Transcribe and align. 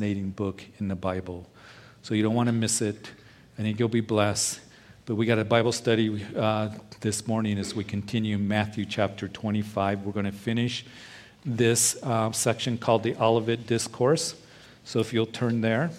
fascinating 0.00 0.30
book 0.30 0.62
in 0.78 0.86
the 0.86 0.94
Bible. 0.94 1.44
So 2.02 2.14
you 2.14 2.22
don't 2.22 2.36
want 2.36 2.46
to 2.46 2.52
miss 2.52 2.80
it. 2.80 3.10
I 3.58 3.62
think 3.62 3.80
you'll 3.80 3.88
be 3.88 4.00
blessed. 4.00 4.60
But 5.06 5.16
we 5.16 5.26
got 5.26 5.40
a 5.40 5.44
Bible 5.44 5.72
study 5.72 6.24
uh, 6.36 6.68
this 7.00 7.26
morning 7.26 7.58
as 7.58 7.74
we 7.74 7.82
continue 7.82 8.38
Matthew 8.38 8.84
chapter 8.84 9.26
25. 9.26 10.02
We're 10.02 10.12
going 10.12 10.24
to 10.24 10.30
finish 10.30 10.86
this 11.44 12.00
uh, 12.04 12.30
section 12.30 12.78
called 12.78 13.02
the 13.02 13.16
Olivet 13.16 13.66
Discourse. 13.66 14.36
So 14.84 15.00
if 15.00 15.12
you'll 15.12 15.26
turn 15.26 15.62
there. 15.62 15.90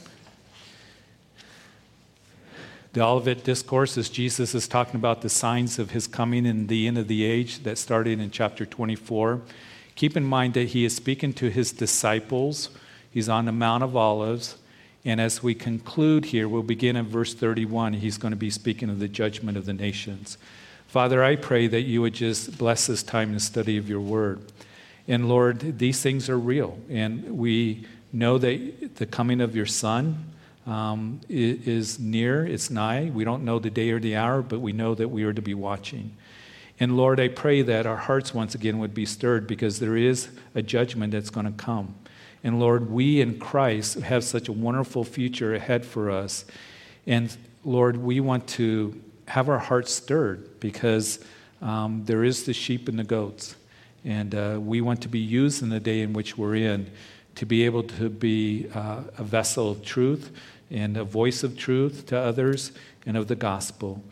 The 2.94 3.02
Olivet 3.02 3.44
Discourse 3.44 3.98
is 3.98 4.08
Jesus 4.08 4.56
is 4.56 4.66
talking 4.70 4.96
about 4.96 5.24
the 5.24 5.30
signs 5.30 5.78
of 5.78 5.92
his 5.92 6.08
coming 6.08 6.46
in 6.46 6.68
the 6.68 6.88
end 6.88 6.98
of 6.98 7.10
the 7.10 7.26
age 7.26 7.64
that 7.64 7.78
started 7.78 8.22
in 8.22 8.32
chapter 8.32 8.66
24. 8.66 9.42
Keep 9.96 10.16
in 10.16 10.24
mind 10.24 10.54
that 10.54 10.70
he 10.70 10.86
is 10.86 10.96
speaking 10.96 11.34
to 11.34 11.50
his 11.50 11.74
disciples. 11.74 12.70
He's 13.12 13.30
on 13.30 13.46
the 13.46 13.52
Mount 13.52 13.84
of 13.84 13.96
Olives. 13.96 14.58
And 15.06 15.22
as 15.22 15.42
we 15.42 15.56
conclude 15.56 16.26
here, 16.26 16.48
we'll 16.48 16.64
begin 16.64 16.96
in 16.96 17.08
verse 17.08 17.34
31. 17.34 17.94
He's 17.94 18.18
going 18.18 18.32
to 18.32 18.38
be 18.38 18.50
speaking 18.50 18.90
of 18.90 19.00
the 19.00 19.08
judgment 19.08 19.58
of 19.58 19.66
the 19.66 19.74
nations. 19.74 20.38
Father, 20.88 21.24
I 21.24 21.36
pray 21.36 21.68
that 21.68 21.82
you 21.82 22.02
would 22.02 22.14
just 22.14 22.58
bless 22.58 22.88
this 22.88 23.04
time 23.04 23.34
in 23.34 23.40
study 23.40 23.78
of 23.78 23.88
your 23.88 24.02
word. 24.02 24.42
And 25.08 25.30
Lord, 25.30 25.80
these 25.80 26.02
things 26.02 26.30
are 26.30 26.38
real. 26.38 26.78
And 26.90 27.38
we 27.38 27.86
know 28.12 28.38
that 28.38 28.96
the 28.96 29.06
coming 29.06 29.42
of 29.42 29.56
your 29.56 29.66
Son, 29.66 30.26
um, 30.68 31.22
is 31.30 32.00
near, 32.00 32.46
it's 32.46 32.70
nigh. 32.70 33.12
We 33.14 33.24
don't 33.24 33.44
know 33.44 33.60
the 33.60 33.70
day 33.70 33.90
or 33.92 34.00
the 34.00 34.16
hour, 34.16 34.42
but 34.42 34.60
we 34.60 34.72
know 34.72 34.94
that 34.96 35.08
we 35.08 35.24
are 35.24 35.34
to 35.34 35.42
be 35.42 35.54
watching. 35.54 36.16
And 36.80 36.96
Lord, 36.96 37.20
I 37.20 37.28
pray 37.28 37.62
that 37.64 37.86
our 37.86 37.98
hearts 37.98 38.34
once 38.34 38.56
again 38.56 38.80
would 38.80 38.94
be 38.94 39.06
stirred 39.06 39.48
because 39.48 39.80
there 39.80 39.98
is 39.98 40.30
a 40.56 40.62
judgment 40.62 41.12
that's 41.12 41.30
going 41.30 41.46
to 41.46 41.52
come. 41.52 41.96
And 42.44 42.60
Lord, 42.60 42.90
we 42.90 43.22
in 43.22 43.40
Christ 43.40 43.96
have 44.00 44.24
such 44.24 44.48
a 44.48 44.54
wonderful 44.54 45.04
future 45.04 45.56
ahead 45.56 45.86
for 45.86 46.10
us. 46.10 46.46
And 47.06 47.36
Lord, 47.66 47.98
we 47.98 48.20
want 48.20 48.48
to 48.50 49.02
have 49.28 49.50
our 49.50 49.60
hearts 49.60 49.94
stirred 49.94 50.60
because 50.60 51.20
um, 51.62 52.04
there 52.06 52.24
is 52.24 52.46
the 52.46 52.54
sheep 52.54 52.88
and 52.88 52.98
the 52.98 53.04
goats. 53.04 53.56
And 54.06 54.34
uh, 54.34 54.58
we 54.62 54.80
want 54.82 55.02
to 55.02 55.10
be 55.10 55.20
used 55.20 55.62
in 55.62 55.70
the 55.70 55.80
day 55.80 56.02
in 56.02 56.14
which 56.14 56.38
we're 56.38 56.56
in 56.56 56.90
to 57.36 57.46
be 57.46 57.66
able 57.66 57.84
to 57.84 58.10
be 58.10 58.68
uh, 58.74 59.04
a 59.18 59.24
vessel 59.24 59.72
of 59.72 59.84
truth 59.84 60.32
and 60.72 60.98
a 60.98 61.04
voice 61.04 61.44
of 61.44 61.58
truth 61.58 62.06
to 62.08 62.18
others 62.18 62.72
and 63.06 63.18
of 63.18 63.28
the 63.28 63.36
gospel. 63.36 64.04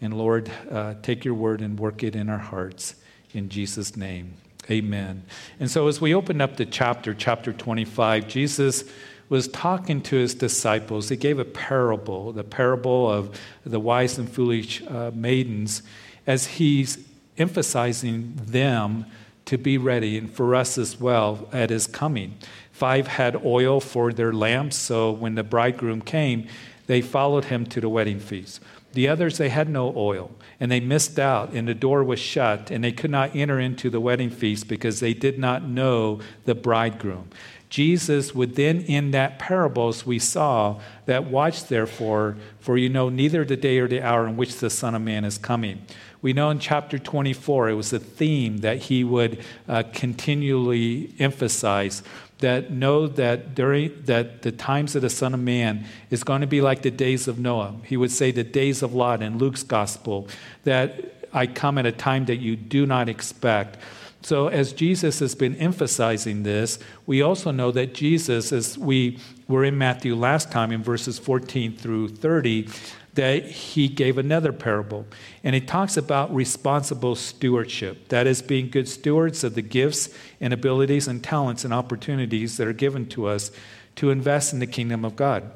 And 0.00 0.16
Lord, 0.16 0.50
uh, 0.70 0.94
take 1.02 1.24
your 1.24 1.34
word 1.34 1.60
and 1.60 1.78
work 1.78 2.02
it 2.02 2.16
in 2.16 2.28
our 2.28 2.38
hearts. 2.38 2.96
In 3.34 3.48
Jesus' 3.48 3.96
name, 3.96 4.34
amen. 4.70 5.24
And 5.58 5.70
so 5.70 5.88
as 5.88 6.00
we 6.00 6.14
open 6.14 6.40
up 6.40 6.56
the 6.56 6.66
chapter, 6.66 7.14
chapter 7.14 7.52
25, 7.52 8.28
Jesus 8.28 8.84
was 9.28 9.48
talking 9.48 10.02
to 10.02 10.16
his 10.16 10.34
disciples. 10.34 11.08
He 11.08 11.16
gave 11.16 11.38
a 11.38 11.44
parable, 11.44 12.32
the 12.32 12.44
parable 12.44 13.10
of 13.10 13.38
the 13.64 13.80
wise 13.80 14.18
and 14.18 14.30
foolish 14.30 14.82
uh, 14.82 15.10
maidens, 15.14 15.82
as 16.26 16.46
he's 16.46 16.98
emphasizing 17.38 18.34
them 18.36 19.06
to 19.46 19.58
be 19.58 19.78
ready 19.78 20.18
and 20.18 20.30
for 20.30 20.54
us 20.54 20.78
as 20.78 21.00
well 21.00 21.48
at 21.52 21.70
his 21.70 21.86
coming. 21.86 22.36
Five 22.70 23.06
had 23.06 23.44
oil 23.44 23.80
for 23.80 24.12
their 24.12 24.32
lamps, 24.32 24.76
so 24.76 25.10
when 25.10 25.34
the 25.34 25.42
bridegroom 25.42 26.02
came, 26.02 26.46
they 26.86 27.00
followed 27.00 27.46
him 27.46 27.64
to 27.66 27.80
the 27.80 27.88
wedding 27.88 28.20
feast. 28.20 28.60
The 28.92 29.08
others, 29.08 29.38
they 29.38 29.48
had 29.48 29.68
no 29.68 29.92
oil, 29.96 30.30
and 30.60 30.70
they 30.70 30.80
missed 30.80 31.18
out, 31.18 31.52
and 31.52 31.66
the 31.66 31.74
door 31.74 32.04
was 32.04 32.20
shut, 32.20 32.70
and 32.70 32.84
they 32.84 32.92
could 32.92 33.10
not 33.10 33.34
enter 33.34 33.58
into 33.58 33.88
the 33.88 34.00
wedding 34.00 34.30
feast 34.30 34.68
because 34.68 35.00
they 35.00 35.14
did 35.14 35.38
not 35.38 35.64
know 35.64 36.20
the 36.44 36.54
bridegroom. 36.54 37.30
Jesus 37.72 38.34
would 38.34 38.54
then 38.54 38.82
end 38.82 39.14
that 39.14 39.38
parable 39.38 39.88
as 39.88 40.04
we 40.04 40.18
saw 40.18 40.78
that 41.06 41.24
watch 41.24 41.68
therefore, 41.68 42.36
for 42.60 42.76
you 42.76 42.90
know 42.90 43.08
neither 43.08 43.46
the 43.46 43.56
day 43.56 43.78
or 43.78 43.88
the 43.88 44.02
hour 44.02 44.28
in 44.28 44.36
which 44.36 44.58
the 44.58 44.68
Son 44.68 44.94
of 44.94 45.00
Man 45.00 45.24
is 45.24 45.38
coming. 45.38 45.86
We 46.20 46.34
know 46.34 46.50
in 46.50 46.58
chapter 46.58 46.98
24 46.98 47.70
it 47.70 47.74
was 47.74 47.90
a 47.94 47.98
theme 47.98 48.58
that 48.58 48.76
he 48.76 49.04
would 49.04 49.42
uh, 49.66 49.84
continually 49.94 51.14
emphasize 51.18 52.02
that 52.42 52.70
know 52.70 53.06
that 53.06 53.54
during 53.54 54.02
that 54.04 54.42
the 54.42 54.52
times 54.52 54.94
of 54.94 55.02
the 55.02 55.10
Son 55.10 55.32
of 55.34 55.40
Man 55.40 55.86
is 56.10 56.22
going 56.22 56.42
to 56.42 56.46
be 56.46 56.60
like 56.60 56.82
the 56.82 56.90
days 56.90 57.26
of 57.26 57.38
Noah. 57.38 57.74
He 57.84 57.96
would 57.96 58.10
say 58.10 58.30
the 58.30 58.44
days 58.44 58.82
of 58.82 58.94
Lot 58.94 59.22
in 59.22 59.38
Luke's 59.38 59.62
gospel, 59.62 60.28
that 60.64 61.28
I 61.32 61.46
come 61.46 61.78
at 61.78 61.86
a 61.86 61.92
time 61.92 62.26
that 62.26 62.36
you 62.36 62.54
do 62.56 62.84
not 62.84 63.08
expect. 63.08 63.78
So, 64.24 64.46
as 64.46 64.72
Jesus 64.72 65.18
has 65.18 65.34
been 65.34 65.56
emphasizing 65.56 66.44
this, 66.44 66.78
we 67.06 67.22
also 67.22 67.50
know 67.50 67.72
that 67.72 67.94
Jesus, 67.94 68.52
as 68.52 68.78
we 68.78 69.18
were 69.48 69.64
in 69.64 69.76
Matthew 69.76 70.14
last 70.14 70.52
time 70.52 70.70
in 70.70 70.82
verses 70.82 71.18
14 71.18 71.76
through 71.76 72.08
30, 72.08 72.68
that 73.14 73.44
he 73.44 73.88
gave 73.88 74.16
another 74.16 74.52
parable. 74.52 75.06
And 75.44 75.54
he 75.54 75.60
talks 75.60 75.96
about 75.96 76.34
responsible 76.34 77.14
stewardship 77.14 78.08
that 78.08 78.26
is, 78.26 78.40
being 78.42 78.70
good 78.70 78.88
stewards 78.88 79.44
of 79.44 79.54
the 79.54 79.62
gifts 79.62 80.08
and 80.40 80.52
abilities 80.52 81.08
and 81.08 81.22
talents 81.22 81.64
and 81.64 81.74
opportunities 81.74 82.56
that 82.56 82.66
are 82.66 82.72
given 82.72 83.06
to 83.10 83.26
us 83.26 83.50
to 83.96 84.10
invest 84.10 84.52
in 84.52 84.60
the 84.60 84.66
kingdom 84.66 85.04
of 85.04 85.16
God. 85.16 85.50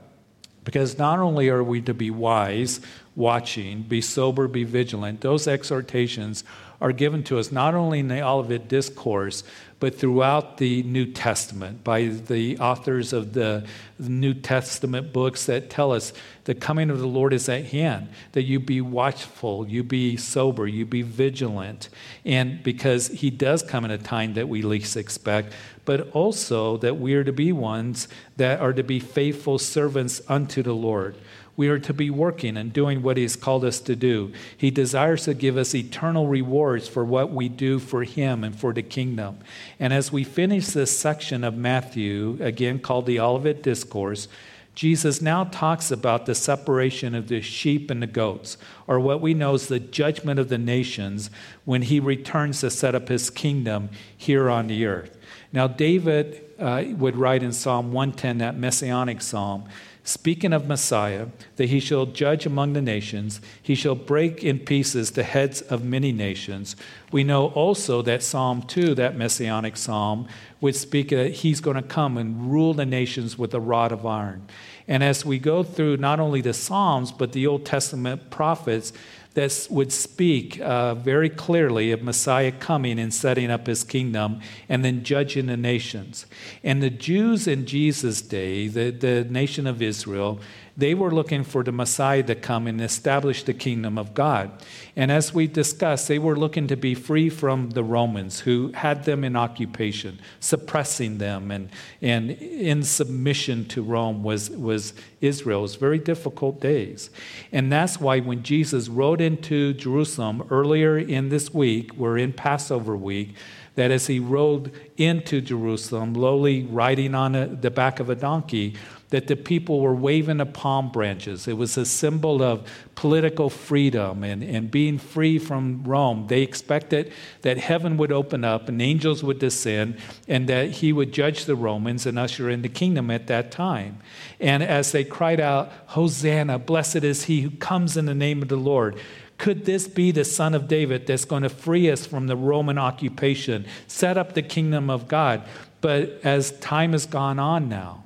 Because 0.64 0.98
not 0.98 1.20
only 1.20 1.48
are 1.48 1.62
we 1.62 1.80
to 1.82 1.94
be 1.94 2.10
wise, 2.10 2.80
watching, 3.14 3.82
be 3.82 4.00
sober, 4.00 4.48
be 4.48 4.64
vigilant, 4.64 5.20
those 5.20 5.46
exhortations 5.46 6.42
are 6.80 6.92
given 6.92 7.22
to 7.24 7.38
us 7.38 7.52
not 7.52 7.74
only 7.74 8.00
in 8.00 8.08
the 8.08 8.20
Olivet 8.20 8.68
Discourse, 8.68 9.44
but 9.78 9.94
throughout 9.94 10.56
the 10.56 10.82
New 10.84 11.06
Testament 11.06 11.84
by 11.84 12.04
the 12.04 12.58
authors 12.58 13.12
of 13.12 13.34
the 13.34 13.66
New 13.98 14.32
Testament 14.32 15.12
books 15.12 15.46
that 15.46 15.68
tell 15.68 15.92
us 15.92 16.12
the 16.44 16.54
coming 16.54 16.88
of 16.88 16.98
the 16.98 17.06
Lord 17.06 17.32
is 17.32 17.48
at 17.48 17.66
hand, 17.66 18.08
that 18.32 18.44
you 18.44 18.58
be 18.58 18.80
watchful, 18.80 19.68
you 19.68 19.82
be 19.82 20.16
sober, 20.16 20.66
you 20.66 20.86
be 20.86 21.02
vigilant. 21.02 21.88
And 22.24 22.62
because 22.62 23.08
he 23.08 23.30
does 23.30 23.62
come 23.62 23.84
in 23.84 23.90
a 23.90 23.98
time 23.98 24.34
that 24.34 24.48
we 24.48 24.62
least 24.62 24.96
expect, 24.96 25.52
but 25.84 26.10
also 26.12 26.78
that 26.78 26.98
we 26.98 27.14
are 27.14 27.24
to 27.24 27.32
be 27.32 27.52
ones 27.52 28.08
that 28.36 28.60
are 28.60 28.72
to 28.72 28.82
be 28.82 28.98
faithful 28.98 29.58
servants 29.58 30.22
unto 30.28 30.62
the 30.62 30.74
Lord. 30.74 31.16
We 31.56 31.68
are 31.68 31.78
to 31.78 31.94
be 31.94 32.10
working 32.10 32.56
and 32.56 32.72
doing 32.72 33.02
what 33.02 33.16
He 33.16 33.22
has 33.22 33.36
called 33.36 33.64
us 33.64 33.80
to 33.80 33.96
do. 33.96 34.32
He 34.56 34.70
desires 34.70 35.24
to 35.24 35.34
give 35.34 35.56
us 35.56 35.74
eternal 35.74 36.28
rewards 36.28 36.86
for 36.88 37.04
what 37.04 37.32
we 37.32 37.48
do 37.48 37.78
for 37.78 38.04
Him 38.04 38.44
and 38.44 38.58
for 38.58 38.72
the 38.72 38.82
kingdom. 38.82 39.38
And 39.80 39.92
as 39.92 40.12
we 40.12 40.24
finish 40.24 40.68
this 40.68 40.96
section 40.96 41.44
of 41.44 41.56
Matthew, 41.56 42.38
again 42.40 42.78
called 42.78 43.06
the 43.06 43.20
Olivet 43.20 43.62
Discourse, 43.62 44.28
Jesus 44.76 45.22
now 45.22 45.44
talks 45.44 45.90
about 45.90 46.26
the 46.26 46.34
separation 46.34 47.14
of 47.14 47.28
the 47.28 47.40
sheep 47.40 47.90
and 47.90 48.02
the 48.02 48.06
goats, 48.06 48.58
or 48.86 49.00
what 49.00 49.22
we 49.22 49.32
know 49.32 49.54
as 49.54 49.68
the 49.68 49.80
judgment 49.80 50.38
of 50.38 50.50
the 50.50 50.58
nations 50.58 51.30
when 51.64 51.80
he 51.80 51.98
returns 51.98 52.60
to 52.60 52.70
set 52.70 52.94
up 52.94 53.08
his 53.08 53.30
kingdom 53.30 53.88
here 54.14 54.50
on 54.50 54.66
the 54.66 54.84
earth. 54.84 55.16
Now, 55.50 55.66
David 55.66 56.44
uh, 56.58 56.84
would 56.88 57.16
write 57.16 57.42
in 57.42 57.52
Psalm 57.52 57.90
110, 57.90 58.38
that 58.38 58.58
messianic 58.58 59.22
psalm, 59.22 59.64
speaking 60.06 60.52
of 60.52 60.66
Messiah, 60.66 61.26
that 61.56 61.68
he 61.68 61.80
shall 61.80 62.06
judge 62.06 62.46
among 62.46 62.72
the 62.72 62.80
nations, 62.80 63.40
he 63.60 63.74
shall 63.74 63.94
break 63.94 64.44
in 64.44 64.60
pieces 64.60 65.10
the 65.10 65.24
heads 65.24 65.60
of 65.62 65.84
many 65.84 66.12
nations. 66.12 66.76
We 67.10 67.24
know 67.24 67.48
also 67.48 68.02
that 68.02 68.22
Psalm 68.22 68.62
2, 68.62 68.94
that 68.94 69.16
messianic 69.16 69.76
psalm, 69.76 70.28
would 70.60 70.76
speak 70.76 71.10
that 71.10 71.32
he's 71.32 71.60
going 71.60 71.76
to 71.76 71.82
come 71.82 72.16
and 72.16 72.50
rule 72.50 72.72
the 72.72 72.86
nations 72.86 73.36
with 73.36 73.52
a 73.52 73.60
rod 73.60 73.92
of 73.92 74.06
iron. 74.06 74.46
And 74.88 75.02
as 75.02 75.24
we 75.24 75.38
go 75.38 75.62
through 75.62 75.96
not 75.96 76.20
only 76.20 76.40
the 76.40 76.54
Psalms, 76.54 77.10
but 77.10 77.32
the 77.32 77.46
Old 77.46 77.66
Testament 77.66 78.30
prophets, 78.30 78.92
that 79.36 79.66
would 79.70 79.92
speak 79.92 80.58
uh, 80.60 80.94
very 80.94 81.28
clearly 81.28 81.92
of 81.92 82.02
Messiah 82.02 82.50
coming 82.50 82.98
and 82.98 83.12
setting 83.12 83.50
up 83.50 83.66
his 83.66 83.84
kingdom 83.84 84.40
and 84.66 84.82
then 84.82 85.04
judging 85.04 85.44
the 85.44 85.58
nations. 85.58 86.24
And 86.64 86.82
the 86.82 86.88
Jews 86.88 87.46
in 87.46 87.66
Jesus' 87.66 88.22
day, 88.22 88.66
the, 88.66 88.88
the 88.90 89.24
nation 89.24 89.66
of 89.66 89.82
Israel, 89.82 90.40
they 90.76 90.92
were 90.94 91.10
looking 91.10 91.42
for 91.42 91.64
the 91.64 91.72
Messiah 91.72 92.22
to 92.24 92.34
come 92.34 92.66
and 92.66 92.80
establish 92.80 93.42
the 93.42 93.54
kingdom 93.54 93.96
of 93.96 94.12
God. 94.12 94.50
And 94.94 95.10
as 95.10 95.32
we 95.32 95.46
discussed, 95.46 96.06
they 96.06 96.18
were 96.18 96.36
looking 96.36 96.66
to 96.66 96.76
be 96.76 96.94
free 96.94 97.30
from 97.30 97.70
the 97.70 97.82
Romans 97.82 98.40
who 98.40 98.72
had 98.72 99.04
them 99.04 99.24
in 99.24 99.36
occupation, 99.36 100.18
suppressing 100.38 101.16
them, 101.18 101.50
and, 101.50 101.70
and 102.02 102.30
in 102.30 102.82
submission 102.82 103.64
to 103.68 103.82
Rome 103.82 104.22
was, 104.22 104.50
was 104.50 104.92
Israel. 105.22 105.60
It 105.60 105.62
was 105.62 105.76
very 105.76 105.98
difficult 105.98 106.60
days. 106.60 107.08
And 107.52 107.72
that's 107.72 107.98
why 107.98 108.20
when 108.20 108.42
Jesus 108.42 108.88
rode 108.88 109.22
into 109.22 109.72
Jerusalem 109.72 110.46
earlier 110.50 110.98
in 110.98 111.30
this 111.30 111.54
week, 111.54 111.94
we're 111.94 112.18
in 112.18 112.34
Passover 112.34 112.96
week, 112.96 113.34
that 113.76 113.90
as 113.90 114.06
he 114.06 114.18
rode 114.18 114.72
into 114.96 115.40
Jerusalem, 115.40 116.14
lowly 116.14 116.64
riding 116.64 117.14
on 117.14 117.34
a, 117.34 117.46
the 117.46 117.70
back 117.70 118.00
of 118.00 118.08
a 118.08 118.14
donkey, 118.14 118.74
that 119.10 119.28
the 119.28 119.36
people 119.36 119.80
were 119.80 119.94
waving 119.94 120.38
the 120.38 120.46
palm 120.46 120.90
branches. 120.90 121.46
It 121.46 121.56
was 121.56 121.76
a 121.76 121.86
symbol 121.86 122.42
of 122.42 122.68
political 122.96 123.48
freedom 123.48 124.24
and, 124.24 124.42
and 124.42 124.70
being 124.70 124.98
free 124.98 125.38
from 125.38 125.84
Rome. 125.84 126.26
They 126.26 126.42
expected 126.42 127.12
that 127.42 127.58
heaven 127.58 127.96
would 127.98 128.10
open 128.10 128.44
up 128.44 128.68
and 128.68 128.82
angels 128.82 129.22
would 129.22 129.38
descend 129.38 129.98
and 130.26 130.48
that 130.48 130.70
he 130.70 130.92
would 130.92 131.12
judge 131.12 131.44
the 131.44 131.54
Romans 131.54 132.06
and 132.06 132.18
usher 132.18 132.50
in 132.50 132.62
the 132.62 132.68
kingdom 132.68 133.10
at 133.10 133.28
that 133.28 133.50
time. 133.50 134.00
And 134.40 134.62
as 134.62 134.92
they 134.92 135.04
cried 135.04 135.40
out, 135.40 135.70
Hosanna, 135.86 136.58
blessed 136.58 137.04
is 137.04 137.24
he 137.24 137.42
who 137.42 137.50
comes 137.50 137.96
in 137.96 138.06
the 138.06 138.14
name 138.14 138.42
of 138.42 138.48
the 138.48 138.56
Lord. 138.56 138.98
Could 139.38 139.66
this 139.66 139.86
be 139.86 140.10
the 140.10 140.24
son 140.24 140.54
of 140.54 140.66
David 140.66 141.06
that's 141.06 141.26
going 141.26 141.42
to 141.42 141.50
free 141.50 141.90
us 141.90 142.06
from 142.06 142.26
the 142.26 142.36
Roman 142.36 142.78
occupation, 142.78 143.66
set 143.86 144.16
up 144.16 144.32
the 144.32 144.42
kingdom 144.42 144.88
of 144.88 145.08
God? 145.08 145.46
But 145.82 146.20
as 146.24 146.52
time 146.58 146.92
has 146.92 147.04
gone 147.04 147.38
on 147.38 147.68
now, 147.68 148.05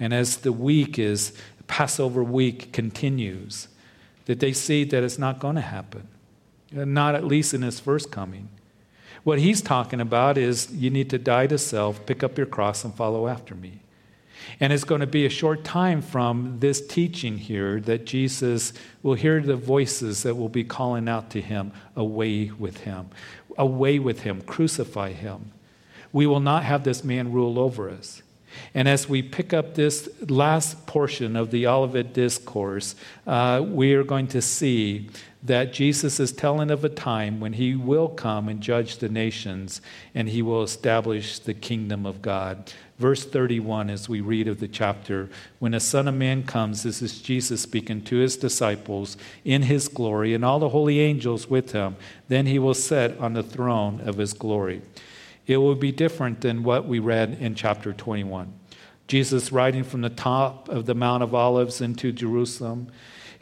and 0.00 0.12
as 0.12 0.38
the 0.38 0.52
week 0.52 0.98
is, 0.98 1.32
Passover 1.70 2.24
week 2.24 2.72
continues, 2.72 3.68
that 4.24 4.40
they 4.40 4.52
see 4.52 4.82
that 4.82 5.04
it's 5.04 5.18
not 5.18 5.38
going 5.38 5.54
to 5.54 5.60
happen, 5.60 6.08
not 6.72 7.14
at 7.14 7.24
least 7.24 7.54
in 7.54 7.62
his 7.62 7.78
first 7.78 8.10
coming. 8.10 8.48
What 9.22 9.38
he's 9.38 9.62
talking 9.62 10.00
about 10.00 10.36
is 10.36 10.72
you 10.72 10.90
need 10.90 11.10
to 11.10 11.18
die 11.18 11.46
to 11.46 11.58
self, 11.58 12.04
pick 12.06 12.24
up 12.24 12.36
your 12.36 12.46
cross, 12.46 12.82
and 12.84 12.92
follow 12.92 13.28
after 13.28 13.54
me. 13.54 13.80
And 14.58 14.72
it's 14.72 14.84
going 14.84 15.00
to 15.00 15.06
be 15.06 15.26
a 15.26 15.30
short 15.30 15.62
time 15.62 16.02
from 16.02 16.56
this 16.58 16.84
teaching 16.84 17.38
here 17.38 17.80
that 17.82 18.04
Jesus 18.04 18.72
will 19.02 19.14
hear 19.14 19.40
the 19.40 19.56
voices 19.56 20.24
that 20.24 20.34
will 20.34 20.48
be 20.48 20.64
calling 20.64 21.08
out 21.08 21.30
to 21.30 21.40
him, 21.40 21.72
away 21.94 22.50
with 22.58 22.78
him, 22.78 23.10
away 23.56 23.98
with 23.98 24.22
him, 24.22 24.40
crucify 24.42 25.12
him. 25.12 25.52
We 26.12 26.26
will 26.26 26.40
not 26.40 26.64
have 26.64 26.82
this 26.82 27.04
man 27.04 27.30
rule 27.32 27.58
over 27.58 27.90
us. 27.90 28.22
And 28.74 28.88
as 28.88 29.08
we 29.08 29.22
pick 29.22 29.52
up 29.52 29.74
this 29.74 30.08
last 30.28 30.86
portion 30.86 31.36
of 31.36 31.50
the 31.50 31.66
Olivet 31.66 32.12
Discourse, 32.12 32.94
uh, 33.26 33.64
we 33.66 33.94
are 33.94 34.04
going 34.04 34.28
to 34.28 34.42
see 34.42 35.08
that 35.42 35.72
Jesus 35.72 36.20
is 36.20 36.32
telling 36.32 36.70
of 36.70 36.84
a 36.84 36.88
time 36.88 37.40
when 37.40 37.54
he 37.54 37.74
will 37.74 38.08
come 38.08 38.48
and 38.48 38.60
judge 38.60 38.98
the 38.98 39.08
nations 39.08 39.80
and 40.14 40.28
he 40.28 40.42
will 40.42 40.62
establish 40.62 41.38
the 41.38 41.54
kingdom 41.54 42.04
of 42.04 42.20
God. 42.20 42.72
Verse 42.98 43.24
31, 43.24 43.88
as 43.88 44.10
we 44.10 44.20
read 44.20 44.46
of 44.46 44.60
the 44.60 44.68
chapter, 44.68 45.30
when 45.58 45.72
a 45.72 45.80
Son 45.80 46.06
of 46.06 46.14
Man 46.14 46.42
comes, 46.42 46.82
this 46.82 47.00
is 47.00 47.22
Jesus 47.22 47.62
speaking 47.62 48.02
to 48.02 48.16
his 48.16 48.36
disciples 48.36 49.16
in 49.42 49.62
his 49.62 49.88
glory 49.88 50.34
and 50.34 50.44
all 50.44 50.58
the 50.58 50.68
holy 50.68 51.00
angels 51.00 51.48
with 51.48 51.72
him, 51.72 51.96
then 52.28 52.44
he 52.44 52.58
will 52.58 52.74
sit 52.74 53.18
on 53.18 53.32
the 53.32 53.42
throne 53.42 54.02
of 54.02 54.18
his 54.18 54.34
glory. 54.34 54.82
It 55.50 55.56
will 55.56 55.74
be 55.74 55.90
different 55.90 56.42
than 56.42 56.62
what 56.62 56.86
we 56.86 57.00
read 57.00 57.38
in 57.40 57.56
chapter 57.56 57.92
21. 57.92 58.52
Jesus 59.08 59.50
riding 59.50 59.82
from 59.82 60.00
the 60.00 60.08
top 60.08 60.68
of 60.68 60.86
the 60.86 60.94
Mount 60.94 61.24
of 61.24 61.34
Olives 61.34 61.80
into 61.80 62.12
Jerusalem. 62.12 62.86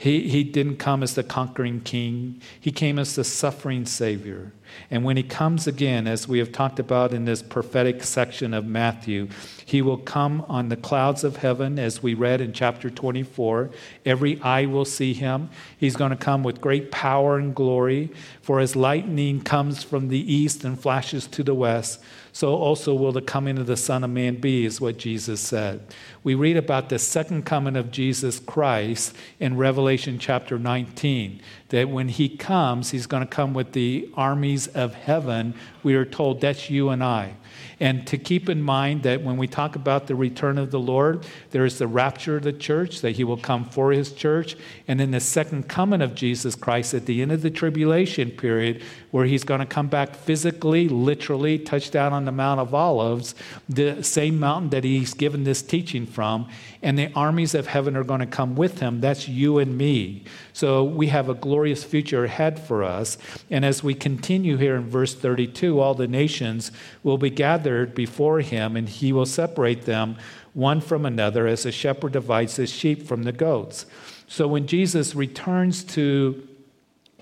He, 0.00 0.28
he 0.28 0.44
didn't 0.44 0.76
come 0.76 1.02
as 1.02 1.16
the 1.16 1.24
conquering 1.24 1.80
king, 1.80 2.40
he 2.60 2.70
came 2.70 3.00
as 3.00 3.16
the 3.16 3.24
suffering 3.24 3.84
Savior. 3.84 4.52
And 4.92 5.02
when 5.02 5.16
he 5.16 5.24
comes 5.24 5.66
again, 5.66 6.06
as 6.06 6.28
we 6.28 6.38
have 6.38 6.52
talked 6.52 6.78
about 6.78 7.12
in 7.12 7.24
this 7.24 7.42
prophetic 7.42 8.04
section 8.04 8.54
of 8.54 8.64
Matthew, 8.64 9.26
he 9.64 9.82
will 9.82 9.96
come 9.96 10.44
on 10.48 10.68
the 10.68 10.76
clouds 10.76 11.24
of 11.24 11.38
heaven, 11.38 11.80
as 11.80 12.00
we 12.00 12.14
read 12.14 12.40
in 12.40 12.52
chapter 12.52 12.90
24. 12.90 13.70
Every 14.06 14.40
eye 14.40 14.66
will 14.66 14.84
see 14.84 15.14
him. 15.14 15.50
He's 15.76 15.96
going 15.96 16.10
to 16.10 16.16
come 16.16 16.44
with 16.44 16.60
great 16.60 16.92
power 16.92 17.36
and 17.36 17.52
glory, 17.52 18.12
for 18.40 18.60
as 18.60 18.76
lightning 18.76 19.40
comes 19.40 19.82
from 19.82 20.08
the 20.08 20.32
east 20.32 20.62
and 20.62 20.80
flashes 20.80 21.26
to 21.26 21.42
the 21.42 21.54
west, 21.54 22.00
so 22.38 22.54
also 22.54 22.94
will 22.94 23.10
the 23.10 23.20
coming 23.20 23.58
of 23.58 23.66
the 23.66 23.76
Son 23.76 24.04
of 24.04 24.10
Man 24.10 24.36
be, 24.36 24.64
is 24.64 24.80
what 24.80 24.96
Jesus 24.96 25.40
said. 25.40 25.80
We 26.22 26.36
read 26.36 26.56
about 26.56 26.88
the 26.88 26.96
second 26.96 27.44
coming 27.44 27.74
of 27.74 27.90
Jesus 27.90 28.38
Christ 28.38 29.12
in 29.40 29.56
Revelation 29.56 30.20
chapter 30.20 30.56
19, 30.56 31.40
that 31.70 31.88
when 31.88 32.06
he 32.06 32.28
comes, 32.28 32.92
he's 32.92 33.08
going 33.08 33.24
to 33.24 33.28
come 33.28 33.54
with 33.54 33.72
the 33.72 34.08
armies 34.14 34.68
of 34.68 34.94
heaven. 34.94 35.52
We 35.82 35.96
are 35.96 36.04
told 36.04 36.40
that's 36.40 36.70
you 36.70 36.90
and 36.90 37.02
I. 37.02 37.34
And 37.80 38.06
to 38.08 38.18
keep 38.18 38.48
in 38.48 38.62
mind 38.62 39.04
that 39.04 39.22
when 39.22 39.36
we 39.36 39.46
talk 39.46 39.76
about 39.76 40.08
the 40.08 40.16
return 40.16 40.58
of 40.58 40.70
the 40.70 40.80
Lord, 40.80 41.24
there 41.50 41.64
is 41.64 41.78
the 41.78 41.86
rapture 41.86 42.36
of 42.36 42.42
the 42.42 42.52
church, 42.52 43.02
that 43.02 43.12
he 43.12 43.24
will 43.24 43.36
come 43.36 43.64
for 43.64 43.92
his 43.92 44.12
church. 44.12 44.56
And 44.88 44.98
then 44.98 45.12
the 45.12 45.20
second 45.20 45.68
coming 45.68 46.02
of 46.02 46.14
Jesus 46.14 46.56
Christ 46.56 46.92
at 46.94 47.06
the 47.06 47.22
end 47.22 47.30
of 47.30 47.42
the 47.42 47.50
tribulation 47.50 48.30
period, 48.32 48.82
where 49.10 49.26
he's 49.26 49.44
going 49.44 49.60
to 49.60 49.66
come 49.66 49.86
back 49.86 50.14
physically, 50.14 50.88
literally, 50.88 51.58
touch 51.58 51.90
down 51.90 52.12
on 52.12 52.24
the 52.24 52.32
Mount 52.32 52.60
of 52.60 52.74
Olives, 52.74 53.34
the 53.68 54.02
same 54.02 54.40
mountain 54.40 54.70
that 54.70 54.84
he's 54.84 55.14
given 55.14 55.44
this 55.44 55.62
teaching 55.62 56.06
from. 56.06 56.48
And 56.82 56.98
the 56.98 57.12
armies 57.14 57.54
of 57.54 57.66
heaven 57.66 57.96
are 57.96 58.04
going 58.04 58.20
to 58.20 58.26
come 58.26 58.54
with 58.54 58.78
him. 58.78 59.00
That's 59.00 59.28
you 59.28 59.58
and 59.58 59.76
me. 59.76 60.24
So 60.52 60.84
we 60.84 61.08
have 61.08 61.28
a 61.28 61.34
glorious 61.34 61.82
future 61.82 62.24
ahead 62.24 62.58
for 62.58 62.84
us. 62.84 63.18
And 63.50 63.64
as 63.64 63.82
we 63.82 63.94
continue 63.94 64.56
here 64.56 64.76
in 64.76 64.88
verse 64.88 65.14
32, 65.14 65.80
all 65.80 65.94
the 65.94 66.06
nations 66.06 66.70
will 67.02 67.18
be 67.18 67.30
gathered 67.30 67.94
before 67.94 68.40
him, 68.40 68.76
and 68.76 68.88
he 68.88 69.12
will 69.12 69.26
separate 69.26 69.82
them 69.82 70.16
one 70.54 70.80
from 70.80 71.06
another 71.06 71.46
as 71.46 71.64
a 71.66 71.72
shepherd 71.72 72.12
divides 72.12 72.56
his 72.56 72.70
sheep 72.70 73.06
from 73.06 73.22
the 73.22 73.32
goats. 73.32 73.86
So 74.26 74.48
when 74.48 74.66
Jesus 74.66 75.14
returns 75.14 75.84
to 75.84 76.48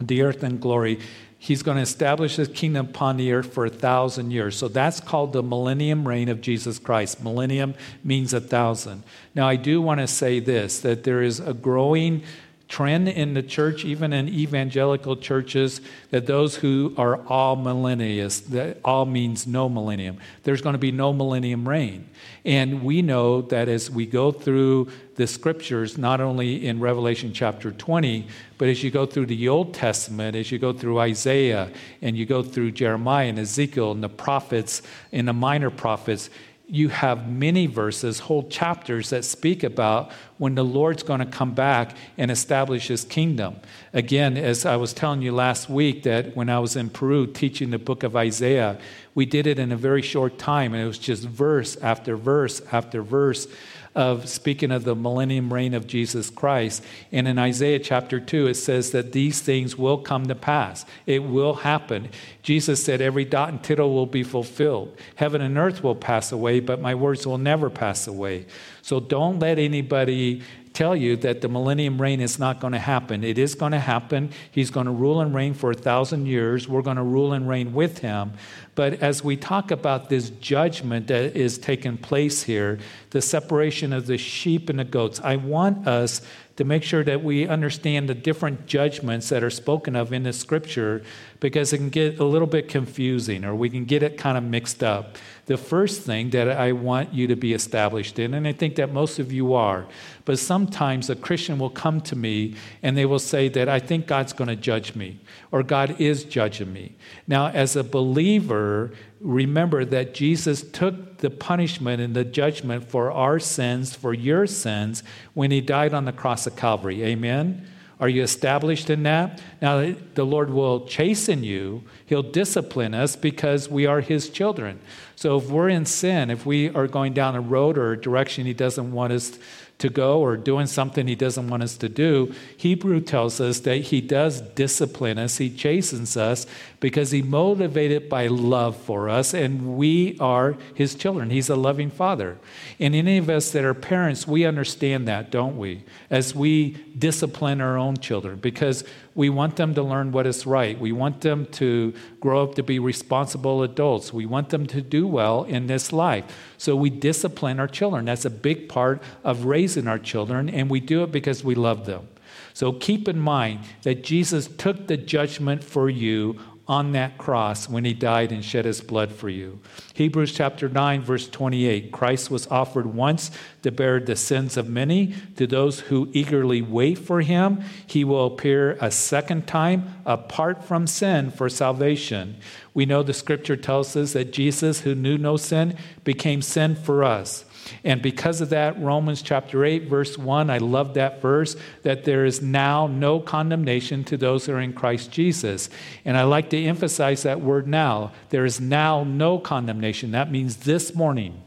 the 0.00 0.22
earth 0.22 0.42
in 0.42 0.58
glory, 0.58 1.00
he's 1.46 1.62
going 1.62 1.76
to 1.76 1.82
establish 1.82 2.34
his 2.34 2.48
kingdom 2.48 2.86
upon 2.86 3.16
the 3.16 3.30
earth 3.30 3.54
for 3.54 3.66
a 3.66 3.70
thousand 3.70 4.32
years. 4.32 4.56
So 4.56 4.66
that's 4.66 4.98
called 4.98 5.32
the 5.32 5.44
millennium 5.44 6.06
reign 6.06 6.28
of 6.28 6.40
Jesus 6.40 6.80
Christ. 6.80 7.22
Millennium 7.22 7.76
means 8.02 8.34
a 8.34 8.40
thousand. 8.40 9.04
Now, 9.32 9.46
I 9.46 9.54
do 9.54 9.80
want 9.80 10.00
to 10.00 10.08
say 10.08 10.40
this 10.40 10.80
that 10.80 11.04
there 11.04 11.22
is 11.22 11.38
a 11.38 11.54
growing 11.54 12.24
trend 12.68 13.08
in 13.08 13.34
the 13.34 13.44
church, 13.44 13.84
even 13.84 14.12
in 14.12 14.28
evangelical 14.28 15.16
churches, 15.16 15.80
that 16.10 16.26
those 16.26 16.56
who 16.56 16.92
are 16.96 17.18
amillennialists, 17.18 18.46
that 18.46 18.78
all 18.84 19.06
means 19.06 19.46
no 19.46 19.68
millennium. 19.68 20.18
There's 20.42 20.62
going 20.62 20.72
to 20.72 20.78
be 20.78 20.90
no 20.90 21.12
millennium 21.12 21.68
reign. 21.68 22.08
And 22.44 22.82
we 22.82 23.02
know 23.02 23.42
that 23.42 23.68
as 23.68 23.88
we 23.88 24.04
go 24.04 24.32
through 24.32 24.90
the 25.14 25.28
scriptures, 25.28 25.96
not 25.96 26.20
only 26.20 26.66
in 26.66 26.80
Revelation 26.80 27.32
chapter 27.32 27.70
20, 27.70 28.26
but 28.58 28.68
as 28.68 28.82
you 28.82 28.90
go 28.90 29.06
through 29.06 29.26
the 29.26 29.48
Old 29.48 29.74
Testament, 29.74 30.36
as 30.36 30.50
you 30.50 30.58
go 30.58 30.72
through 30.72 30.98
Isaiah, 30.98 31.70
and 32.02 32.16
you 32.16 32.26
go 32.26 32.42
through 32.42 32.72
Jeremiah 32.72 33.28
and 33.28 33.38
Ezekiel 33.38 33.92
and 33.92 34.02
the 34.02 34.08
prophets 34.08 34.82
and 35.12 35.28
the 35.28 35.32
minor 35.32 35.70
prophets, 35.70 36.30
you 36.68 36.88
have 36.88 37.30
many 37.30 37.66
verses, 37.66 38.18
whole 38.18 38.48
chapters 38.48 39.10
that 39.10 39.24
speak 39.24 39.62
about 39.62 40.10
when 40.38 40.56
the 40.56 40.64
Lord's 40.64 41.04
going 41.04 41.20
to 41.20 41.26
come 41.26 41.54
back 41.54 41.96
and 42.18 42.28
establish 42.28 42.88
his 42.88 43.04
kingdom. 43.04 43.56
Again, 43.92 44.36
as 44.36 44.66
I 44.66 44.74
was 44.74 44.92
telling 44.92 45.22
you 45.22 45.32
last 45.32 45.70
week, 45.70 46.02
that 46.02 46.34
when 46.34 46.48
I 46.50 46.58
was 46.58 46.74
in 46.74 46.90
Peru 46.90 47.26
teaching 47.26 47.70
the 47.70 47.78
book 47.78 48.02
of 48.02 48.16
Isaiah, 48.16 48.78
we 49.14 49.26
did 49.26 49.46
it 49.46 49.60
in 49.60 49.70
a 49.70 49.76
very 49.76 50.02
short 50.02 50.38
time, 50.38 50.74
and 50.74 50.82
it 50.82 50.86
was 50.86 50.98
just 50.98 51.22
verse 51.22 51.76
after 51.76 52.16
verse 52.16 52.60
after 52.72 53.00
verse 53.00 53.46
of 53.96 54.28
speaking 54.28 54.70
of 54.70 54.84
the 54.84 54.94
millennium 54.94 55.50
reign 55.52 55.72
of 55.72 55.86
Jesus 55.86 56.28
Christ. 56.28 56.84
And 57.10 57.26
in 57.26 57.38
Isaiah 57.38 57.78
chapter 57.78 58.20
2, 58.20 58.48
it 58.48 58.54
says 58.54 58.90
that 58.90 59.12
these 59.12 59.40
things 59.40 59.78
will 59.78 59.96
come 59.96 60.26
to 60.26 60.34
pass. 60.34 60.84
It 61.06 61.24
will 61.24 61.54
happen. 61.54 62.10
Jesus 62.42 62.84
said, 62.84 63.00
Every 63.00 63.24
dot 63.24 63.48
and 63.48 63.62
tittle 63.62 63.94
will 63.94 64.06
be 64.06 64.22
fulfilled. 64.22 64.96
Heaven 65.14 65.40
and 65.40 65.56
earth 65.56 65.82
will 65.82 65.94
pass 65.94 66.30
away, 66.30 66.60
but 66.60 66.78
my 66.78 66.94
words 66.94 67.26
will 67.26 67.38
never 67.38 67.70
pass 67.70 68.06
away. 68.06 68.44
So 68.82 69.00
don't 69.00 69.38
let 69.38 69.58
anybody 69.58 70.42
tell 70.76 70.94
you 70.94 71.16
that 71.16 71.40
the 71.40 71.48
millennium 71.48 72.00
reign 72.00 72.20
is 72.20 72.38
not 72.38 72.60
going 72.60 72.74
to 72.74 72.78
happen. 72.78 73.24
It 73.24 73.38
is 73.38 73.54
going 73.54 73.72
to 73.72 73.80
happen. 73.80 74.30
He's 74.50 74.70
going 74.70 74.84
to 74.84 74.92
rule 74.92 75.22
and 75.22 75.34
reign 75.34 75.54
for 75.54 75.70
a 75.70 75.74
thousand 75.74 76.26
years. 76.26 76.68
We're 76.68 76.82
going 76.82 76.98
to 76.98 77.02
rule 77.02 77.32
and 77.32 77.48
reign 77.48 77.72
with 77.72 77.98
him. 77.98 78.34
But 78.74 79.00
as 79.02 79.24
we 79.24 79.38
talk 79.38 79.70
about 79.70 80.10
this 80.10 80.28
judgment 80.28 81.06
that 81.06 81.34
is 81.34 81.56
taking 81.56 81.96
place 81.96 82.42
here, 82.42 82.78
the 83.10 83.22
separation 83.22 83.94
of 83.94 84.06
the 84.06 84.18
sheep 84.18 84.68
and 84.68 84.78
the 84.78 84.84
goats, 84.84 85.18
I 85.24 85.36
want 85.36 85.88
us 85.88 86.20
to 86.56 86.64
make 86.64 86.82
sure 86.82 87.04
that 87.04 87.22
we 87.22 87.46
understand 87.46 88.08
the 88.08 88.14
different 88.14 88.66
judgments 88.66 89.28
that 89.28 89.44
are 89.44 89.50
spoken 89.50 89.94
of 89.94 90.12
in 90.12 90.22
the 90.22 90.32
scripture 90.32 91.02
because 91.38 91.72
it 91.72 91.78
can 91.78 91.90
get 91.90 92.18
a 92.18 92.24
little 92.24 92.46
bit 92.46 92.68
confusing 92.68 93.44
or 93.44 93.54
we 93.54 93.68
can 93.68 93.84
get 93.84 94.02
it 94.02 94.16
kind 94.16 94.38
of 94.38 94.44
mixed 94.44 94.82
up. 94.82 95.16
The 95.44 95.56
first 95.56 96.02
thing 96.02 96.30
that 96.30 96.50
I 96.50 96.72
want 96.72 97.12
you 97.12 97.26
to 97.28 97.36
be 97.36 97.52
established 97.52 98.18
in, 98.18 98.34
and 98.34 98.48
I 98.48 98.52
think 98.52 98.76
that 98.76 98.92
most 98.92 99.18
of 99.18 99.32
you 99.32 99.54
are, 99.54 99.86
but 100.24 100.38
sometimes 100.38 101.10
a 101.10 101.14
Christian 101.14 101.58
will 101.58 101.70
come 101.70 102.00
to 102.02 102.16
me 102.16 102.56
and 102.82 102.96
they 102.96 103.06
will 103.06 103.18
say 103.18 103.48
that 103.50 103.68
I 103.68 103.78
think 103.78 104.06
God's 104.06 104.32
going 104.32 104.48
to 104.48 104.56
judge 104.56 104.96
me 104.96 105.20
or 105.56 105.62
God 105.62 105.98
is 105.98 106.24
judging 106.24 106.70
me. 106.70 106.94
Now, 107.26 107.46
as 107.46 107.76
a 107.76 107.82
believer, 107.82 108.92
remember 109.22 109.86
that 109.86 110.12
Jesus 110.12 110.62
took 110.62 111.16
the 111.16 111.30
punishment 111.30 112.02
and 112.02 112.14
the 112.14 112.26
judgment 112.26 112.84
for 112.84 113.10
our 113.10 113.38
sins, 113.38 113.96
for 113.96 114.12
your 114.12 114.46
sins, 114.46 115.02
when 115.32 115.50
he 115.50 115.62
died 115.62 115.94
on 115.94 116.04
the 116.04 116.12
cross 116.12 116.46
of 116.46 116.56
Calvary. 116.56 117.02
Amen? 117.02 117.66
Are 117.98 118.08
you 118.10 118.22
established 118.22 118.90
in 118.90 119.04
that? 119.04 119.40
Now, 119.62 119.94
the 120.12 120.26
Lord 120.26 120.50
will 120.50 120.84
chasten 120.84 121.42
you, 121.42 121.84
He'll 122.04 122.22
discipline 122.22 122.92
us 122.92 123.16
because 123.16 123.70
we 123.70 123.86
are 123.86 124.02
His 124.02 124.28
children. 124.28 124.78
So, 125.14 125.38
if 125.38 125.48
we're 125.48 125.70
in 125.70 125.86
sin, 125.86 126.28
if 126.28 126.44
we 126.44 126.68
are 126.68 126.86
going 126.86 127.14
down 127.14 127.34
a 127.34 127.40
road 127.40 127.78
or 127.78 127.92
a 127.92 128.00
direction 128.00 128.44
He 128.44 128.52
doesn't 128.52 128.92
want 128.92 129.14
us 129.14 129.38
to 129.78 129.88
go 129.88 130.20
or 130.20 130.36
doing 130.36 130.66
something 130.66 131.06
he 131.06 131.14
doesn't 131.14 131.48
want 131.48 131.62
us 131.62 131.76
to 131.76 131.88
do, 131.88 132.34
Hebrew 132.56 133.00
tells 133.00 133.40
us 133.40 133.60
that 133.60 133.76
he 133.76 134.00
does 134.00 134.40
discipline 134.40 135.18
us, 135.18 135.38
he 135.38 135.50
chastens 135.50 136.16
us 136.16 136.46
because 136.86 137.10
he 137.10 137.20
motivated 137.20 138.08
by 138.08 138.28
love 138.28 138.76
for 138.76 139.08
us, 139.08 139.34
and 139.34 139.76
we 139.76 140.16
are 140.20 140.56
his 140.72 140.94
children. 140.94 141.30
He's 141.30 141.50
a 141.50 141.56
loving 141.56 141.90
father. 141.90 142.38
And 142.78 142.94
any 142.94 143.18
of 143.18 143.28
us 143.28 143.50
that 143.50 143.64
are 143.64 143.74
parents, 143.74 144.24
we 144.24 144.44
understand 144.44 145.08
that, 145.08 145.32
don't 145.32 145.58
we? 145.58 145.82
As 146.10 146.32
we 146.32 146.76
discipline 146.96 147.60
our 147.60 147.76
own 147.76 147.96
children, 147.96 148.38
because 148.38 148.84
we 149.16 149.28
want 149.28 149.56
them 149.56 149.74
to 149.74 149.82
learn 149.82 150.12
what 150.12 150.28
is 150.28 150.46
right. 150.46 150.78
We 150.78 150.92
want 150.92 151.22
them 151.22 151.46
to 151.54 151.92
grow 152.20 152.44
up 152.44 152.54
to 152.54 152.62
be 152.62 152.78
responsible 152.78 153.64
adults. 153.64 154.12
We 154.12 154.24
want 154.24 154.50
them 154.50 154.68
to 154.68 154.80
do 154.80 155.08
well 155.08 155.42
in 155.42 155.66
this 155.66 155.92
life. 155.92 156.24
So 156.56 156.76
we 156.76 156.90
discipline 156.90 157.58
our 157.58 157.66
children. 157.66 158.04
That's 158.04 158.26
a 158.26 158.30
big 158.30 158.68
part 158.68 159.02
of 159.24 159.46
raising 159.46 159.88
our 159.88 159.98
children, 159.98 160.48
and 160.48 160.70
we 160.70 160.78
do 160.78 161.02
it 161.02 161.10
because 161.10 161.42
we 161.42 161.56
love 161.56 161.84
them. 161.84 162.06
So 162.54 162.72
keep 162.72 163.08
in 163.08 163.18
mind 163.18 163.60
that 163.82 164.04
Jesus 164.04 164.46
took 164.46 164.86
the 164.86 164.96
judgment 164.96 165.64
for 165.64 165.90
you 165.90 166.38
on 166.68 166.92
that 166.92 167.16
cross 167.16 167.68
when 167.68 167.84
he 167.84 167.94
died 167.94 168.32
and 168.32 168.44
shed 168.44 168.64
his 168.64 168.80
blood 168.80 169.12
for 169.12 169.28
you. 169.28 169.60
Hebrews 169.94 170.34
chapter 170.34 170.68
9, 170.68 171.02
verse 171.02 171.28
28 171.28 171.92
Christ 171.92 172.30
was 172.30 172.46
offered 172.48 172.86
once 172.86 173.30
to 173.62 173.70
bear 173.70 174.00
the 174.00 174.16
sins 174.16 174.56
of 174.56 174.68
many. 174.68 175.14
To 175.36 175.46
those 175.46 175.80
who 175.80 176.10
eagerly 176.12 176.62
wait 176.62 176.98
for 176.98 177.20
him, 177.20 177.62
he 177.86 178.04
will 178.04 178.26
appear 178.26 178.76
a 178.80 178.90
second 178.90 179.46
time 179.46 179.94
apart 180.04 180.64
from 180.64 180.86
sin 180.86 181.30
for 181.30 181.48
salvation. 181.48 182.36
We 182.74 182.84
know 182.84 183.02
the 183.02 183.14
scripture 183.14 183.56
tells 183.56 183.96
us 183.96 184.12
that 184.12 184.32
Jesus, 184.32 184.80
who 184.80 184.94
knew 184.94 185.16
no 185.16 185.38
sin, 185.38 185.76
became 186.04 186.42
sin 186.42 186.74
for 186.74 187.04
us. 187.04 187.45
And 187.84 188.02
because 188.02 188.40
of 188.40 188.50
that, 188.50 188.80
Romans 188.80 189.22
chapter 189.22 189.64
8, 189.64 189.88
verse 189.88 190.16
1, 190.16 190.50
I 190.50 190.58
love 190.58 190.94
that 190.94 191.20
verse, 191.20 191.56
that 191.82 192.04
there 192.04 192.24
is 192.24 192.40
now 192.42 192.86
no 192.86 193.20
condemnation 193.20 194.04
to 194.04 194.16
those 194.16 194.46
who 194.46 194.52
are 194.52 194.60
in 194.60 194.72
Christ 194.72 195.10
Jesus. 195.10 195.68
And 196.04 196.16
I 196.16 196.24
like 196.24 196.50
to 196.50 196.64
emphasize 196.64 197.22
that 197.22 197.40
word 197.40 197.66
now. 197.66 198.12
There 198.30 198.44
is 198.44 198.60
now 198.60 199.04
no 199.04 199.38
condemnation. 199.38 200.12
That 200.12 200.30
means 200.30 200.58
this 200.58 200.94
morning 200.94 201.42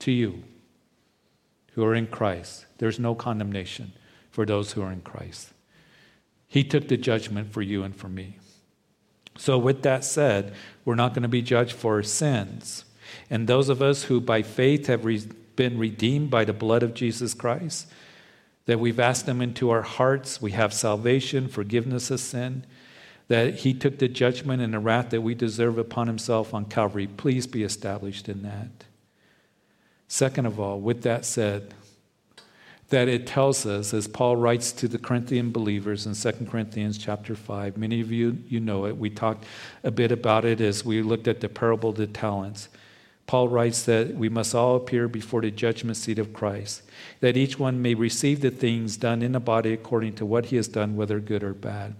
to 0.00 0.12
you 0.12 0.44
who 1.72 1.84
are 1.84 1.94
in 1.94 2.06
Christ. 2.06 2.66
There's 2.78 2.98
no 2.98 3.14
condemnation 3.14 3.92
for 4.30 4.46
those 4.46 4.72
who 4.72 4.82
are 4.82 4.92
in 4.92 5.02
Christ. 5.02 5.52
He 6.46 6.62
took 6.62 6.88
the 6.88 6.96
judgment 6.96 7.52
for 7.52 7.62
you 7.62 7.82
and 7.82 7.94
for 7.94 8.08
me. 8.08 8.38
So, 9.36 9.58
with 9.58 9.82
that 9.82 10.04
said, 10.04 10.54
we're 10.84 10.94
not 10.94 11.14
going 11.14 11.22
to 11.22 11.28
be 11.28 11.42
judged 11.42 11.72
for 11.72 11.96
our 11.96 12.02
sins. 12.04 12.84
And 13.30 13.46
those 13.46 13.68
of 13.68 13.82
us 13.82 14.04
who 14.04 14.20
by 14.20 14.42
faith 14.42 14.86
have 14.86 15.04
re- 15.04 15.22
been 15.56 15.78
redeemed 15.78 16.30
by 16.30 16.44
the 16.44 16.52
blood 16.52 16.82
of 16.82 16.94
Jesus 16.94 17.34
Christ, 17.34 17.86
that 18.66 18.80
we've 18.80 19.00
asked 19.00 19.26
Him 19.26 19.40
into 19.40 19.70
our 19.70 19.82
hearts, 19.82 20.40
we 20.40 20.52
have 20.52 20.72
salvation, 20.72 21.48
forgiveness 21.48 22.10
of 22.10 22.20
sin, 22.20 22.64
that 23.28 23.56
He 23.56 23.74
took 23.74 23.98
the 23.98 24.08
judgment 24.08 24.62
and 24.62 24.74
the 24.74 24.78
wrath 24.78 25.10
that 25.10 25.20
we 25.20 25.34
deserve 25.34 25.78
upon 25.78 26.06
Himself 26.06 26.54
on 26.54 26.64
Calvary. 26.64 27.06
Please 27.06 27.46
be 27.46 27.62
established 27.62 28.28
in 28.28 28.42
that. 28.42 28.84
Second 30.08 30.46
of 30.46 30.60
all, 30.60 30.80
with 30.80 31.02
that 31.02 31.24
said, 31.24 31.74
that 32.90 33.08
it 33.08 33.26
tells 33.26 33.66
us, 33.66 33.94
as 33.94 34.06
Paul 34.06 34.36
writes 34.36 34.70
to 34.72 34.88
the 34.88 34.98
Corinthian 34.98 35.50
believers 35.50 36.06
in 36.06 36.14
2 36.14 36.46
Corinthians 36.46 36.98
chapter 36.98 37.34
5, 37.34 37.76
many 37.76 38.00
of 38.00 38.12
you, 38.12 38.38
you 38.46 38.60
know 38.60 38.86
it. 38.86 38.96
We 38.96 39.10
talked 39.10 39.44
a 39.82 39.90
bit 39.90 40.12
about 40.12 40.44
it 40.44 40.60
as 40.60 40.84
we 40.84 41.02
looked 41.02 41.26
at 41.26 41.40
the 41.40 41.48
parable 41.48 41.90
of 41.90 41.96
the 41.96 42.06
talents. 42.06 42.68
Paul 43.26 43.48
writes 43.48 43.84
that 43.84 44.14
we 44.14 44.28
must 44.28 44.54
all 44.54 44.76
appear 44.76 45.08
before 45.08 45.40
the 45.40 45.50
judgment 45.50 45.96
seat 45.96 46.18
of 46.18 46.32
Christ, 46.32 46.82
that 47.20 47.36
each 47.36 47.58
one 47.58 47.80
may 47.80 47.94
receive 47.94 48.40
the 48.40 48.50
things 48.50 48.96
done 48.96 49.22
in 49.22 49.32
the 49.32 49.40
body 49.40 49.72
according 49.72 50.14
to 50.16 50.26
what 50.26 50.46
he 50.46 50.56
has 50.56 50.68
done, 50.68 50.96
whether 50.96 51.20
good 51.20 51.42
or 51.42 51.54
bad. 51.54 51.94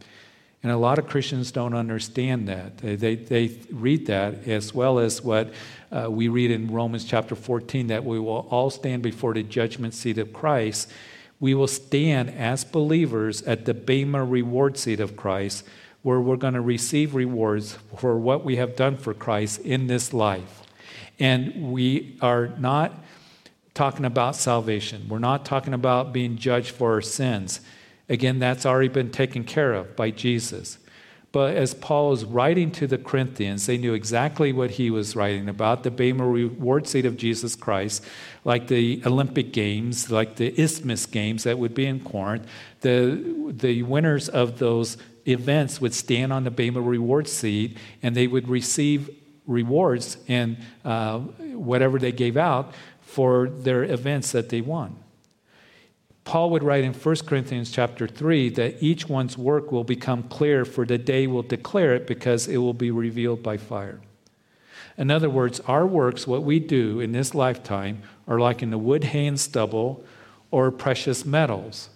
And 0.63 0.73
a 0.73 0.79
lot 0.79 0.99
of 0.99 1.07
Christians 1.07 1.53
don't 1.53 1.75
understand 1.75 2.49
that. 2.49 2.79
They, 2.79 2.97
they, 2.97 3.17
they 3.17 3.59
read 3.71 4.07
that 4.07 4.49
as 4.49 4.75
well 4.75 4.99
as 4.99 5.21
what 5.21 5.53
uh, 5.93 6.11
we 6.11 6.29
read 6.29 6.51
in 6.51 6.73
Romans 6.73 7.05
chapter 7.05 7.35
14 7.35 7.89
that 7.89 8.05
we 8.05 8.19
will 8.19 8.49
all 8.51 8.71
stand 8.71 9.03
before 9.03 9.35
the 9.35 9.43
judgment 9.43 9.93
seat 9.93 10.17
of 10.17 10.33
Christ. 10.33 10.91
We 11.39 11.53
will 11.53 11.69
stand 11.69 12.31
as 12.31 12.65
believers 12.65 13.43
at 13.43 13.67
the 13.67 13.75
Bema 13.75 14.25
reward 14.25 14.79
seat 14.79 15.01
of 15.01 15.17
Christ, 15.17 15.65
where 16.01 16.21
we're 16.21 16.37
going 16.37 16.55
to 16.55 16.63
receive 16.63 17.15
rewards 17.15 17.77
for 17.99 18.19
what 18.19 18.43
we 18.43 18.57
have 18.57 18.75
done 18.75 18.97
for 18.97 19.13
Christ 19.13 19.61
in 19.61 19.87
this 19.87 20.15
life. 20.15 20.64
And 21.19 21.73
we 21.73 22.17
are 22.21 22.49
not 22.59 22.93
talking 23.75 24.05
about 24.05 24.37
salvation. 24.37 25.07
We're 25.09 25.19
not 25.19 25.45
talking 25.45 25.75
about 25.75 26.13
being 26.13 26.37
judged 26.37 26.71
for 26.71 26.93
our 26.93 27.01
sins. 27.01 27.61
Again, 28.09 28.39
that's 28.39 28.67
already 28.67 28.89
been 28.89 29.11
taken 29.11 29.45
care 29.45 29.73
of 29.73 29.97
by 29.97 30.11
Jesus. 30.11 30.79
But 31.33 31.57
as 31.57 31.75
Paul 31.75 32.13
is 32.13 32.25
writing 32.25 32.71
to 32.73 32.87
the 32.87 32.97
Corinthians, 32.97 33.67
they 33.67 33.77
knew 33.77 33.93
exactly 33.93 34.53
what 34.53 34.71
he 34.71 34.89
was 34.89 35.17
writing 35.17 35.49
about 35.49 35.83
the 35.83 35.91
Bema 35.91 36.25
reward 36.25 36.87
seat 36.87 37.05
of 37.05 37.17
Jesus 37.17 37.57
Christ, 37.57 38.05
like 38.45 38.69
the 38.69 39.03
Olympic 39.05 39.53
Games, 39.53 40.13
like 40.13 40.37
the 40.37 40.55
Isthmus 40.61 41.07
Games 41.07 41.43
that 41.43 41.59
would 41.59 41.75
be 41.75 41.87
in 41.87 41.99
Corinth. 41.99 42.47
The, 42.83 43.53
the 43.53 43.83
winners 43.83 44.29
of 44.29 44.61
those 44.61 44.97
events 45.27 45.81
would 45.81 45.93
stand 45.93 46.33
on 46.33 46.45
the 46.45 46.53
Bema 46.53 46.81
reward 46.81 47.27
seat 47.27 47.79
and 48.01 48.15
they 48.15 48.29
would 48.29 48.47
receive 48.47 49.11
rewards 49.47 50.17
and 50.29 50.57
uh, 50.85 51.19
whatever 51.19 51.99
they 51.99 52.13
gave 52.13 52.37
out 52.37 52.75
for 53.01 53.49
their 53.49 53.85
events 53.85 54.33
that 54.33 54.49
they 54.49 54.61
won. 54.61 54.97
Paul 56.25 56.51
would 56.51 56.63
write 56.63 56.85
in 56.85 56.95
1 56.95 57.17
Corinthians 57.27 57.71
chapter 57.71 58.09
3 58.09 58.49
that 58.51 58.83
each 58.83 59.09
one's 59.09 59.37
work 59.37 59.71
will 59.71 59.85
become 59.85 60.23
clear, 60.25 60.65
for 60.65 60.87
the 60.87 60.97
day 60.97 61.27
will 61.27 61.43
declare 61.43 61.95
it 61.95 62.07
because 62.07 62.49
it 62.49 62.57
will 62.57 62.73
be 62.73 62.91
revealed 62.91 63.43
by 63.43 63.59
fire. 63.59 64.01
In 64.97 65.11
other 65.11 65.29
words, 65.29 65.61
our 65.61 65.87
works, 65.87 66.27
what 66.27 66.43
we 66.43 66.59
do 66.61 67.01
in 67.01 67.13
this 67.13 67.35
lifetime, 67.35 68.03
are 68.27 68.39
like 68.39 68.63
in 68.63 68.71
the 68.71 68.79
wood, 68.79 69.05
hay, 69.05 69.27
and 69.27 69.39
stubble 69.39 70.03
or 70.51 70.71
precious 70.71 71.25
metals. 71.25 71.91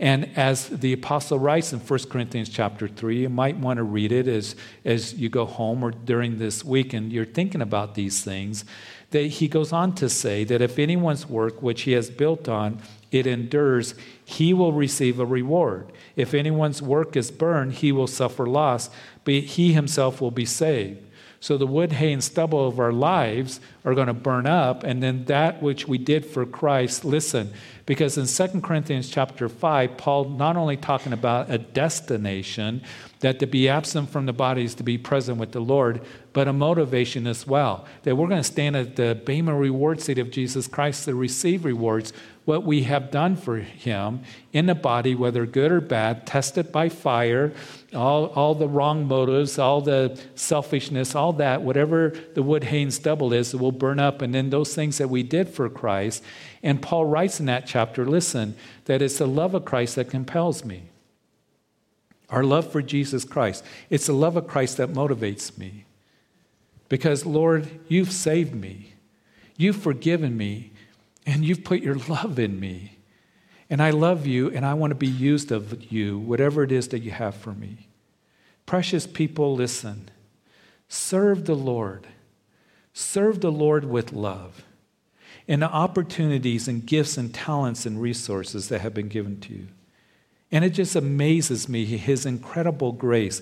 And 0.00 0.30
as 0.36 0.68
the 0.68 0.92
apostle 0.92 1.38
writes 1.38 1.72
in 1.72 1.80
1 1.80 1.98
Corinthians 2.08 2.48
chapter 2.48 2.86
3, 2.86 3.22
you 3.22 3.28
might 3.28 3.56
want 3.56 3.78
to 3.78 3.82
read 3.82 4.12
it 4.12 4.28
as, 4.28 4.54
as 4.84 5.14
you 5.14 5.28
go 5.28 5.44
home 5.44 5.82
or 5.82 5.90
during 5.90 6.38
this 6.38 6.64
week 6.64 6.92
and 6.92 7.12
you're 7.12 7.24
thinking 7.24 7.62
about 7.62 7.94
these 7.94 8.22
things. 8.22 8.64
That 9.10 9.22
he 9.22 9.48
goes 9.48 9.72
on 9.72 9.94
to 9.96 10.08
say 10.08 10.44
that 10.44 10.62
if 10.62 10.78
anyone's 10.78 11.26
work 11.28 11.62
which 11.62 11.82
he 11.82 11.92
has 11.92 12.10
built 12.10 12.48
on, 12.48 12.80
it 13.10 13.26
endures, 13.26 13.94
he 14.24 14.52
will 14.52 14.72
receive 14.72 15.18
a 15.18 15.26
reward. 15.26 15.90
If 16.14 16.34
anyone's 16.34 16.82
work 16.82 17.16
is 17.16 17.30
burned, 17.30 17.74
he 17.74 17.90
will 17.90 18.06
suffer 18.06 18.46
loss, 18.46 18.90
but 19.24 19.34
he 19.34 19.72
himself 19.72 20.20
will 20.20 20.30
be 20.30 20.44
saved. 20.44 21.07
So 21.40 21.56
the 21.56 21.66
wood, 21.68 21.92
hay, 21.92 22.12
and 22.12 22.22
stubble 22.22 22.66
of 22.66 22.80
our 22.80 22.92
lives 22.92 23.60
are 23.84 23.94
going 23.94 24.08
to 24.08 24.12
burn 24.12 24.46
up, 24.46 24.82
and 24.82 25.00
then 25.00 25.24
that 25.26 25.62
which 25.62 25.86
we 25.86 25.96
did 25.96 26.26
for 26.26 26.44
Christ, 26.44 27.04
listen, 27.04 27.52
because 27.86 28.18
in 28.18 28.26
2 28.26 28.60
Corinthians 28.60 29.08
chapter 29.08 29.48
5, 29.48 29.96
Paul 29.96 30.30
not 30.30 30.56
only 30.56 30.76
talking 30.76 31.12
about 31.12 31.48
a 31.48 31.58
destination, 31.58 32.82
that 33.20 33.38
to 33.38 33.46
be 33.46 33.68
absent 33.68 34.10
from 34.10 34.26
the 34.26 34.32
body 34.32 34.64
is 34.64 34.74
to 34.76 34.82
be 34.82 34.98
present 34.98 35.38
with 35.38 35.52
the 35.52 35.60
Lord, 35.60 36.00
but 36.32 36.48
a 36.48 36.52
motivation 36.52 37.26
as 37.26 37.46
well. 37.46 37.86
That 38.02 38.16
we're 38.16 38.28
going 38.28 38.40
to 38.40 38.44
stand 38.44 38.76
at 38.76 38.96
the 38.96 39.20
Bema 39.24 39.54
reward 39.54 40.00
seat 40.00 40.18
of 40.18 40.30
Jesus 40.30 40.66
Christ 40.66 41.04
to 41.04 41.14
receive 41.14 41.64
rewards 41.64 42.12
what 42.44 42.64
we 42.64 42.82
have 42.84 43.10
done 43.10 43.36
for 43.36 43.58
him 43.58 44.22
in 44.52 44.66
the 44.66 44.74
body, 44.74 45.14
whether 45.14 45.46
good 45.46 45.70
or 45.70 45.80
bad, 45.80 46.26
tested 46.26 46.72
by 46.72 46.88
fire, 46.88 47.52
all, 47.94 48.26
all 48.26 48.54
the 48.54 48.68
wrong 48.68 49.06
motives, 49.06 49.58
all 49.58 49.80
the 49.80 50.20
selfishness, 50.34 51.14
all 51.14 51.32
that, 51.34 51.62
whatever 51.62 52.12
the 52.34 52.42
wood, 52.42 52.64
hay, 52.64 52.82
and 52.82 52.92
stubble 52.92 53.32
is, 53.32 53.54
it 53.54 53.60
will 53.60 53.72
burn 53.72 53.98
up. 53.98 54.20
And 54.20 54.34
then 54.34 54.50
those 54.50 54.74
things 54.74 54.98
that 54.98 55.08
we 55.08 55.22
did 55.22 55.48
for 55.48 55.68
Christ. 55.70 56.22
And 56.62 56.82
Paul 56.82 57.06
writes 57.06 57.40
in 57.40 57.46
that 57.46 57.66
chapter 57.66 58.04
listen, 58.06 58.56
that 58.84 59.00
it's 59.00 59.18
the 59.18 59.26
love 59.26 59.54
of 59.54 59.64
Christ 59.64 59.96
that 59.96 60.10
compels 60.10 60.64
me. 60.64 60.90
Our 62.28 62.44
love 62.44 62.70
for 62.70 62.82
Jesus 62.82 63.24
Christ. 63.24 63.64
It's 63.88 64.06
the 64.06 64.12
love 64.12 64.36
of 64.36 64.46
Christ 64.46 64.76
that 64.76 64.92
motivates 64.92 65.56
me. 65.56 65.86
Because, 66.90 67.24
Lord, 67.24 67.68
you've 67.88 68.12
saved 68.12 68.54
me, 68.54 68.94
you've 69.56 69.76
forgiven 69.76 70.36
me, 70.36 70.72
and 71.26 71.44
you've 71.44 71.64
put 71.64 71.80
your 71.80 71.96
love 71.96 72.38
in 72.38 72.58
me. 72.58 72.97
And 73.70 73.82
I 73.82 73.90
love 73.90 74.26
you, 74.26 74.50
and 74.50 74.64
I 74.64 74.74
want 74.74 74.92
to 74.92 74.94
be 74.94 75.06
used 75.06 75.52
of 75.52 75.92
you, 75.92 76.18
whatever 76.18 76.62
it 76.62 76.72
is 76.72 76.88
that 76.88 77.00
you 77.02 77.10
have 77.10 77.34
for 77.34 77.52
me. 77.52 77.88
Precious 78.64 79.06
people, 79.06 79.54
listen. 79.54 80.08
Serve 80.88 81.44
the 81.44 81.54
Lord. 81.54 82.06
Serve 82.92 83.40
the 83.40 83.52
Lord 83.52 83.84
with 83.84 84.12
love 84.12 84.64
and 85.48 85.62
the 85.62 85.70
opportunities 85.70 86.68
and 86.68 86.84
gifts 86.84 87.16
and 87.16 87.32
talents 87.32 87.86
and 87.86 88.00
resources 88.00 88.68
that 88.68 88.82
have 88.82 88.92
been 88.92 89.08
given 89.08 89.40
to 89.40 89.54
you. 89.54 89.68
And 90.52 90.64
it 90.64 90.70
just 90.70 90.94
amazes 90.94 91.68
me 91.68 91.84
his 91.84 92.26
incredible 92.26 92.92
grace. 92.92 93.40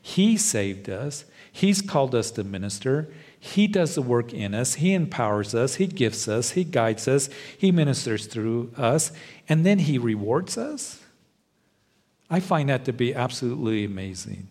He 0.00 0.36
saved 0.36 0.88
us, 0.88 1.24
He's 1.50 1.82
called 1.82 2.14
us 2.14 2.30
to 2.32 2.44
minister. 2.44 3.08
He 3.40 3.66
does 3.66 3.94
the 3.94 4.02
work 4.02 4.32
in 4.32 4.54
us. 4.54 4.74
He 4.74 4.94
empowers 4.94 5.54
us. 5.54 5.76
He 5.76 5.86
gifts 5.86 6.26
us. 6.26 6.50
He 6.50 6.64
guides 6.64 7.06
us. 7.06 7.30
He 7.56 7.70
ministers 7.70 8.26
through 8.26 8.72
us. 8.76 9.12
And 9.48 9.64
then 9.64 9.80
He 9.80 9.98
rewards 9.98 10.58
us. 10.58 11.00
I 12.28 12.40
find 12.40 12.68
that 12.68 12.84
to 12.86 12.92
be 12.92 13.14
absolutely 13.14 13.84
amazing. 13.84 14.48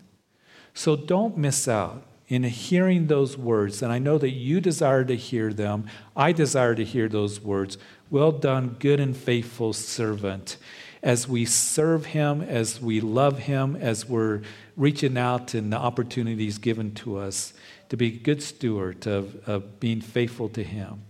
So 0.74 0.96
don't 0.96 1.36
miss 1.36 1.68
out 1.68 2.02
in 2.28 2.44
hearing 2.44 3.06
those 3.06 3.36
words. 3.36 3.82
And 3.82 3.92
I 3.92 3.98
know 3.98 4.18
that 4.18 4.30
you 4.30 4.60
desire 4.60 5.04
to 5.04 5.16
hear 5.16 5.52
them. 5.52 5.86
I 6.16 6.32
desire 6.32 6.74
to 6.74 6.84
hear 6.84 7.08
those 7.08 7.40
words. 7.40 7.78
Well 8.10 8.32
done, 8.32 8.76
good 8.78 9.00
and 9.00 9.16
faithful 9.16 9.72
servant 9.72 10.56
as 11.02 11.28
we 11.28 11.44
serve 11.44 12.06
Him, 12.06 12.42
as 12.42 12.80
we 12.80 13.00
love 13.00 13.40
Him, 13.40 13.76
as 13.76 14.06
we're 14.06 14.42
reaching 14.76 15.16
out 15.16 15.54
in 15.54 15.70
the 15.70 15.76
opportunities 15.76 16.58
given 16.58 16.94
to 16.94 17.18
us 17.18 17.52
to 17.88 17.96
be 17.96 18.08
a 18.08 18.18
good 18.18 18.42
stewards 18.42 19.06
of, 19.06 19.36
of 19.48 19.80
being 19.80 20.00
faithful 20.00 20.48
to 20.50 20.62
Him. 20.62 21.02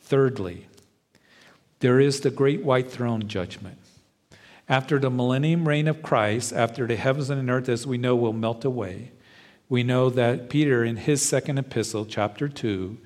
Thirdly, 0.00 0.66
there 1.80 2.00
is 2.00 2.20
the 2.20 2.30
great 2.30 2.64
white 2.64 2.90
throne 2.90 3.28
judgment. 3.28 3.78
After 4.68 4.98
the 4.98 5.10
millennium 5.10 5.68
reign 5.68 5.88
of 5.88 6.02
Christ, 6.02 6.52
after 6.52 6.86
the 6.86 6.96
heavens 6.96 7.30
and 7.30 7.50
earth, 7.50 7.68
as 7.68 7.86
we 7.86 7.98
know, 7.98 8.16
will 8.16 8.32
melt 8.32 8.64
away, 8.64 9.12
we 9.68 9.82
know 9.82 10.08
that 10.10 10.48
Peter, 10.48 10.84
in 10.84 10.96
his 10.96 11.20
second 11.20 11.58
epistle, 11.58 12.06
chapter 12.06 12.48
2, 12.48 12.96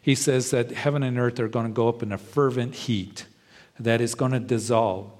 he 0.00 0.14
says 0.14 0.50
that 0.50 0.70
heaven 0.70 1.02
and 1.02 1.18
earth 1.18 1.40
are 1.40 1.48
going 1.48 1.66
to 1.66 1.72
go 1.72 1.88
up 1.88 2.02
in 2.02 2.12
a 2.12 2.18
fervent 2.18 2.74
heat 2.74 3.26
that 3.78 4.00
is 4.00 4.14
going 4.14 4.32
to 4.32 4.40
dissolve. 4.40 5.10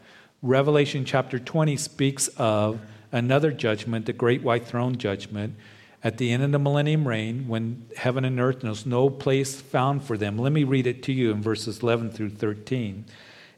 Revelation 0.42 1.04
chapter 1.04 1.38
20 1.38 1.76
speaks 1.76 2.28
of 2.36 2.80
another 3.10 3.50
judgment, 3.50 4.06
the 4.06 4.12
great 4.12 4.42
white 4.42 4.66
throne 4.66 4.96
judgment, 4.96 5.56
at 6.02 6.18
the 6.18 6.30
end 6.30 6.42
of 6.42 6.52
the 6.52 6.58
millennium 6.58 7.08
reign 7.08 7.48
when 7.48 7.86
heaven 7.96 8.24
and 8.24 8.38
earth 8.38 8.60
there's 8.60 8.86
no 8.86 9.10
place 9.10 9.60
found 9.60 10.04
for 10.04 10.16
them. 10.16 10.38
Let 10.38 10.52
me 10.52 10.64
read 10.64 10.86
it 10.86 11.02
to 11.04 11.12
you 11.12 11.32
in 11.32 11.42
verses 11.42 11.80
11 11.80 12.10
through 12.10 12.30
13. 12.30 13.04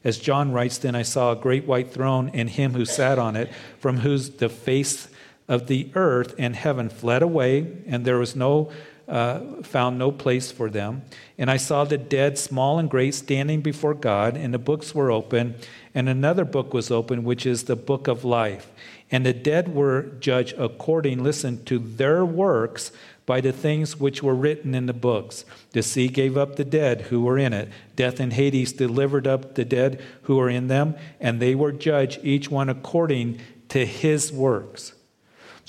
As 0.03 0.17
John 0.17 0.51
writes, 0.51 0.79
then 0.79 0.95
I 0.95 1.03
saw 1.03 1.31
a 1.31 1.35
great 1.35 1.65
white 1.65 1.91
throne 1.91 2.31
and 2.33 2.49
him 2.49 2.73
who 2.73 2.85
sat 2.85 3.19
on 3.19 3.35
it, 3.35 3.51
from 3.77 3.97
whose 3.97 4.31
the 4.31 4.49
face 4.49 5.07
of 5.47 5.67
the 5.67 5.91
earth 5.93 6.33
and 6.39 6.55
heaven 6.55 6.89
fled 6.89 7.21
away, 7.21 7.67
and 7.85 8.05
there 8.05 8.17
was 8.17 8.35
no 8.35 8.71
uh, 9.11 9.61
found 9.61 9.99
no 9.99 10.09
place 10.09 10.51
for 10.51 10.69
them. 10.69 11.01
And 11.37 11.51
I 11.51 11.57
saw 11.57 11.83
the 11.83 11.97
dead, 11.97 12.37
small 12.37 12.79
and 12.79 12.89
great, 12.89 13.13
standing 13.13 13.61
before 13.61 13.93
God, 13.93 14.37
and 14.37 14.53
the 14.53 14.57
books 14.57 14.95
were 14.95 15.11
open, 15.11 15.55
and 15.93 16.07
another 16.07 16.45
book 16.45 16.73
was 16.73 16.89
open, 16.89 17.25
which 17.25 17.45
is 17.45 17.65
the 17.65 17.75
book 17.75 18.07
of 18.07 18.23
life. 18.23 18.71
And 19.11 19.25
the 19.25 19.33
dead 19.33 19.75
were 19.75 20.03
judged 20.21 20.55
according, 20.57 21.21
listen, 21.21 21.65
to 21.65 21.77
their 21.77 22.25
works 22.25 22.93
by 23.25 23.41
the 23.41 23.51
things 23.51 23.99
which 23.99 24.23
were 24.23 24.33
written 24.33 24.73
in 24.73 24.85
the 24.85 24.93
books. 24.93 25.43
The 25.71 25.83
sea 25.83 26.07
gave 26.07 26.37
up 26.37 26.55
the 26.55 26.63
dead 26.63 27.01
who 27.01 27.21
were 27.21 27.37
in 27.37 27.51
it. 27.51 27.69
Death 27.97 28.21
and 28.21 28.31
Hades 28.31 28.71
delivered 28.71 29.27
up 29.27 29.55
the 29.55 29.65
dead 29.65 30.01
who 30.23 30.37
were 30.37 30.49
in 30.49 30.67
them, 30.67 30.95
and 31.19 31.41
they 31.41 31.53
were 31.53 31.73
judged, 31.73 32.21
each 32.23 32.49
one 32.49 32.69
according 32.69 33.41
to 33.69 33.85
his 33.85 34.31
works. 34.31 34.93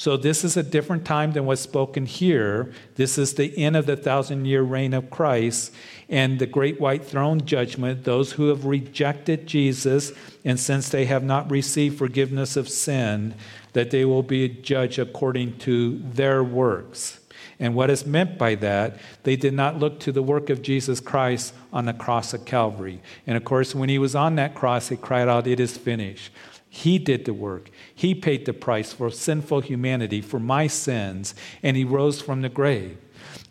So, 0.02 0.16
this 0.16 0.42
is 0.42 0.56
a 0.56 0.64
different 0.64 1.04
time 1.04 1.30
than 1.30 1.46
what's 1.46 1.60
spoken 1.60 2.06
here. 2.06 2.72
This 2.96 3.18
is 3.18 3.34
the 3.34 3.56
end 3.56 3.76
of 3.76 3.86
the 3.86 3.94
thousand 3.94 4.46
year 4.46 4.62
reign 4.62 4.94
of 4.94 5.10
Christ 5.10 5.72
and 6.08 6.40
the 6.40 6.46
great 6.46 6.80
white 6.80 7.04
throne 7.04 7.46
judgment. 7.46 8.02
Those 8.02 8.32
who 8.32 8.48
have 8.48 8.64
rejected 8.64 9.46
Jesus, 9.46 10.10
and 10.44 10.58
since 10.58 10.88
they 10.88 11.04
have 11.04 11.22
not 11.22 11.48
received 11.52 11.98
forgiveness 11.98 12.56
of 12.56 12.68
sin, 12.68 13.36
that 13.74 13.92
they 13.92 14.04
will 14.04 14.24
be 14.24 14.48
judged 14.48 14.98
according 14.98 15.58
to 15.58 15.98
their 15.98 16.42
works. 16.42 17.20
And 17.60 17.76
what 17.76 17.88
is 17.88 18.04
meant 18.04 18.38
by 18.38 18.56
that, 18.56 18.98
they 19.22 19.36
did 19.36 19.54
not 19.54 19.78
look 19.78 20.00
to 20.00 20.10
the 20.10 20.20
work 20.20 20.50
of 20.50 20.62
Jesus 20.62 20.98
Christ 20.98 21.54
on 21.72 21.84
the 21.84 21.92
cross 21.92 22.34
of 22.34 22.44
Calvary. 22.44 23.00
And 23.24 23.36
of 23.36 23.44
course, 23.44 23.72
when 23.72 23.88
he 23.88 24.00
was 24.00 24.16
on 24.16 24.34
that 24.34 24.56
cross, 24.56 24.88
he 24.88 24.96
cried 24.96 25.28
out, 25.28 25.46
It 25.46 25.60
is 25.60 25.76
finished. 25.76 26.32
He 26.74 26.98
did 26.98 27.26
the 27.26 27.34
work. 27.34 27.68
He 27.94 28.14
paid 28.14 28.46
the 28.46 28.54
price 28.54 28.94
for 28.94 29.10
sinful 29.10 29.60
humanity, 29.60 30.22
for 30.22 30.40
my 30.40 30.68
sins, 30.68 31.34
and 31.62 31.76
He 31.76 31.84
rose 31.84 32.22
from 32.22 32.40
the 32.40 32.48
grave. 32.48 32.96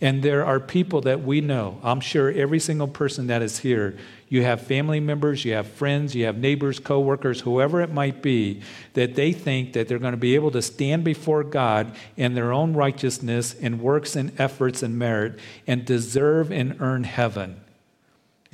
And 0.01 0.23
there 0.23 0.43
are 0.43 0.59
people 0.59 1.01
that 1.01 1.21
we 1.21 1.39
know. 1.39 1.79
I'm 1.83 1.99
sure 1.99 2.31
every 2.31 2.59
single 2.59 2.87
person 2.87 3.27
that 3.27 3.43
is 3.43 3.59
here, 3.59 3.95
you 4.27 4.41
have 4.41 4.65
family 4.65 4.99
members, 4.99 5.45
you 5.45 5.53
have 5.53 5.67
friends, 5.67 6.15
you 6.15 6.25
have 6.25 6.39
neighbors, 6.39 6.79
coworkers, 6.79 7.41
whoever 7.41 7.79
it 7.81 7.93
might 7.93 8.23
be, 8.23 8.63
that 8.93 9.13
they 9.13 9.33
think 9.33 9.73
that 9.73 9.87
they're 9.87 9.99
going 9.99 10.13
to 10.13 10.17
be 10.17 10.33
able 10.33 10.49
to 10.51 10.61
stand 10.63 11.03
before 11.03 11.43
God 11.43 11.95
in 12.17 12.33
their 12.33 12.51
own 12.51 12.73
righteousness 12.73 13.53
and 13.53 13.81
works 13.81 14.15
and 14.15 14.31
efforts 14.39 14.81
and 14.81 14.97
merit 14.97 15.37
and 15.67 15.85
deserve 15.85 16.51
and 16.51 16.75
earn 16.79 17.03
heaven, 17.03 17.61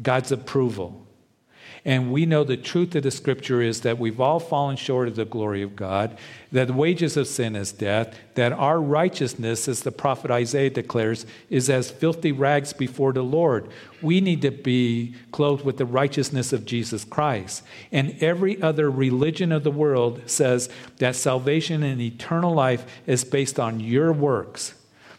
God's 0.04 0.34
approval. 0.34 1.07
And 1.88 2.12
we 2.12 2.26
know 2.26 2.44
the 2.44 2.58
truth 2.58 2.96
of 2.96 3.04
the 3.04 3.12
scripture 3.12 3.62
is 3.62 3.80
that 3.82 3.98
we've 3.98 4.20
all 4.20 4.42
fallen 4.42 4.76
short 4.76 5.08
of 5.08 5.16
the 5.16 5.24
glory 5.24 5.62
of 5.62 5.78
God, 5.78 6.18
that 6.52 6.68
the 6.68 6.74
wages 6.74 7.16
of 7.16 7.28
sin 7.28 7.56
is 7.56 7.72
death, 7.72 8.14
that 8.36 8.52
our 8.52 8.82
righteousness, 8.82 9.70
as 9.70 9.84
the 9.84 9.92
prophet 9.94 10.30
Isaiah 10.30 10.70
declares, 10.70 11.26
is 11.50 11.70
as 11.70 11.90
filthy 11.90 12.34
rags 12.34 12.74
before 12.74 13.14
the 13.14 13.22
Lord. 13.22 13.70
We 14.02 14.20
need 14.20 14.42
to 14.42 14.52
be 14.52 15.16
clothed 15.32 15.64
with 15.64 15.78
the 15.78 15.86
righteousness 15.86 16.52
of 16.52 16.66
Jesus 16.66 17.06
Christ. 17.06 17.64
And 17.90 18.22
every 18.22 18.62
other 18.62 18.92
religion 18.92 19.54
of 19.54 19.64
the 19.64 19.72
world 19.72 20.30
says 20.30 20.68
that 20.98 21.16
salvation 21.16 21.84
and 21.84 22.02
eternal 22.02 22.54
life 22.54 22.86
is 23.06 23.24
based 23.24 23.62
on 23.62 23.80
your 23.80 24.12
works. 24.12 24.74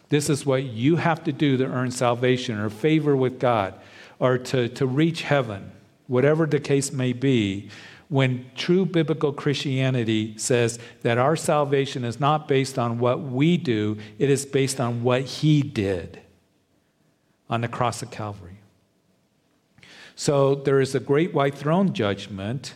This 0.09 0.29
is 0.29 0.45
what 0.45 0.65
you 0.65 0.97
have 0.97 1.23
to 1.23 1.31
do 1.31 1.57
to 1.57 1.65
earn 1.65 1.89
salvation 1.89 2.59
or 2.59 2.69
favor 2.69 3.15
with 3.15 3.39
God 3.39 3.73
or 4.19 4.37
to, 4.37 4.69
to 4.69 4.85
reach 4.85 5.23
heaven 5.23 5.71
whatever 6.09 6.45
the 6.45 6.59
case 6.59 6.91
may 6.91 7.13
be, 7.13 7.69
when 8.09 8.49
true 8.55 8.85
biblical 8.85 9.31
Christianity 9.31 10.35
says 10.37 10.79
that 11.03 11.19
our 11.19 11.35
salvation 11.35 12.03
is 12.03 12.19
not 12.19 12.47
based 12.47 12.79
on 12.79 12.97
what 12.97 13.21
we 13.21 13.55
do, 13.55 13.97
it 14.17 14.31
is 14.31 14.45
based 14.45 14.81
on 14.81 15.03
what 15.03 15.21
He 15.21 15.61
did 15.61 16.19
on 17.49 17.61
the 17.61 17.67
cross 17.67 18.01
of 18.01 18.09
Calvary. 18.09 18.57
So 20.15 20.55
there 20.55 20.81
is 20.81 20.95
a 20.95 20.99
great 20.99 21.33
white 21.33 21.55
throne 21.55 21.93
judgment 21.93 22.73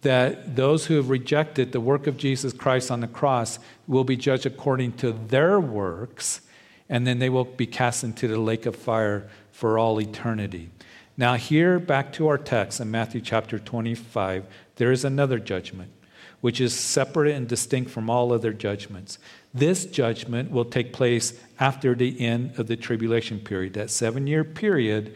that 0.00 0.56
those 0.56 0.86
who 0.86 0.96
have 0.96 1.10
rejected 1.10 1.72
the 1.72 1.80
work 1.80 2.06
of 2.06 2.16
Jesus 2.16 2.52
Christ 2.52 2.90
on 2.90 3.00
the 3.00 3.06
cross 3.06 3.58
will 3.86 4.04
be 4.04 4.16
judged 4.16 4.46
according 4.46 4.94
to 4.94 5.12
their 5.12 5.60
works, 5.60 6.40
and 6.88 7.06
then 7.06 7.18
they 7.18 7.28
will 7.28 7.44
be 7.44 7.66
cast 7.66 8.02
into 8.02 8.26
the 8.26 8.38
lake 8.38 8.64
of 8.64 8.74
fire 8.74 9.28
for 9.52 9.78
all 9.78 10.00
eternity. 10.00 10.70
Now, 11.16 11.34
here, 11.34 11.78
back 11.78 12.12
to 12.14 12.26
our 12.26 12.38
text 12.38 12.80
in 12.80 12.90
Matthew 12.90 13.20
chapter 13.20 13.58
25, 13.58 14.46
there 14.76 14.90
is 14.90 15.04
another 15.04 15.38
judgment, 15.38 15.92
which 16.40 16.60
is 16.60 16.74
separate 16.74 17.34
and 17.34 17.48
distinct 17.48 17.90
from 17.90 18.10
all 18.10 18.32
other 18.32 18.52
judgments. 18.52 19.18
This 19.52 19.86
judgment 19.86 20.50
will 20.50 20.64
take 20.64 20.92
place 20.92 21.38
after 21.60 21.94
the 21.94 22.20
end 22.20 22.58
of 22.58 22.66
the 22.66 22.76
tribulation 22.76 23.38
period, 23.38 23.74
that 23.74 23.90
seven 23.90 24.26
year 24.26 24.42
period 24.42 25.14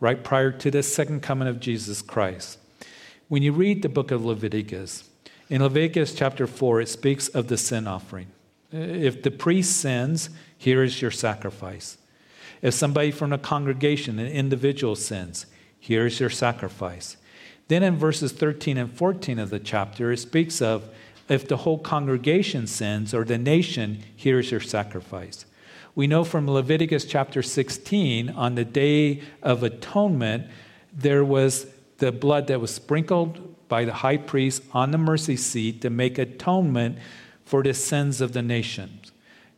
right 0.00 0.22
prior 0.24 0.50
to 0.50 0.70
the 0.70 0.82
second 0.82 1.22
coming 1.22 1.46
of 1.46 1.60
Jesus 1.60 2.02
Christ. 2.02 2.58
When 3.28 3.42
you 3.42 3.52
read 3.52 3.82
the 3.82 3.88
book 3.88 4.10
of 4.10 4.24
Leviticus, 4.24 5.08
in 5.48 5.62
Leviticus 5.62 6.12
chapter 6.12 6.48
4, 6.48 6.80
it 6.80 6.88
speaks 6.88 7.28
of 7.28 7.46
the 7.46 7.56
sin 7.56 7.86
offering. 7.86 8.26
If 8.72 9.22
the 9.22 9.30
priest 9.30 9.76
sins, 9.76 10.28
here 10.58 10.82
is 10.82 11.00
your 11.00 11.12
sacrifice. 11.12 11.98
If 12.66 12.74
somebody 12.74 13.12
from 13.12 13.30
the 13.30 13.38
congregation, 13.38 14.18
an 14.18 14.26
individual 14.26 14.96
sins, 14.96 15.46
here's 15.78 16.18
your 16.18 16.30
sacrifice. 16.30 17.16
Then 17.68 17.84
in 17.84 17.96
verses 17.96 18.32
13 18.32 18.76
and 18.76 18.92
14 18.92 19.38
of 19.38 19.50
the 19.50 19.60
chapter, 19.60 20.10
it 20.10 20.16
speaks 20.16 20.60
of 20.60 20.88
if 21.28 21.46
the 21.46 21.58
whole 21.58 21.78
congregation 21.78 22.66
sins 22.66 23.14
or 23.14 23.22
the 23.22 23.38
nation, 23.38 24.02
here's 24.16 24.50
your 24.50 24.58
sacrifice. 24.58 25.46
We 25.94 26.08
know 26.08 26.24
from 26.24 26.50
Leviticus 26.50 27.04
chapter 27.04 27.40
16, 27.40 28.30
on 28.30 28.56
the 28.56 28.64
day 28.64 29.22
of 29.44 29.62
atonement, 29.62 30.48
there 30.92 31.24
was 31.24 31.68
the 31.98 32.10
blood 32.10 32.48
that 32.48 32.60
was 32.60 32.74
sprinkled 32.74 33.68
by 33.68 33.84
the 33.84 33.94
high 33.94 34.16
priest 34.16 34.64
on 34.72 34.90
the 34.90 34.98
mercy 34.98 35.36
seat 35.36 35.82
to 35.82 35.88
make 35.90 36.18
atonement 36.18 36.98
for 37.44 37.62
the 37.62 37.74
sins 37.74 38.20
of 38.20 38.32
the 38.32 38.42
nations. 38.42 39.05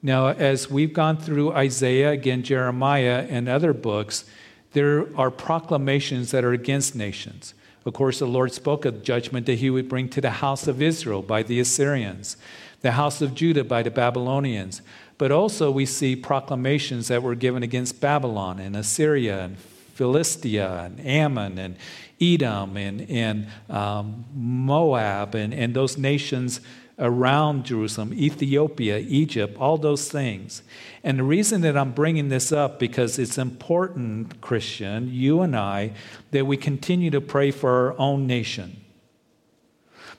Now, 0.03 0.29
as 0.29 0.71
we've 0.71 0.93
gone 0.93 1.17
through 1.17 1.53
Isaiah, 1.53 2.11
again, 2.11 2.43
Jeremiah, 2.43 3.27
and 3.29 3.49
other 3.49 3.73
books, 3.73 4.25
there 4.73 5.07
are 5.17 5.31
proclamations 5.31 6.31
that 6.31 6.45
are 6.45 6.53
against 6.53 6.95
nations. 6.95 7.55
Of 7.85 7.95
course, 7.95 8.19
the 8.19 8.27
Lord 8.27 8.53
spoke 8.53 8.85
of 8.85 9.03
judgment 9.03 9.47
that 9.47 9.59
he 9.59 9.71
would 9.71 9.89
bring 9.89 10.09
to 10.11 10.21
the 10.21 10.31
house 10.31 10.69
of 10.69 10.83
Israel 10.83 11.23
by 11.23 11.43
the 11.43 11.59
Assyrians, 11.59 12.37
the 12.83 12.93
house 12.93 13.21
of 13.21 13.35
Judah 13.35 13.65
by 13.65 13.83
the 13.83 13.91
Babylonians. 13.91 14.83
But 15.17 15.33
also, 15.33 15.71
we 15.71 15.87
see 15.87 16.15
proclamations 16.15 17.09
that 17.09 17.23
were 17.23 17.35
given 17.35 17.63
against 17.63 18.01
Babylon 18.01 18.61
and 18.61 18.77
Assyria 18.77 19.41
and 19.47 19.59
Philistia 19.95 20.85
and 20.85 21.05
Ammon 21.05 21.59
and 21.59 21.77
Edom 22.21 22.77
and, 22.77 23.09
and 23.11 23.49
um, 23.69 24.25
Moab 24.33 25.35
and, 25.35 25.53
and 25.53 25.75
those 25.75 25.99
nations 25.99 26.61
around 26.99 27.65
Jerusalem, 27.65 28.13
Ethiopia, 28.13 28.99
Egypt, 28.99 29.57
all 29.59 29.79
those 29.79 30.11
things. 30.11 30.63
And 31.05 31.19
the 31.19 31.23
reason 31.23 31.61
that 31.61 31.77
I'm 31.77 31.93
bringing 31.93 32.29
this 32.29 32.51
up 32.51 32.79
because 32.79 33.19
it's 33.19 33.39
important, 33.39 34.41
Christian, 34.41 35.09
you 35.13 35.41
and 35.43 35.57
I, 35.57 35.93
that 36.33 36.47
we 36.47 36.57
continue 36.57 37.11
to 37.11 37.21
pray 37.21 37.51
for 37.51 37.71
our 37.71 37.99
own 37.99 38.27
nation 38.27 38.85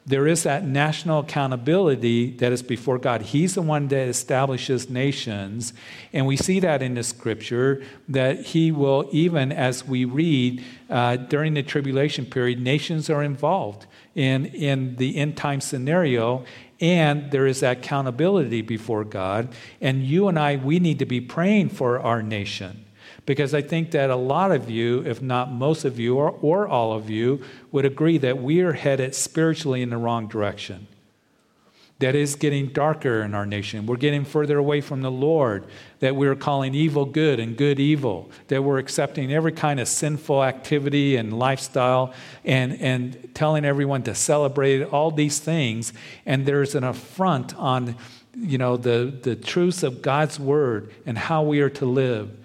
there 0.10 0.26
is 0.26 0.42
that 0.42 0.65
national 0.65 1.20
accountability 1.20 2.32
that 2.38 2.52
is 2.52 2.63
before 2.63 2.98
God. 2.98 3.22
He's 3.22 3.54
the 3.54 3.62
one 3.62 3.89
that 3.89 4.08
establishes 4.08 4.89
nations. 4.89 5.72
And 6.13 6.26
we 6.26 6.36
see 6.36 6.60
that 6.62 6.82
in 6.82 6.96
the 6.96 7.04
scripture 7.04 7.84
that 8.08 8.39
He 8.48 8.72
will, 8.72 9.08
even 9.12 9.52
as 9.52 9.86
we 9.86 10.06
read 10.06 10.63
uh, 10.89 11.18
during 11.18 11.54
the 11.54 11.62
tribulation 11.62 12.26
period, 12.26 12.60
nations 12.60 13.08
are 13.12 13.22
involved 13.22 13.86
in, 14.15 14.48
in 14.48 14.96
the 14.96 15.15
end 15.15 15.38
time 15.38 15.62
scenario. 15.62 16.44
And 16.82 17.32
there 17.32 17.46
is 17.46 17.62
accountability 17.62 18.62
before 18.62 19.04
God. 19.04 19.50
And 19.82 20.04
you 20.04 20.28
and 20.28 20.39
I, 20.39 20.56
we 20.56 20.80
need 20.80 21.00
to 21.00 21.06
be 21.06 21.22
praying 21.22 21.70
for 21.70 22.00
our 22.00 22.22
nation. 22.22 22.86
Because 23.26 23.54
I 23.54 23.62
think 23.62 23.92
that 23.92 24.10
a 24.10 24.15
lot 24.15 24.52
of 24.52 24.70
you, 24.70 25.06
if 25.06 25.22
not 25.22 25.52
most 25.52 25.86
of 25.86 26.00
you, 26.00 26.15
or, 26.15 26.32
or 26.42 26.68
all 26.68 26.94
of 26.94 27.10
you, 27.10 27.44
would 27.72 27.86
agree 27.86 28.18
that 28.20 28.42
we 28.42 28.62
are 28.62 28.74
headed 28.74 29.13
spiritually 29.13 29.82
in 29.82 29.89
the 29.89 29.98
wrong 29.98 30.28
direction. 30.28 30.88
That 31.99 32.15
is 32.15 32.35
getting 32.35 32.67
darker 32.67 33.21
in 33.21 33.33
our 33.33 33.45
nation. 33.45 33.85
We're 33.85 33.97
getting 33.97 34.23
further 34.23 34.57
away 34.57 34.79
from 34.79 35.01
the 35.01 35.12
Lord. 35.12 35.65
That 35.99 36.15
we're 36.15 36.35
calling 36.35 36.73
evil 36.73 37.05
good 37.05 37.41
and 37.41 37.57
good 37.57 37.77
evil. 37.77 38.31
That 38.47 38.63
we're 38.63 38.77
accepting 38.77 39.33
every 39.33 39.51
kind 39.51 39.81
of 39.81 39.88
sinful 39.88 40.43
activity 40.43 41.17
and 41.17 41.38
lifestyle 41.38 42.13
and, 42.45 42.79
and 42.79 43.29
telling 43.35 43.65
everyone 43.65 44.03
to 44.03 44.15
celebrate 44.15 44.83
all 44.83 45.12
these 45.12 45.39
things. 45.39 45.91
And 46.25 46.45
there's 46.45 46.73
an 46.73 46.85
affront 46.85 47.53
on 47.55 47.97
you 48.41 48.57
know, 48.57 48.77
the, 48.77 49.13
the 49.21 49.35
truths 49.35 49.83
of 49.83 50.01
God's 50.01 50.39
word 50.39 50.93
and 51.05 51.17
how 51.17 51.43
we 51.43 51.59
are 51.62 51.69
to 51.71 51.85
live. 51.85 52.38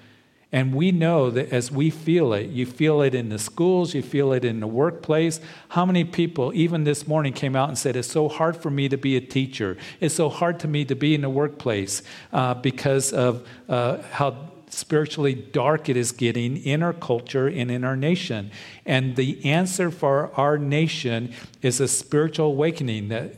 And 0.54 0.72
we 0.72 0.92
know 0.92 1.30
that 1.30 1.52
as 1.52 1.72
we 1.72 1.90
feel 1.90 2.32
it, 2.32 2.48
you 2.50 2.64
feel 2.64 3.02
it 3.02 3.12
in 3.12 3.28
the 3.28 3.40
schools, 3.40 3.92
you 3.92 4.02
feel 4.02 4.32
it 4.32 4.44
in 4.44 4.60
the 4.60 4.68
workplace. 4.68 5.40
How 5.70 5.84
many 5.84 6.04
people, 6.04 6.52
even 6.54 6.84
this 6.84 7.08
morning, 7.08 7.32
came 7.32 7.56
out 7.56 7.68
and 7.68 7.76
said, 7.76 7.96
It's 7.96 8.06
so 8.06 8.28
hard 8.28 8.56
for 8.56 8.70
me 8.70 8.88
to 8.88 8.96
be 8.96 9.16
a 9.16 9.20
teacher. 9.20 9.76
It's 9.98 10.14
so 10.14 10.28
hard 10.28 10.60
to 10.60 10.68
me 10.68 10.84
to 10.84 10.94
be 10.94 11.12
in 11.12 11.22
the 11.22 11.28
workplace 11.28 12.04
uh, 12.32 12.54
because 12.54 13.12
of 13.12 13.44
uh, 13.68 14.02
how 14.12 14.52
spiritually 14.68 15.34
dark 15.34 15.88
it 15.88 15.96
is 15.96 16.12
getting 16.12 16.56
in 16.58 16.84
our 16.84 16.92
culture 16.92 17.48
and 17.48 17.68
in 17.68 17.82
our 17.82 17.96
nation. 17.96 18.52
And 18.86 19.16
the 19.16 19.44
answer 19.44 19.90
for 19.90 20.32
our 20.36 20.56
nation 20.56 21.34
is 21.62 21.80
a 21.80 21.88
spiritual 21.88 22.46
awakening 22.46 23.08
that 23.08 23.34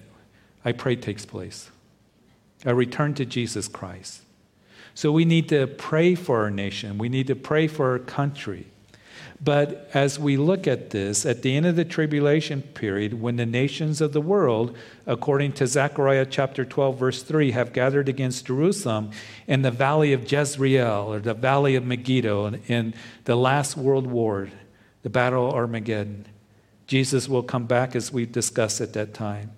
I 0.67 0.73
pray 0.73 0.97
takes 0.97 1.25
place, 1.25 1.71
a 2.67 2.75
return 2.75 3.15
to 3.15 3.25
Jesus 3.25 3.69
Christ. 3.69 4.21
So 4.97 5.13
we 5.13 5.27
need 5.27 5.51
to 5.51 5.67
pray 5.67 6.15
for 6.15 6.41
our 6.41 6.51
nation. 6.51 6.97
We 6.97 7.11
need 7.11 7.27
to 7.27 7.37
pray 7.37 7.69
for 7.69 7.93
our 7.93 7.99
country. 7.99 8.67
But 9.45 9.91
as 9.93 10.19
we 10.19 10.39
look 10.39 10.67
at 10.67 10.89
this, 10.89 11.27
at 11.27 11.43
the 11.43 11.55
end 11.55 11.67
of 11.67 11.77
the 11.77 11.85
tribulation 11.85 12.63
period, 12.63 13.21
when 13.21 13.37
the 13.37 13.45
nations 13.45 14.01
of 14.01 14.15
the 14.15 14.23
world, 14.23 14.75
according 15.05 15.53
to 15.53 15.67
Zechariah 15.67 16.25
chapter 16.25 16.65
12, 16.65 16.99
verse 16.99 17.23
3, 17.23 17.51
have 17.51 17.75
gathered 17.75 18.09
against 18.09 18.47
Jerusalem 18.47 19.11
in 19.47 19.61
the 19.61 19.71
valley 19.71 20.15
of 20.15 20.33
Jezreel 20.33 21.13
or 21.13 21.21
the 21.21 21.35
valley 21.35 21.75
of 21.75 21.85
Megiddo 21.85 22.55
in 22.67 22.95
the 23.25 23.37
last 23.37 23.77
world 23.77 24.07
war, 24.07 24.49
the 25.03 25.11
battle 25.11 25.49
of 25.49 25.55
Armageddon, 25.55 26.27
Jesus 26.87 27.29
will 27.29 27.43
come 27.43 27.67
back 27.67 27.95
as 27.95 28.13
we 28.13 28.25
discussed 28.25 28.81
at 28.81 28.95
that 28.95 29.13
time. 29.13 29.51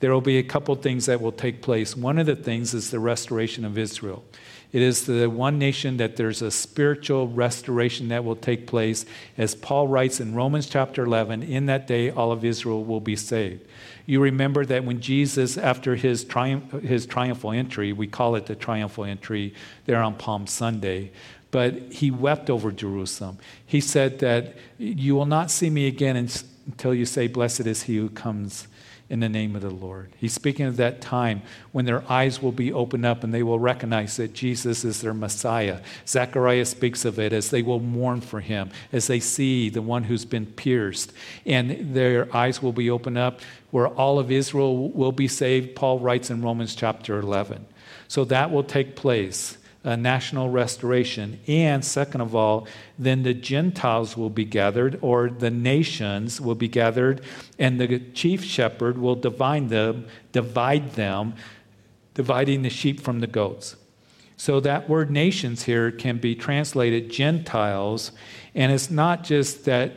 There 0.00 0.12
will 0.12 0.20
be 0.20 0.38
a 0.38 0.42
couple 0.42 0.74
things 0.76 1.06
that 1.06 1.20
will 1.20 1.32
take 1.32 1.60
place. 1.60 1.96
One 1.96 2.18
of 2.18 2.26
the 2.26 2.36
things 2.36 2.72
is 2.72 2.90
the 2.90 3.00
restoration 3.00 3.64
of 3.64 3.76
Israel. 3.76 4.24
It 4.70 4.82
is 4.82 5.06
the 5.06 5.30
one 5.30 5.58
nation 5.58 5.96
that 5.96 6.16
there's 6.16 6.42
a 6.42 6.50
spiritual 6.50 7.28
restoration 7.28 8.08
that 8.08 8.24
will 8.24 8.36
take 8.36 8.66
place. 8.66 9.06
As 9.38 9.54
Paul 9.54 9.88
writes 9.88 10.20
in 10.20 10.34
Romans 10.34 10.68
chapter 10.68 11.04
11, 11.04 11.42
in 11.42 11.66
that 11.66 11.86
day 11.86 12.10
all 12.10 12.32
of 12.32 12.44
Israel 12.44 12.84
will 12.84 13.00
be 13.00 13.16
saved. 13.16 13.66
You 14.04 14.20
remember 14.20 14.66
that 14.66 14.84
when 14.84 15.00
Jesus, 15.00 15.56
after 15.56 15.96
his, 15.96 16.24
triumph, 16.24 16.70
his 16.82 17.06
triumphal 17.06 17.52
entry, 17.52 17.92
we 17.92 18.06
call 18.06 18.34
it 18.36 18.46
the 18.46 18.54
triumphal 18.54 19.04
entry 19.04 19.54
there 19.86 20.02
on 20.02 20.14
Palm 20.14 20.46
Sunday, 20.46 21.12
but 21.50 21.74
he 21.92 22.10
wept 22.10 22.50
over 22.50 22.70
Jerusalem. 22.70 23.38
He 23.64 23.80
said 23.80 24.18
that 24.18 24.54
you 24.76 25.14
will 25.14 25.26
not 25.26 25.50
see 25.50 25.70
me 25.70 25.86
again 25.86 26.16
until 26.68 26.94
you 26.94 27.04
say, 27.04 27.26
Blessed 27.26 27.66
is 27.66 27.82
he 27.82 27.96
who 27.96 28.08
comes 28.10 28.68
in 29.10 29.20
the 29.20 29.28
name 29.28 29.56
of 29.56 29.62
the 29.62 29.70
Lord. 29.70 30.10
He's 30.18 30.34
speaking 30.34 30.66
of 30.66 30.76
that 30.76 31.00
time 31.00 31.40
when 31.72 31.86
their 31.86 32.04
eyes 32.12 32.42
will 32.42 32.52
be 32.52 32.72
opened 32.72 33.06
up 33.06 33.24
and 33.24 33.32
they 33.32 33.42
will 33.42 33.58
recognize 33.58 34.18
that 34.18 34.34
Jesus 34.34 34.84
is 34.84 35.00
their 35.00 35.14
Messiah. 35.14 35.80
Zechariah 36.06 36.66
speaks 36.66 37.06
of 37.06 37.18
it 37.18 37.32
as 37.32 37.48
they 37.48 37.62
will 37.62 37.80
mourn 37.80 38.20
for 38.20 38.40
him, 38.40 38.70
as 38.92 39.06
they 39.06 39.20
see 39.20 39.70
the 39.70 39.80
one 39.80 40.04
who's 40.04 40.26
been 40.26 40.44
pierced, 40.44 41.12
and 41.46 41.94
their 41.94 42.34
eyes 42.36 42.62
will 42.62 42.72
be 42.72 42.90
opened 42.90 43.18
up 43.18 43.40
where 43.70 43.88
all 43.88 44.18
of 44.18 44.30
Israel 44.30 44.90
will 44.90 45.12
be 45.12 45.28
saved. 45.28 45.74
Paul 45.74 46.00
writes 46.00 46.30
in 46.30 46.42
Romans 46.42 46.74
chapter 46.74 47.18
11. 47.18 47.64
So 48.08 48.24
that 48.26 48.50
will 48.50 48.64
take 48.64 48.96
place 48.96 49.57
a 49.84 49.96
national 49.96 50.50
restoration. 50.50 51.38
And 51.46 51.84
second 51.84 52.20
of 52.20 52.34
all, 52.34 52.66
then 52.98 53.22
the 53.22 53.34
Gentiles 53.34 54.16
will 54.16 54.30
be 54.30 54.44
gathered, 54.44 54.98
or 55.00 55.30
the 55.30 55.50
nations 55.50 56.40
will 56.40 56.54
be 56.54 56.68
gathered, 56.68 57.20
and 57.58 57.80
the 57.80 58.00
chief 58.12 58.44
shepherd 58.44 58.98
will 58.98 59.14
divide 59.14 59.68
them, 59.68 60.06
divide 60.32 60.92
them, 60.92 61.34
dividing 62.14 62.62
the 62.62 62.70
sheep 62.70 63.00
from 63.00 63.20
the 63.20 63.26
goats. 63.26 63.76
So 64.36 64.60
that 64.60 64.88
word 64.88 65.10
nations 65.10 65.64
here 65.64 65.90
can 65.90 66.18
be 66.18 66.34
translated 66.34 67.10
Gentiles, 67.10 68.12
and 68.54 68.72
it's 68.72 68.90
not 68.90 69.24
just 69.24 69.64
that 69.64 69.92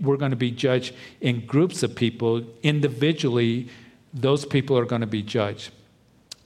we're 0.00 0.16
going 0.16 0.30
to 0.30 0.36
be 0.36 0.52
judged 0.52 0.94
in 1.20 1.44
groups 1.44 1.82
of 1.82 1.94
people, 1.96 2.44
individually, 2.62 3.68
those 4.14 4.44
people 4.44 4.78
are 4.78 4.84
going 4.84 5.00
to 5.00 5.06
be 5.06 5.22
judged. 5.22 5.70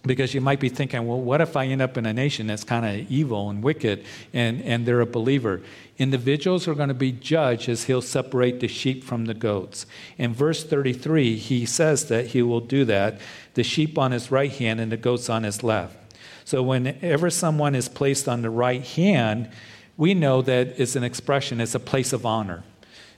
Because 0.04 0.34
you 0.34 0.40
might 0.40 0.58
be 0.58 0.68
thinking, 0.68 1.06
well, 1.06 1.20
what 1.20 1.40
if 1.40 1.56
I 1.56 1.66
end 1.66 1.80
up 1.80 1.96
in 1.96 2.06
a 2.06 2.12
nation 2.12 2.48
that's 2.48 2.64
kind 2.64 2.84
of 2.84 3.10
evil 3.10 3.48
and 3.50 3.62
wicked 3.62 4.04
and, 4.32 4.60
and 4.62 4.84
they're 4.84 5.00
a 5.00 5.06
believer? 5.06 5.62
Individuals 5.96 6.66
are 6.66 6.74
going 6.74 6.88
to 6.88 6.94
be 6.94 7.12
judged 7.12 7.68
as 7.68 7.84
he'll 7.84 8.02
separate 8.02 8.58
the 8.58 8.66
sheep 8.66 9.04
from 9.04 9.26
the 9.26 9.34
goats. 9.34 9.86
In 10.18 10.34
verse 10.34 10.64
33, 10.64 11.36
he 11.36 11.64
says 11.64 12.06
that 12.08 12.28
he 12.28 12.42
will 12.42 12.60
do 12.60 12.84
that 12.86 13.20
the 13.54 13.62
sheep 13.62 13.96
on 13.96 14.10
his 14.10 14.32
right 14.32 14.50
hand 14.50 14.80
and 14.80 14.90
the 14.90 14.96
goats 14.96 15.30
on 15.30 15.44
his 15.44 15.62
left. 15.62 15.96
So 16.44 16.62
whenever 16.62 17.30
someone 17.30 17.74
is 17.76 17.88
placed 17.88 18.28
on 18.28 18.42
the 18.42 18.50
right 18.50 18.82
hand, 18.82 19.50
we 19.96 20.14
know 20.14 20.42
that 20.42 20.80
it's 20.80 20.96
an 20.96 21.04
expression, 21.04 21.60
it's 21.60 21.74
a 21.74 21.80
place 21.80 22.12
of 22.12 22.26
honor. 22.26 22.64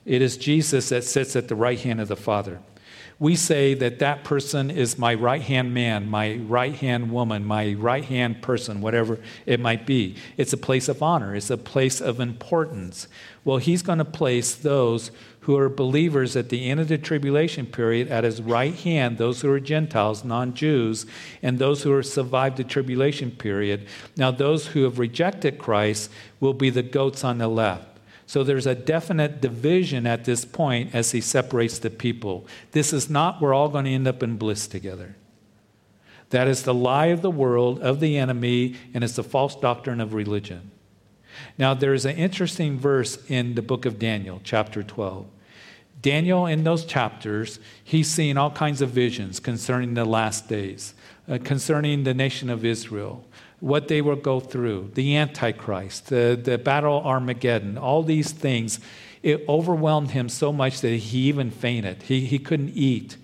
It 0.05 0.21
is 0.21 0.37
Jesus 0.37 0.91
that 0.91 1.05
sits 1.05 1.35
at 1.35 1.49
the 1.49 1.55
right 1.55 1.81
hand 1.81 2.01
of 2.01 2.09
the 2.09 2.17
Father 2.17 2.61
we 3.19 3.37
say 3.37 3.75
that 3.75 4.01
that 4.01 4.25
person 4.25 4.71
is 4.71 4.99
my 4.99 5.15
right 5.15 5.43
hand 5.43 5.73
man, 5.73 6.09
my 6.09 6.35
right 6.37 6.75
hand 6.75 7.13
woman, 7.13 7.45
my 7.45 7.75
right 7.75 8.05
hand 8.05 8.43
person, 8.43 8.81
whatever 8.81 9.19
it 9.47 9.61
might 9.61 9.87
be. 9.87 10.17
It's 10.37 10.53
a 10.53 10.59
place 10.59 10.89
of 10.89 11.03
honor, 11.03 11.35
it's 11.35 11.51
a 11.51 11.57
place 11.57 12.01
of 12.01 12.19
importance. 12.19 13.07
Well, 13.45 13.59
he's 13.59 13.83
going 13.83 13.99
to 13.99 14.05
place 14.05 14.55
those 14.55 15.11
who 15.41 15.57
are 15.59 15.69
believers 15.69 16.37
at 16.37 16.49
the 16.49 16.71
end 16.71 16.81
of 16.81 16.89
the 16.89 16.97
tribulation 16.97 17.67
period 17.67 18.09
at 18.09 18.25
his 18.25 18.41
right 18.41 18.75
hand, 18.75 19.19
those 19.19 19.43
who 19.43 19.51
are 19.53 19.61
Gentiles, 19.61 20.25
non 20.25 20.55
Jews, 20.55 21.05
and 21.43 21.59
those 21.59 21.83
who 21.83 21.91
have 21.93 22.07
survived 22.07 22.57
the 22.57 22.65
tribulation 22.65 23.31
period. 23.31 23.87
Now, 24.17 24.31
those 24.31 24.69
who 24.69 24.85
have 24.85 24.99
rejected 24.99 25.59
Christ 25.59 26.11
will 26.41 26.55
be 26.55 26.71
the 26.71 26.83
goats 26.83 27.23
on 27.23 27.39
the 27.39 27.49
left. 27.49 27.94
So 28.27 28.43
there's 28.43 28.67
a 28.67 28.75
definite 28.75 29.41
division 29.41 30.07
at 30.07 30.25
this 30.25 30.45
point 30.45 30.95
as 30.95 31.13
he 31.13 31.21
separates 31.21 31.79
the 31.79 31.91
people. 31.91 32.47
This 32.73 32.93
is 32.93 33.11
not 33.11 33.41
we're 33.41 33.55
all 33.55 33.69
going 33.69 33.85
to 33.85 33.91
end 33.91 34.09
up 34.09 34.23
in 34.23 34.37
bliss 34.37 34.67
together. 34.67 35.17
That 36.31 36.49
is 36.49 36.63
the 36.63 36.75
lie 36.75 37.07
of 37.07 37.23
the 37.23 37.31
world, 37.31 37.81
of 37.81 38.01
the 38.01 38.17
enemy, 38.17 38.77
and 38.93 39.05
it's 39.05 39.17
the 39.17 39.23
false 39.23 39.55
doctrine 39.55 40.01
of 40.01 40.15
religion. 40.15 40.71
Now, 41.59 41.75
there's 41.75 42.05
an 42.05 42.17
interesting 42.17 42.79
verse 42.79 43.19
in 43.29 43.55
the 43.55 43.63
book 43.63 43.87
of 43.87 43.99
Daniel, 43.99 44.41
chapter 44.43 44.83
12. 44.83 45.27
Daniel, 46.01 46.47
in 46.47 46.65
those 46.65 46.85
chapters, 46.85 47.59
he's 47.83 48.11
seeing 48.11 48.37
all 48.37 48.51
kinds 48.51 48.83
of 48.83 48.91
visions 48.91 49.41
concerning 49.41 49.95
the 49.95 50.05
last 50.05 50.49
days, 50.49 50.95
uh, 51.29 51.39
concerning 51.43 52.05
the 52.05 52.15
nation 52.15 52.51
of 52.51 52.65
Israel, 52.65 53.25
what 53.65 53.89
they 53.89 54.03
will 54.03 54.15
go 54.15 54.41
through, 54.41 54.91
the 54.93 55.17
Antichrist, 55.17 56.09
the, 56.09 56.39
the 56.41 56.59
battle 56.59 57.01
Armageddon, 57.03 57.79
all 57.79 58.03
these 58.03 58.31
things. 58.31 58.79
It 59.23 59.43
overwhelmed 59.49 60.11
him 60.11 60.29
so 60.29 60.53
much 60.53 60.83
that 60.83 60.95
he 60.95 61.21
even 61.29 61.51
fainted. 61.51 62.03
He, 62.03 62.27
he 62.27 62.39
couldn't 62.39 62.73
eat. 62.75 63.17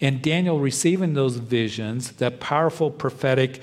And 0.00 0.22
Daniel, 0.22 0.58
receiving 0.58 1.12
those 1.12 1.36
visions, 1.36 2.12
that 2.12 2.40
powerful 2.40 2.90
prophetic 2.90 3.60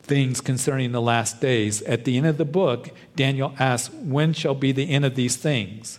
things 0.00 0.40
concerning 0.40 0.92
the 0.92 1.02
last 1.02 1.42
days. 1.42 1.82
At 1.82 2.06
the 2.06 2.16
end 2.16 2.28
of 2.28 2.38
the 2.38 2.46
book, 2.46 2.88
Daniel 3.14 3.54
asks, 3.58 3.92
When 3.92 4.32
shall 4.32 4.54
be 4.54 4.72
the 4.72 4.88
end 4.88 5.04
of 5.04 5.16
these 5.16 5.36
things? 5.36 5.98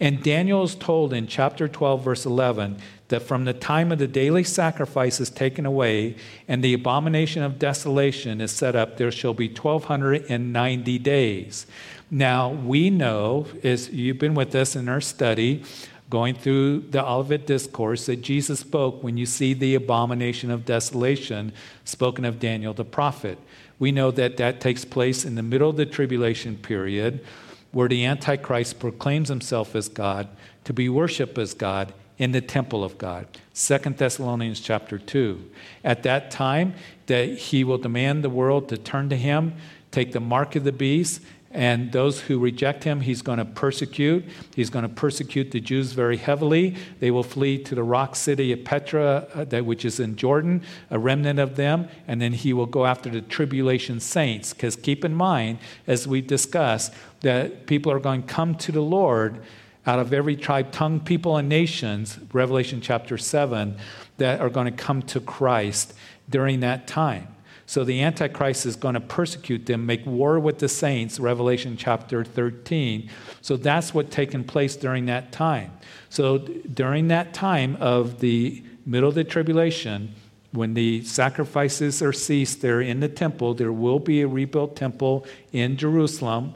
And 0.00 0.22
Daniel 0.22 0.62
is 0.62 0.74
told 0.74 1.12
in 1.12 1.26
chapter 1.26 1.68
12, 1.68 2.02
verse 2.02 2.24
11, 2.24 2.78
that 3.08 3.22
from 3.22 3.44
the 3.44 3.52
time 3.52 3.92
of 3.92 3.98
the 3.98 4.08
daily 4.08 4.42
sacrifice 4.42 5.20
is 5.20 5.30
taken 5.30 5.64
away 5.64 6.16
and 6.48 6.62
the 6.62 6.74
abomination 6.74 7.42
of 7.42 7.58
desolation 7.58 8.40
is 8.40 8.50
set 8.50 8.74
up, 8.74 8.96
there 8.96 9.12
shall 9.12 9.34
be 9.34 9.48
1,290 9.48 10.98
days. 10.98 11.66
Now, 12.10 12.50
we 12.50 12.90
know, 12.90 13.46
as 13.62 13.90
you've 13.90 14.18
been 14.18 14.34
with 14.34 14.54
us 14.54 14.76
in 14.76 14.88
our 14.88 15.00
study, 15.00 15.62
going 16.08 16.34
through 16.34 16.80
the 16.90 17.04
Olivet 17.04 17.46
Discourse, 17.46 18.06
that 18.06 18.22
Jesus 18.22 18.60
spoke 18.60 19.02
when 19.02 19.16
you 19.16 19.26
see 19.26 19.54
the 19.54 19.74
abomination 19.74 20.50
of 20.50 20.64
desolation 20.64 21.52
spoken 21.84 22.24
of 22.24 22.38
Daniel 22.38 22.74
the 22.74 22.84
prophet. 22.84 23.38
We 23.78 23.92
know 23.92 24.10
that 24.12 24.36
that 24.36 24.60
takes 24.60 24.84
place 24.84 25.24
in 25.24 25.34
the 25.34 25.42
middle 25.42 25.70
of 25.70 25.76
the 25.76 25.86
tribulation 25.86 26.56
period 26.56 27.24
where 27.72 27.88
the 27.88 28.04
Antichrist 28.06 28.78
proclaims 28.78 29.28
himself 29.28 29.74
as 29.74 29.88
God, 29.88 30.28
to 30.64 30.72
be 30.72 30.88
worshiped 30.88 31.36
as 31.36 31.52
God 31.52 31.92
in 32.18 32.32
the 32.32 32.40
temple 32.40 32.82
of 32.82 32.98
God. 32.98 33.26
Second 33.52 33.96
Thessalonians 33.96 34.60
chapter 34.60 34.98
2. 34.98 35.50
At 35.84 36.02
that 36.04 36.30
time, 36.30 36.74
that 37.06 37.38
he 37.38 37.64
will 37.64 37.78
demand 37.78 38.24
the 38.24 38.30
world 38.30 38.68
to 38.70 38.76
turn 38.76 39.08
to 39.10 39.16
him, 39.16 39.54
take 39.90 40.12
the 40.12 40.20
mark 40.20 40.56
of 40.56 40.64
the 40.64 40.72
beast, 40.72 41.20
and 41.56 41.90
those 41.92 42.20
who 42.20 42.38
reject 42.38 42.84
him, 42.84 43.00
he's 43.00 43.22
going 43.22 43.38
to 43.38 43.44
persecute. 43.46 44.24
He's 44.54 44.68
going 44.68 44.82
to 44.82 44.90
persecute 44.90 45.52
the 45.52 45.60
Jews 45.60 45.92
very 45.92 46.18
heavily. 46.18 46.76
They 47.00 47.10
will 47.10 47.22
flee 47.22 47.56
to 47.64 47.74
the 47.74 47.82
rock 47.82 48.14
city 48.14 48.52
of 48.52 48.62
Petra, 48.62 49.26
uh, 49.34 49.62
which 49.62 49.86
is 49.86 49.98
in 49.98 50.16
Jordan, 50.16 50.62
a 50.90 50.98
remnant 50.98 51.38
of 51.38 51.56
them, 51.56 51.88
and 52.06 52.20
then 52.20 52.34
he 52.34 52.52
will 52.52 52.66
go 52.66 52.84
after 52.84 53.08
the 53.08 53.22
tribulation 53.22 54.00
saints. 54.00 54.52
Because 54.52 54.76
keep 54.76 55.02
in 55.02 55.14
mind, 55.14 55.58
as 55.86 56.06
we 56.06 56.20
discussed, 56.20 56.92
that 57.20 57.66
people 57.66 57.90
are 57.90 58.00
going 58.00 58.24
to 58.24 58.28
come 58.28 58.54
to 58.56 58.70
the 58.70 58.82
Lord 58.82 59.40
out 59.86 59.98
of 59.98 60.12
every 60.12 60.36
tribe, 60.36 60.72
tongue, 60.72 61.00
people, 61.00 61.36
and 61.36 61.48
nations, 61.48 62.18
Revelation 62.32 62.80
chapter 62.80 63.16
7, 63.16 63.76
that 64.18 64.40
are 64.40 64.50
going 64.50 64.66
to 64.66 64.72
come 64.84 65.02
to 65.02 65.20
Christ 65.20 65.94
during 66.28 66.60
that 66.60 66.86
time. 66.86 67.28
So 67.66 67.82
the 67.82 68.02
Antichrist 68.02 68.64
is 68.64 68.76
going 68.76 68.94
to 68.94 69.00
persecute 69.00 69.66
them, 69.66 69.86
make 69.86 70.06
war 70.06 70.38
with 70.38 70.60
the 70.60 70.68
saints, 70.68 71.18
Revelation 71.18 71.76
chapter 71.76 72.24
13. 72.24 73.10
So 73.40 73.56
that's 73.56 73.92
what's 73.92 74.14
taken 74.14 74.44
place 74.44 74.76
during 74.76 75.06
that 75.06 75.32
time. 75.32 75.72
So 76.08 76.38
during 76.38 77.08
that 77.08 77.34
time 77.34 77.76
of 77.80 78.20
the 78.20 78.62
middle 78.84 79.08
of 79.08 79.16
the 79.16 79.24
tribulation, 79.24 80.14
when 80.52 80.74
the 80.74 81.02
sacrifices 81.02 82.00
are 82.02 82.12
ceased 82.12 82.62
there 82.62 82.80
in 82.80 83.00
the 83.00 83.08
temple, 83.08 83.54
there 83.54 83.72
will 83.72 83.98
be 83.98 84.22
a 84.22 84.28
rebuilt 84.28 84.76
temple 84.76 85.26
in 85.52 85.76
Jerusalem. 85.76 86.54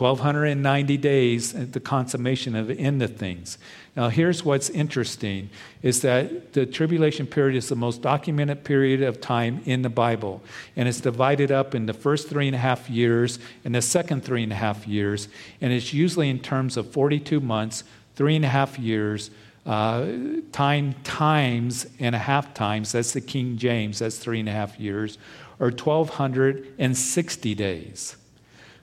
1290 0.00 0.96
days 0.96 1.54
at 1.54 1.72
the 1.72 1.80
consummation 1.80 2.54
of 2.54 2.68
the 2.68 2.78
end 2.78 3.02
of 3.02 3.16
things. 3.16 3.58
Now, 3.96 4.08
here's 4.08 4.44
what's 4.44 4.70
interesting 4.70 5.50
is 5.82 6.02
that 6.02 6.52
the 6.52 6.66
tribulation 6.66 7.26
period 7.26 7.56
is 7.56 7.68
the 7.68 7.76
most 7.76 8.00
documented 8.00 8.62
period 8.62 9.02
of 9.02 9.20
time 9.20 9.60
in 9.64 9.82
the 9.82 9.88
Bible. 9.88 10.40
And 10.76 10.88
it's 10.88 11.00
divided 11.00 11.50
up 11.50 11.74
in 11.74 11.86
the 11.86 11.92
first 11.92 12.28
three 12.28 12.46
and 12.46 12.54
a 12.54 12.58
half 12.58 12.88
years 12.88 13.40
and 13.64 13.74
the 13.74 13.82
second 13.82 14.24
three 14.24 14.44
and 14.44 14.52
a 14.52 14.56
half 14.56 14.86
years. 14.86 15.28
And 15.60 15.72
it's 15.72 15.92
usually 15.92 16.30
in 16.30 16.38
terms 16.38 16.76
of 16.76 16.92
42 16.92 17.40
months, 17.40 17.82
three 18.14 18.36
and 18.36 18.44
a 18.44 18.48
half 18.48 18.78
years, 18.78 19.30
uh, 19.66 20.06
time 20.52 20.94
times 21.04 21.86
and 21.98 22.14
a 22.14 22.18
half 22.18 22.54
times. 22.54 22.92
That's 22.92 23.12
the 23.12 23.20
King 23.20 23.56
James, 23.56 23.98
that's 23.98 24.18
three 24.18 24.40
and 24.40 24.48
a 24.48 24.52
half 24.52 24.78
years, 24.78 25.18
or 25.58 25.70
1,260 25.70 27.54
days. 27.54 28.16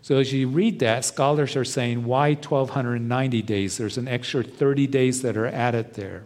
So 0.06 0.20
as 0.20 0.32
you 0.32 0.48
read 0.50 0.78
that, 0.82 1.04
scholars 1.04 1.56
are 1.56 1.66
saying, 1.66 2.06
why 2.06 2.36
1,290 2.36 3.42
days? 3.42 3.80
There's 3.80 3.98
an 3.98 4.08
extra 4.08 4.44
30 4.44 4.86
days 4.86 5.24
that 5.24 5.36
are 5.36 5.48
added 5.48 5.96
there. 5.96 6.26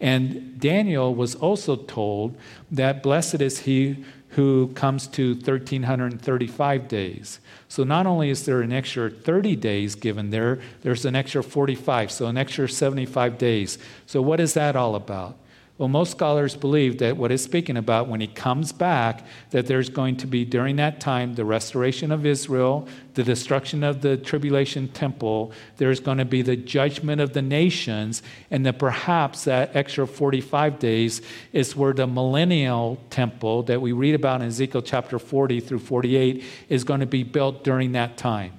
And 0.00 0.58
Daniel 0.58 1.14
was 1.14 1.36
also 1.36 1.76
told 1.76 2.36
that 2.72 3.00
blessed 3.00 3.40
is 3.40 3.60
he 3.60 4.04
who 4.30 4.72
comes 4.74 5.06
to 5.06 5.34
1,335 5.34 6.88
days. 6.88 7.38
So 7.68 7.84
not 7.84 8.08
only 8.08 8.28
is 8.28 8.44
there 8.44 8.60
an 8.60 8.72
extra 8.72 9.08
30 9.08 9.54
days 9.54 9.94
given 9.94 10.30
there, 10.30 10.60
there's 10.80 11.04
an 11.04 11.14
extra 11.14 11.44
45, 11.44 12.10
so 12.10 12.26
an 12.26 12.36
extra 12.36 12.68
75 12.68 13.38
days. 13.38 13.78
So 14.04 14.20
what 14.20 14.40
is 14.40 14.54
that 14.54 14.74
all 14.74 14.96
about? 14.96 15.38
Well, 15.82 15.88
most 15.88 16.12
scholars 16.12 16.54
believe 16.54 16.98
that 16.98 17.16
what 17.16 17.32
it's 17.32 17.42
speaking 17.42 17.76
about 17.76 18.06
when 18.06 18.20
he 18.20 18.28
comes 18.28 18.70
back, 18.70 19.26
that 19.50 19.66
there's 19.66 19.88
going 19.88 20.16
to 20.18 20.28
be 20.28 20.44
during 20.44 20.76
that 20.76 21.00
time 21.00 21.34
the 21.34 21.44
restoration 21.44 22.12
of 22.12 22.24
Israel, 22.24 22.86
the 23.14 23.24
destruction 23.24 23.82
of 23.82 24.00
the 24.00 24.16
tribulation 24.16 24.86
temple, 24.86 25.50
there's 25.78 25.98
going 25.98 26.18
to 26.18 26.24
be 26.24 26.40
the 26.40 26.54
judgment 26.54 27.20
of 27.20 27.32
the 27.32 27.42
nations, 27.42 28.22
and 28.48 28.64
that 28.64 28.78
perhaps 28.78 29.42
that 29.42 29.74
extra 29.74 30.06
45 30.06 30.78
days 30.78 31.20
is 31.52 31.74
where 31.74 31.92
the 31.92 32.06
millennial 32.06 32.96
temple 33.10 33.64
that 33.64 33.82
we 33.82 33.90
read 33.90 34.14
about 34.14 34.40
in 34.40 34.46
Ezekiel 34.46 34.82
chapter 34.82 35.18
40 35.18 35.58
through 35.58 35.80
48 35.80 36.44
is 36.68 36.84
going 36.84 37.00
to 37.00 37.06
be 37.06 37.24
built 37.24 37.64
during 37.64 37.90
that 37.90 38.16
time. 38.16 38.52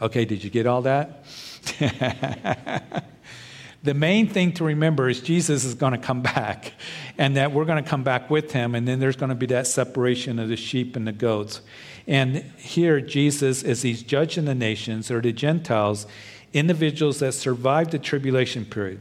Okay, 0.00 0.24
did 0.24 0.42
you 0.42 0.48
get 0.48 0.66
all 0.66 0.80
that? 0.80 1.26
The 3.82 3.94
main 3.94 4.28
thing 4.28 4.52
to 4.54 4.64
remember 4.64 5.08
is 5.08 5.20
Jesus 5.20 5.64
is 5.64 5.74
going 5.74 5.92
to 5.92 5.98
come 5.98 6.22
back 6.22 6.72
and 7.18 7.36
that 7.36 7.52
we're 7.52 7.64
going 7.64 7.82
to 7.82 7.88
come 7.88 8.02
back 8.02 8.30
with 8.30 8.52
him, 8.52 8.74
and 8.74 8.86
then 8.86 8.98
there's 8.98 9.16
going 9.16 9.30
to 9.30 9.36
be 9.36 9.46
that 9.46 9.66
separation 9.66 10.38
of 10.38 10.48
the 10.48 10.56
sheep 10.56 10.96
and 10.96 11.06
the 11.06 11.12
goats. 11.12 11.60
And 12.06 12.36
here, 12.56 13.00
Jesus, 13.00 13.62
as 13.62 13.82
he's 13.82 14.02
judging 14.02 14.44
the 14.44 14.54
nations 14.54 15.10
or 15.10 15.20
the 15.20 15.32
Gentiles, 15.32 16.06
individuals 16.52 17.18
that 17.20 17.32
survived 17.32 17.90
the 17.90 17.98
tribulation 17.98 18.64
period. 18.64 19.00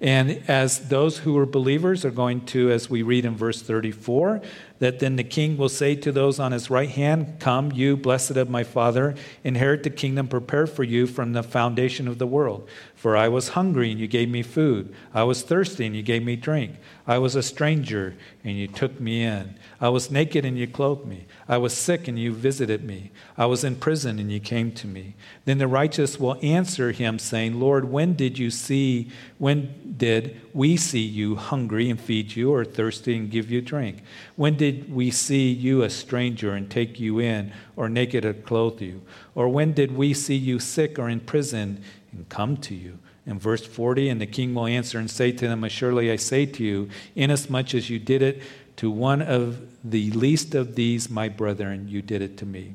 And 0.00 0.42
as 0.48 0.88
those 0.88 1.18
who 1.18 1.38
are 1.38 1.46
believers 1.46 2.04
are 2.04 2.10
going 2.10 2.44
to, 2.46 2.70
as 2.70 2.90
we 2.90 3.02
read 3.02 3.24
in 3.24 3.36
verse 3.36 3.62
34, 3.62 4.42
that 4.80 4.98
then 4.98 5.16
the 5.16 5.24
king 5.24 5.56
will 5.56 5.68
say 5.68 5.94
to 5.94 6.12
those 6.12 6.38
on 6.38 6.52
his 6.52 6.68
right 6.68 6.90
hand, 6.90 7.36
Come, 7.38 7.72
you 7.72 7.96
blessed 7.96 8.32
of 8.32 8.50
my 8.50 8.64
Father, 8.64 9.14
inherit 9.44 9.82
the 9.82 9.90
kingdom 9.90 10.28
prepared 10.28 10.68
for 10.68 10.84
you 10.84 11.06
from 11.06 11.32
the 11.32 11.42
foundation 11.42 12.08
of 12.08 12.18
the 12.18 12.26
world. 12.26 12.68
For 13.04 13.18
I 13.18 13.28
was 13.28 13.50
hungry, 13.50 13.90
and 13.90 14.00
you 14.00 14.06
gave 14.06 14.30
me 14.30 14.40
food. 14.40 14.94
I 15.12 15.24
was 15.24 15.42
thirsty, 15.42 15.84
and 15.84 15.94
you 15.94 16.02
gave 16.02 16.24
me 16.24 16.36
drink. 16.36 16.76
I 17.06 17.18
was 17.18 17.36
a 17.36 17.42
stranger, 17.42 18.14
and 18.42 18.56
you 18.56 18.66
took 18.66 18.98
me 18.98 19.22
in. 19.22 19.56
I 19.78 19.90
was 19.90 20.10
naked, 20.10 20.46
and 20.46 20.58
you 20.58 20.66
clothed 20.66 21.04
me. 21.04 21.26
I 21.46 21.58
was 21.58 21.76
sick, 21.76 22.08
and 22.08 22.18
you 22.18 22.32
visited 22.32 22.82
me. 22.82 23.10
I 23.36 23.44
was 23.44 23.62
in 23.62 23.76
prison, 23.76 24.18
and 24.18 24.32
you 24.32 24.40
came 24.40 24.72
to 24.72 24.86
me. 24.86 25.16
Then 25.44 25.58
the 25.58 25.68
righteous 25.68 26.18
will 26.18 26.38
answer 26.40 26.92
him, 26.92 27.18
saying, 27.18 27.60
Lord, 27.60 27.84
when 27.84 28.14
did 28.14 28.38
you 28.38 28.50
see, 28.50 29.10
when 29.36 29.94
did 29.98 30.40
we 30.54 30.78
see 30.78 31.04
you 31.04 31.36
hungry 31.36 31.90
and 31.90 32.00
feed 32.00 32.34
you, 32.34 32.54
or 32.54 32.64
thirsty 32.64 33.18
and 33.18 33.30
give 33.30 33.50
you 33.50 33.60
drink? 33.60 34.02
When 34.36 34.56
did 34.56 34.90
we 34.90 35.10
see 35.10 35.52
you 35.52 35.82
a 35.82 35.90
stranger 35.90 36.54
and 36.54 36.70
take 36.70 36.98
you 36.98 37.18
in, 37.18 37.52
or 37.76 37.90
naked 37.90 38.24
and 38.24 38.42
clothe 38.46 38.80
you? 38.80 39.02
Or 39.34 39.50
when 39.50 39.74
did 39.74 39.94
we 39.94 40.14
see 40.14 40.36
you 40.36 40.58
sick 40.58 40.98
or 40.98 41.10
in 41.10 41.20
prison 41.20 41.84
and 42.14 42.28
come 42.28 42.56
to 42.58 42.74
you? 42.74 42.98
In 43.26 43.38
verse 43.38 43.66
40, 43.66 44.10
and 44.10 44.20
the 44.20 44.26
king 44.26 44.54
will 44.54 44.66
answer 44.66 44.98
and 44.98 45.10
say 45.10 45.32
to 45.32 45.48
them, 45.48 45.66
Surely 45.68 46.10
I 46.10 46.16
say 46.16 46.44
to 46.46 46.64
you, 46.64 46.90
inasmuch 47.14 47.74
as 47.74 47.88
you 47.88 47.98
did 47.98 48.22
it 48.22 48.42
to 48.76 48.90
one 48.90 49.22
of 49.22 49.60
the 49.82 50.10
least 50.10 50.54
of 50.54 50.74
these, 50.74 51.08
my 51.08 51.28
brethren, 51.28 51.88
you 51.88 52.02
did 52.02 52.20
it 52.22 52.36
to 52.38 52.46
me. 52.46 52.74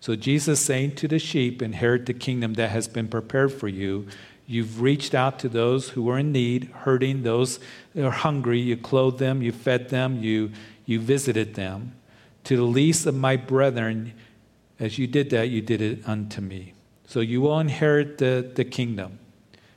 So 0.00 0.16
Jesus 0.16 0.60
saying 0.60 0.96
to 0.96 1.08
the 1.08 1.18
sheep, 1.18 1.62
Inherit 1.62 2.06
the 2.06 2.14
kingdom 2.14 2.54
that 2.54 2.70
has 2.70 2.88
been 2.88 3.08
prepared 3.08 3.52
for 3.52 3.68
you. 3.68 4.06
You've 4.46 4.82
reached 4.82 5.14
out 5.14 5.38
to 5.38 5.48
those 5.48 5.90
who 5.90 6.10
are 6.10 6.18
in 6.18 6.32
need, 6.32 6.64
hurting, 6.64 7.22
those 7.22 7.58
who 7.94 8.04
are 8.04 8.10
hungry. 8.10 8.60
You 8.60 8.76
clothed 8.76 9.18
them, 9.18 9.42
you 9.42 9.52
fed 9.52 9.88
them, 9.88 10.22
you, 10.22 10.52
you 10.84 11.00
visited 11.00 11.54
them. 11.54 11.94
To 12.44 12.56
the 12.56 12.64
least 12.64 13.06
of 13.06 13.14
my 13.14 13.36
brethren, 13.36 14.12
as 14.78 14.98
you 14.98 15.06
did 15.06 15.30
that, 15.30 15.48
you 15.48 15.62
did 15.62 15.80
it 15.80 16.06
unto 16.06 16.42
me. 16.42 16.74
So 17.06 17.20
you 17.20 17.40
will 17.40 17.58
inherit 17.60 18.18
the, 18.18 18.50
the 18.54 18.64
kingdom 18.64 19.18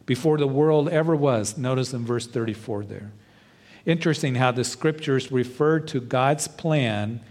before 0.06 0.38
the 0.38 0.48
world 0.48 0.90
ever 0.90 1.16
was. 1.16 1.58
Notice 1.58 1.94
in 1.94 2.06
verse 2.06 2.28
34 2.28 2.86
there. 2.86 3.12
Interesting 3.86 4.36
how 4.36 4.52
the 4.52 4.64
scriptures 4.64 5.32
refer 5.32 5.80
to 5.80 6.02
God's 6.02 6.48
plan 6.48 7.22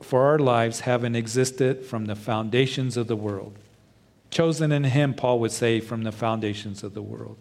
for 0.00 0.24
our 0.24 0.38
lives 0.38 0.80
having 0.80 1.14
existed 1.14 1.84
from 1.84 2.06
the 2.06 2.16
foundations 2.16 2.96
of 2.96 3.08
the 3.08 3.16
world. 3.16 3.58
Chosen 4.30 4.72
in 4.72 4.84
Him, 4.84 5.14
Paul 5.14 5.40
would 5.40 5.52
say, 5.52 5.80
from 5.80 6.04
the 6.04 6.12
foundations 6.12 6.82
of 6.82 6.94
the 6.94 7.02
world. 7.02 7.36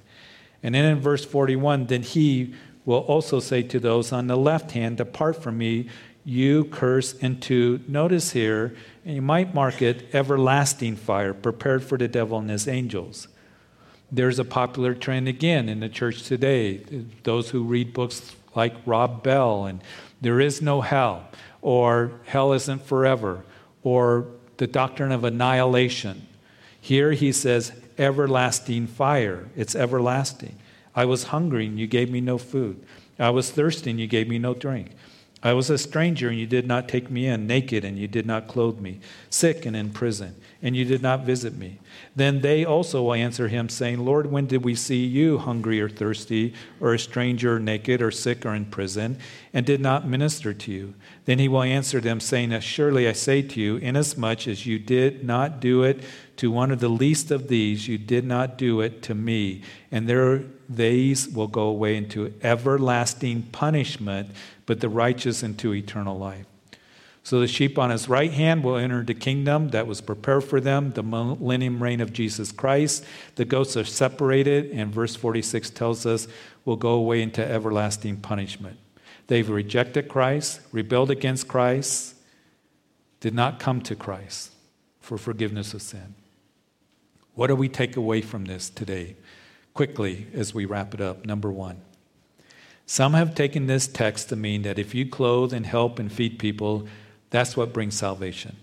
And 0.62 0.76
then 0.76 0.86
in 0.86 1.00
verse 1.00 1.24
41, 1.24 1.88
then 1.88 2.04
He 2.04 2.54
will 2.86 3.00
also 3.00 3.40
say 3.40 3.64
to 3.64 3.80
those 3.80 4.12
on 4.12 4.28
the 4.28 4.36
left 4.36 4.72
hand, 4.72 4.98
Depart 4.98 5.42
from 5.42 5.58
me, 5.58 5.88
you 6.24 6.66
curse 6.66 7.14
into, 7.14 7.80
notice 7.88 8.32
here, 8.32 8.76
and 9.06 9.16
you 9.16 9.22
might 9.22 9.54
mark 9.54 9.82
it, 9.82 10.14
everlasting 10.14 10.96
fire, 10.96 11.34
prepared 11.34 11.84
for 11.84 11.98
the 11.98 12.08
devil 12.08 12.38
and 12.38 12.50
his 12.50 12.68
angels. 12.68 13.28
There's 14.12 14.40
a 14.40 14.46
popular 14.46 14.94
trend 14.94 15.28
again 15.28 15.70
in 15.70 15.80
the 15.80 15.90
church 15.90 16.24
today. 16.24 16.78
Those 17.24 17.50
who 17.50 17.64
read 17.64 17.94
books 17.94 18.36
like 18.56 18.76
Rob 18.86 19.24
Bell 19.24 19.66
and 19.66 19.82
there 20.20 20.40
is 20.40 20.62
no 20.62 20.82
hell, 20.82 21.28
or 21.62 22.12
hell 22.26 22.54
isn't 22.54 22.86
forever, 22.86 23.44
or 23.84 24.28
the 24.58 24.68
doctrine 24.68 25.12
of 25.12 25.24
annihilation. 25.24 26.28
Here 26.80 27.14
he 27.14 27.32
says, 27.32 27.72
everlasting 27.98 28.88
fire. 28.88 29.50
It's 29.56 29.76
everlasting. 29.76 30.58
I 30.94 31.06
was 31.06 31.26
hungry 31.26 31.66
and 31.66 31.80
you 31.80 31.88
gave 31.88 32.12
me 32.12 32.22
no 32.22 32.38
food. 32.38 32.84
I 33.18 33.30
was 33.30 33.50
thirsty 33.50 33.92
and 33.92 34.00
you 34.00 34.08
gave 34.08 34.28
me 34.28 34.40
no 34.40 34.54
drink. 34.54 34.92
I 35.44 35.54
was 35.54 35.72
a 35.72 35.78
stranger 35.78 36.30
and 36.30 36.38
you 36.38 36.46
did 36.46 36.68
not 36.68 36.88
take 36.88 37.10
me 37.10 37.26
in, 37.26 37.48
naked 37.48 37.84
and 37.84 37.98
you 37.98 38.08
did 38.08 38.28
not 38.28 38.48
clothe 38.48 38.80
me, 38.80 39.00
sick 39.32 39.66
and 39.66 39.76
in 39.76 39.90
prison, 39.90 40.36
and 40.62 40.76
you 40.76 40.86
did 40.86 41.02
not 41.02 41.26
visit 41.26 41.58
me. 41.58 41.80
Then 42.16 42.42
they 42.42 42.64
also 42.64 43.02
will 43.02 43.16
answer 43.16 43.48
him, 43.48 43.68
saying, 43.68 44.06
Lord, 44.06 44.32
when 44.32 44.46
did 44.46 44.64
we 44.64 44.76
see 44.76 45.04
you 45.04 45.40
hungry 45.40 45.82
or 45.82 45.90
thirsty, 45.90 46.54
or 46.80 46.94
a 46.94 47.00
stranger, 47.00 47.56
or 47.56 47.60
naked, 47.60 48.04
or 48.04 48.12
sick, 48.12 48.46
or 48.46 48.54
in 48.54 48.66
prison, 48.66 49.18
and 49.52 49.66
did 49.66 49.82
not 49.82 50.08
minister 50.08 50.54
to 50.54 50.72
you? 50.72 50.94
Then 51.26 51.40
he 51.40 51.48
will 51.48 51.64
answer 51.64 52.00
them, 52.00 52.20
saying, 52.20 52.60
Surely 52.60 53.08
I 53.08 53.14
say 53.14 53.42
to 53.42 53.60
you, 53.60 53.78
inasmuch 53.78 54.48
as 54.48 54.68
you 54.68 54.78
did 54.78 55.24
not 55.24 55.60
do 55.60 55.82
it 55.82 56.04
to 56.38 56.52
one 56.52 56.72
of 56.72 56.80
the 56.80 56.90
least 56.90 57.32
of 57.32 57.48
these, 57.48 57.88
you 57.88 57.98
did 57.98 58.26
not 58.26 58.58
do 58.58 58.82
it 58.82 59.02
to 59.04 59.16
me. 59.16 59.64
And 59.92 60.08
there 60.08 60.44
these 60.70 61.28
will 61.28 61.48
go 61.48 61.64
away 61.64 61.98
into 61.98 62.34
everlasting 62.42 63.44
punishment, 63.52 64.30
but 64.72 64.80
the 64.80 64.88
righteous 64.88 65.44
into 65.44 65.74
eternal 65.74 66.18
life. 66.18 66.46
So 67.24 67.42
the 67.42 67.48
sheep 67.48 67.78
on 67.78 67.90
his 67.90 68.08
right 68.08 68.32
hand 68.32 68.64
will 68.64 68.78
enter 68.78 69.04
the 69.04 69.14
kingdom 69.14 69.68
that 69.72 69.86
was 69.86 70.00
prepared 70.00 70.46
for 70.46 70.62
them, 70.62 70.94
the 70.94 71.04
millennium 71.04 71.84
reign 71.84 72.00
of 72.00 72.14
Jesus 72.14 72.54
Christ. 72.54 73.04
The 73.36 73.44
goats 73.44 73.76
are 73.76 73.84
separated, 73.84 74.72
and 74.72 74.94
verse 74.94 75.14
46 75.18 75.72
tells 75.72 76.06
us 76.06 76.30
will 76.64 76.78
go 76.78 76.92
away 76.94 77.22
into 77.22 77.46
everlasting 77.46 78.22
punishment. 78.22 78.78
They've 79.28 79.50
rejected 79.50 80.08
Christ, 80.08 80.62
rebelled 80.72 81.12
against 81.12 81.50
Christ, 81.50 82.16
did 83.20 83.34
not 83.34 83.60
come 83.60 83.82
to 83.82 83.96
Christ 83.98 84.54
for 85.02 85.18
forgiveness 85.18 85.74
of 85.74 85.82
sin. 85.82 86.16
What 87.36 87.48
do 87.48 87.58
we 87.58 87.68
take 87.68 87.98
away 87.98 88.22
from 88.22 88.46
this 88.46 88.70
today? 88.70 89.18
quickly 89.74 90.28
as 90.34 90.54
we 90.54 90.66
wrap 90.66 90.94
it 90.94 91.02
up. 91.02 91.26
Number 91.26 91.52
one. 91.52 91.82
Some 92.92 93.14
have 93.14 93.36
taken 93.36 93.68
this 93.68 93.88
text 93.88 94.28
to 94.28 94.36
mean 94.36 94.64
that 94.64 94.78
if 94.78 94.94
you 94.94 95.06
clothe 95.06 95.54
and 95.54 95.66
help 95.66 95.98
and 95.98 96.12
feed 96.12 96.38
people, 96.38 96.88
that's 97.30 97.56
what 97.56 97.72
brings 97.72 97.96
salvation. 97.96 98.58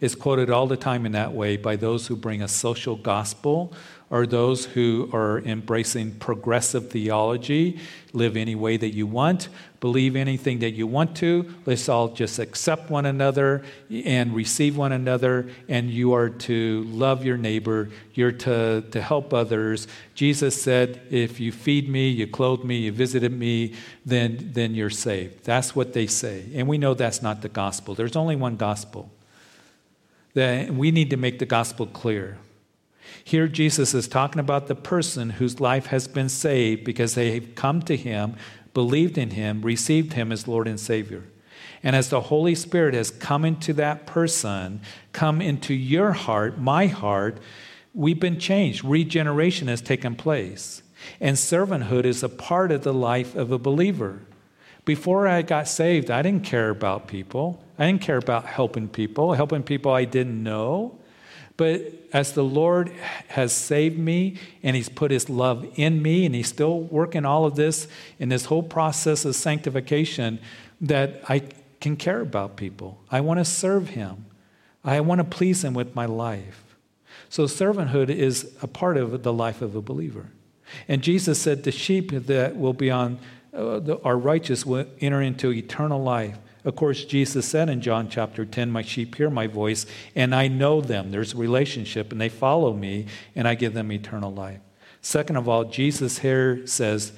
It's 0.00 0.14
quoted 0.14 0.50
all 0.50 0.66
the 0.66 0.76
time 0.76 1.06
in 1.06 1.12
that 1.12 1.32
way 1.32 1.56
by 1.56 1.76
those 1.76 2.06
who 2.06 2.14
bring 2.16 2.42
a 2.42 2.48
social 2.48 2.96
gospel 2.96 3.72
or 4.10 4.26
those 4.26 4.64
who 4.64 5.10
are 5.12 5.40
embracing 5.40 6.12
progressive 6.14 6.90
theology, 6.90 7.78
live 8.12 8.36
any 8.36 8.54
way 8.54 8.76
that 8.76 8.94
you 8.94 9.06
want, 9.06 9.48
believe 9.80 10.16
anything 10.16 10.60
that 10.60 10.70
you 10.70 10.86
want 10.86 11.14
to. 11.16 11.54
Let's 11.66 11.88
all 11.88 12.08
just 12.08 12.38
accept 12.38 12.90
one 12.90 13.04
another 13.04 13.64
and 13.90 14.34
receive 14.34 14.76
one 14.76 14.92
another, 14.92 15.50
and 15.68 15.90
you 15.90 16.14
are 16.14 16.30
to 16.30 16.84
love 16.84 17.24
your 17.24 17.36
neighbor, 17.36 17.90
you're 18.14 18.32
to, 18.32 18.82
to 18.90 19.02
help 19.02 19.34
others. 19.34 19.86
Jesus 20.14 20.60
said, 20.60 21.02
If 21.10 21.38
you 21.38 21.52
feed 21.52 21.88
me, 21.88 22.08
you 22.08 22.26
clothe 22.26 22.64
me, 22.64 22.78
you 22.78 22.92
visited 22.92 23.32
me, 23.32 23.74
then, 24.06 24.52
then 24.54 24.74
you're 24.74 24.90
saved. 24.90 25.44
That's 25.44 25.76
what 25.76 25.92
they 25.92 26.06
say. 26.06 26.46
And 26.54 26.66
we 26.66 26.78
know 26.78 26.94
that's 26.94 27.20
not 27.20 27.42
the 27.42 27.50
gospel. 27.50 27.94
There's 27.94 28.16
only 28.16 28.36
one 28.36 28.56
gospel. 28.56 29.10
That 30.34 30.72
we 30.72 30.90
need 30.90 31.10
to 31.10 31.16
make 31.16 31.38
the 31.38 31.46
gospel 31.46 31.86
clear. 31.86 32.38
Here, 33.24 33.48
Jesus 33.48 33.94
is 33.94 34.08
talking 34.08 34.40
about 34.40 34.66
the 34.66 34.74
person 34.74 35.30
whose 35.30 35.60
life 35.60 35.86
has 35.86 36.08
been 36.08 36.28
saved 36.28 36.84
because 36.84 37.14
they 37.14 37.32
have 37.32 37.54
come 37.54 37.82
to 37.82 37.96
him, 37.96 38.36
believed 38.74 39.18
in 39.18 39.30
him, 39.30 39.62
received 39.62 40.14
him 40.14 40.32
as 40.32 40.48
Lord 40.48 40.68
and 40.68 40.78
Savior. 40.78 41.24
And 41.82 41.94
as 41.94 42.10
the 42.10 42.22
Holy 42.22 42.54
Spirit 42.54 42.94
has 42.94 43.10
come 43.10 43.44
into 43.44 43.72
that 43.74 44.06
person, 44.06 44.80
come 45.12 45.40
into 45.40 45.74
your 45.74 46.12
heart, 46.12 46.58
my 46.58 46.86
heart, 46.86 47.38
we've 47.94 48.20
been 48.20 48.38
changed. 48.38 48.84
Regeneration 48.84 49.68
has 49.68 49.80
taken 49.80 50.14
place. 50.14 50.82
And 51.20 51.36
servanthood 51.36 52.04
is 52.04 52.22
a 52.22 52.28
part 52.28 52.72
of 52.72 52.82
the 52.82 52.94
life 52.94 53.34
of 53.34 53.52
a 53.52 53.58
believer. 53.58 54.22
Before 54.84 55.28
I 55.28 55.42
got 55.42 55.68
saved, 55.68 56.10
I 56.10 56.22
didn't 56.22 56.44
care 56.44 56.70
about 56.70 57.08
people. 57.08 57.62
I 57.78 57.86
didn't 57.86 58.02
care 58.02 58.16
about 58.16 58.44
helping 58.46 58.88
people, 58.88 59.32
helping 59.34 59.62
people 59.62 59.92
I 59.92 60.04
didn't 60.04 60.42
know. 60.42 60.98
But 61.56 61.92
as 62.12 62.32
the 62.32 62.44
Lord 62.44 62.92
has 63.28 63.52
saved 63.52 63.98
me 63.98 64.36
and 64.62 64.76
He's 64.76 64.88
put 64.88 65.10
His 65.10 65.28
love 65.28 65.66
in 65.74 66.00
me, 66.00 66.24
and 66.24 66.34
He's 66.34 66.48
still 66.48 66.80
working 66.80 67.24
all 67.24 67.44
of 67.44 67.56
this 67.56 67.88
in 68.18 68.28
this 68.28 68.46
whole 68.46 68.62
process 68.62 69.24
of 69.24 69.34
sanctification, 69.34 70.38
that 70.80 71.20
I 71.28 71.42
can 71.80 71.96
care 71.96 72.20
about 72.20 72.56
people. 72.56 73.00
I 73.10 73.20
want 73.20 73.38
to 73.38 73.44
serve 73.44 73.90
Him, 73.90 74.26
I 74.84 75.00
want 75.00 75.18
to 75.18 75.24
please 75.24 75.64
Him 75.64 75.74
with 75.74 75.94
my 75.94 76.06
life. 76.06 76.64
So, 77.28 77.44
servanthood 77.44 78.08
is 78.08 78.56
a 78.62 78.66
part 78.66 78.96
of 78.96 79.22
the 79.22 79.32
life 79.32 79.60
of 79.60 79.74
a 79.74 79.82
believer. 79.82 80.30
And 80.86 81.02
Jesus 81.02 81.40
said, 81.40 81.64
The 81.64 81.72
sheep 81.72 82.10
that 82.12 82.56
will 82.56 82.72
be 82.72 82.90
on, 82.90 83.18
uh, 83.52 83.80
the, 83.80 84.00
are 84.02 84.16
righteous 84.16 84.64
will 84.64 84.86
enter 85.00 85.20
into 85.20 85.52
eternal 85.52 86.02
life. 86.02 86.38
Of 86.68 86.76
course, 86.76 87.06
Jesus 87.06 87.48
said 87.48 87.70
in 87.70 87.80
John 87.80 88.10
chapter 88.10 88.44
10, 88.44 88.70
My 88.70 88.82
sheep 88.82 89.14
hear 89.14 89.30
my 89.30 89.46
voice, 89.46 89.86
and 90.14 90.34
I 90.34 90.48
know 90.48 90.82
them. 90.82 91.10
There's 91.10 91.32
a 91.32 91.38
relationship, 91.38 92.12
and 92.12 92.20
they 92.20 92.28
follow 92.28 92.74
me, 92.74 93.06
and 93.34 93.48
I 93.48 93.54
give 93.54 93.72
them 93.72 93.90
eternal 93.90 94.34
life. 94.34 94.60
Second 95.00 95.36
of 95.36 95.48
all, 95.48 95.64
Jesus 95.64 96.18
here 96.18 96.66
says 96.66 97.12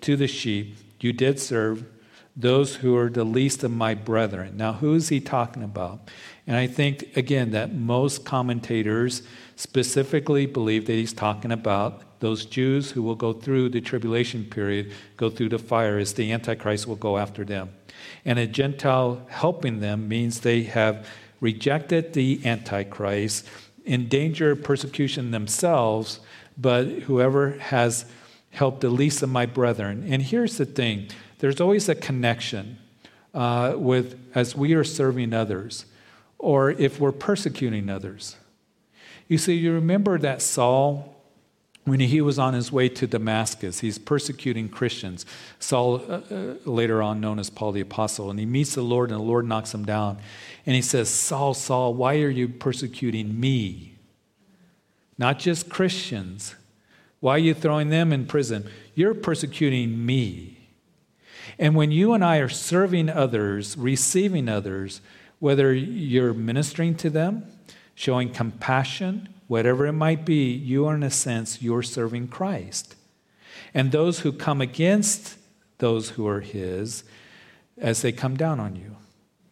to 0.00 0.16
the 0.16 0.26
sheep, 0.26 0.76
You 0.98 1.12
did 1.12 1.38
serve 1.38 1.84
those 2.36 2.74
who 2.74 2.96
are 2.96 3.08
the 3.08 3.22
least 3.22 3.62
of 3.62 3.70
my 3.70 3.94
brethren. 3.94 4.56
Now, 4.56 4.72
who 4.72 4.94
is 4.94 5.08
he 5.08 5.20
talking 5.20 5.62
about? 5.62 6.10
And 6.44 6.56
I 6.56 6.66
think, 6.66 7.16
again, 7.16 7.52
that 7.52 7.72
most 7.72 8.24
commentators 8.24 9.22
specifically 9.54 10.46
believe 10.46 10.86
that 10.86 10.94
he's 10.94 11.12
talking 11.12 11.52
about 11.52 12.02
those 12.18 12.44
Jews 12.44 12.90
who 12.90 13.04
will 13.04 13.14
go 13.14 13.32
through 13.32 13.68
the 13.68 13.80
tribulation 13.80 14.46
period, 14.46 14.92
go 15.16 15.30
through 15.30 15.50
the 15.50 15.60
fire, 15.60 15.96
as 15.96 16.14
the 16.14 16.32
Antichrist 16.32 16.88
will 16.88 16.96
go 16.96 17.18
after 17.18 17.44
them. 17.44 17.70
And 18.26 18.38
a 18.38 18.46
Gentile 18.46 19.22
helping 19.28 19.80
them 19.80 20.08
means 20.08 20.40
they 20.40 20.64
have 20.64 21.08
rejected 21.40 22.12
the 22.12 22.44
Antichrist, 22.44 23.46
in 23.86 24.08
danger 24.08 24.50
of 24.50 24.64
persecution 24.64 25.30
themselves, 25.30 26.18
but 26.58 26.86
whoever 26.86 27.52
has 27.52 28.04
helped 28.50 28.80
the 28.80 28.90
least 28.90 29.22
of 29.22 29.30
my 29.30 29.46
brethren. 29.46 30.04
And 30.08 30.20
here's 30.20 30.58
the 30.58 30.66
thing 30.66 31.08
there's 31.38 31.60
always 31.60 31.88
a 31.88 31.94
connection 31.94 32.78
uh, 33.32 33.74
with 33.76 34.18
as 34.34 34.56
we 34.56 34.74
are 34.74 34.84
serving 34.84 35.32
others, 35.32 35.86
or 36.38 36.72
if 36.72 36.98
we're 36.98 37.12
persecuting 37.12 37.88
others. 37.88 38.36
You 39.28 39.38
see, 39.38 39.54
you 39.54 39.72
remember 39.72 40.18
that 40.18 40.42
Saul 40.42 41.15
when 41.86 42.00
he 42.00 42.20
was 42.20 42.36
on 42.36 42.52
his 42.52 42.72
way 42.72 42.88
to 42.88 43.06
Damascus, 43.06 43.78
he's 43.78 43.96
persecuting 43.96 44.68
Christians. 44.68 45.24
Saul, 45.60 46.02
uh, 46.08 46.20
uh, 46.30 46.54
later 46.64 47.00
on 47.00 47.20
known 47.20 47.38
as 47.38 47.48
Paul 47.48 47.70
the 47.70 47.80
Apostle, 47.80 48.28
and 48.28 48.40
he 48.40 48.44
meets 48.44 48.74
the 48.74 48.82
Lord, 48.82 49.12
and 49.12 49.20
the 49.20 49.24
Lord 49.24 49.46
knocks 49.46 49.72
him 49.72 49.84
down. 49.84 50.18
And 50.66 50.74
he 50.74 50.82
says, 50.82 51.08
Saul, 51.08 51.54
Saul, 51.54 51.94
why 51.94 52.16
are 52.22 52.28
you 52.28 52.48
persecuting 52.48 53.38
me? 53.38 53.94
Not 55.16 55.38
just 55.38 55.68
Christians. 55.68 56.56
Why 57.20 57.36
are 57.36 57.38
you 57.38 57.54
throwing 57.54 57.90
them 57.90 58.12
in 58.12 58.26
prison? 58.26 58.68
You're 58.96 59.14
persecuting 59.14 60.04
me. 60.04 60.58
And 61.56 61.76
when 61.76 61.92
you 61.92 62.14
and 62.14 62.24
I 62.24 62.38
are 62.38 62.48
serving 62.48 63.08
others, 63.08 63.76
receiving 63.76 64.48
others, 64.48 65.00
whether 65.38 65.72
you're 65.72 66.34
ministering 66.34 66.96
to 66.96 67.10
them, 67.10 67.46
showing 67.94 68.32
compassion, 68.32 69.28
whatever 69.46 69.86
it 69.86 69.92
might 69.92 70.24
be, 70.24 70.50
you 70.50 70.86
are, 70.86 70.94
in 70.94 71.02
a 71.02 71.10
sense, 71.10 71.62
you're 71.62 71.82
serving 71.82 72.28
Christ. 72.28 72.96
And 73.74 73.92
those 73.92 74.20
who 74.20 74.32
come 74.32 74.60
against 74.60 75.36
those 75.78 76.10
who 76.10 76.26
are 76.26 76.40
His, 76.40 77.04
as 77.78 78.02
they 78.02 78.12
come 78.12 78.36
down 78.36 78.60
on 78.60 78.76
you, 78.76 78.96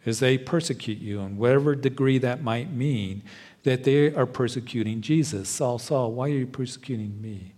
as 0.07 0.21
they 0.21 0.39
persecute 0.39 0.99
you, 0.99 1.21
in 1.21 1.37
whatever 1.37 1.75
degree 1.75 2.19
that 2.19 2.43
might 2.43 2.71
mean, 2.71 3.23
that 3.63 3.85
they 3.85 4.15
are 4.15 4.27
persecuting 4.27 5.01
Jesus. 5.01 5.49
Saul, 5.49 5.79
Saul, 5.79 6.13
why 6.13 6.27
are 6.27 6.33
you 6.33 6.47
persecuting 6.47 7.21
me? 7.21 7.55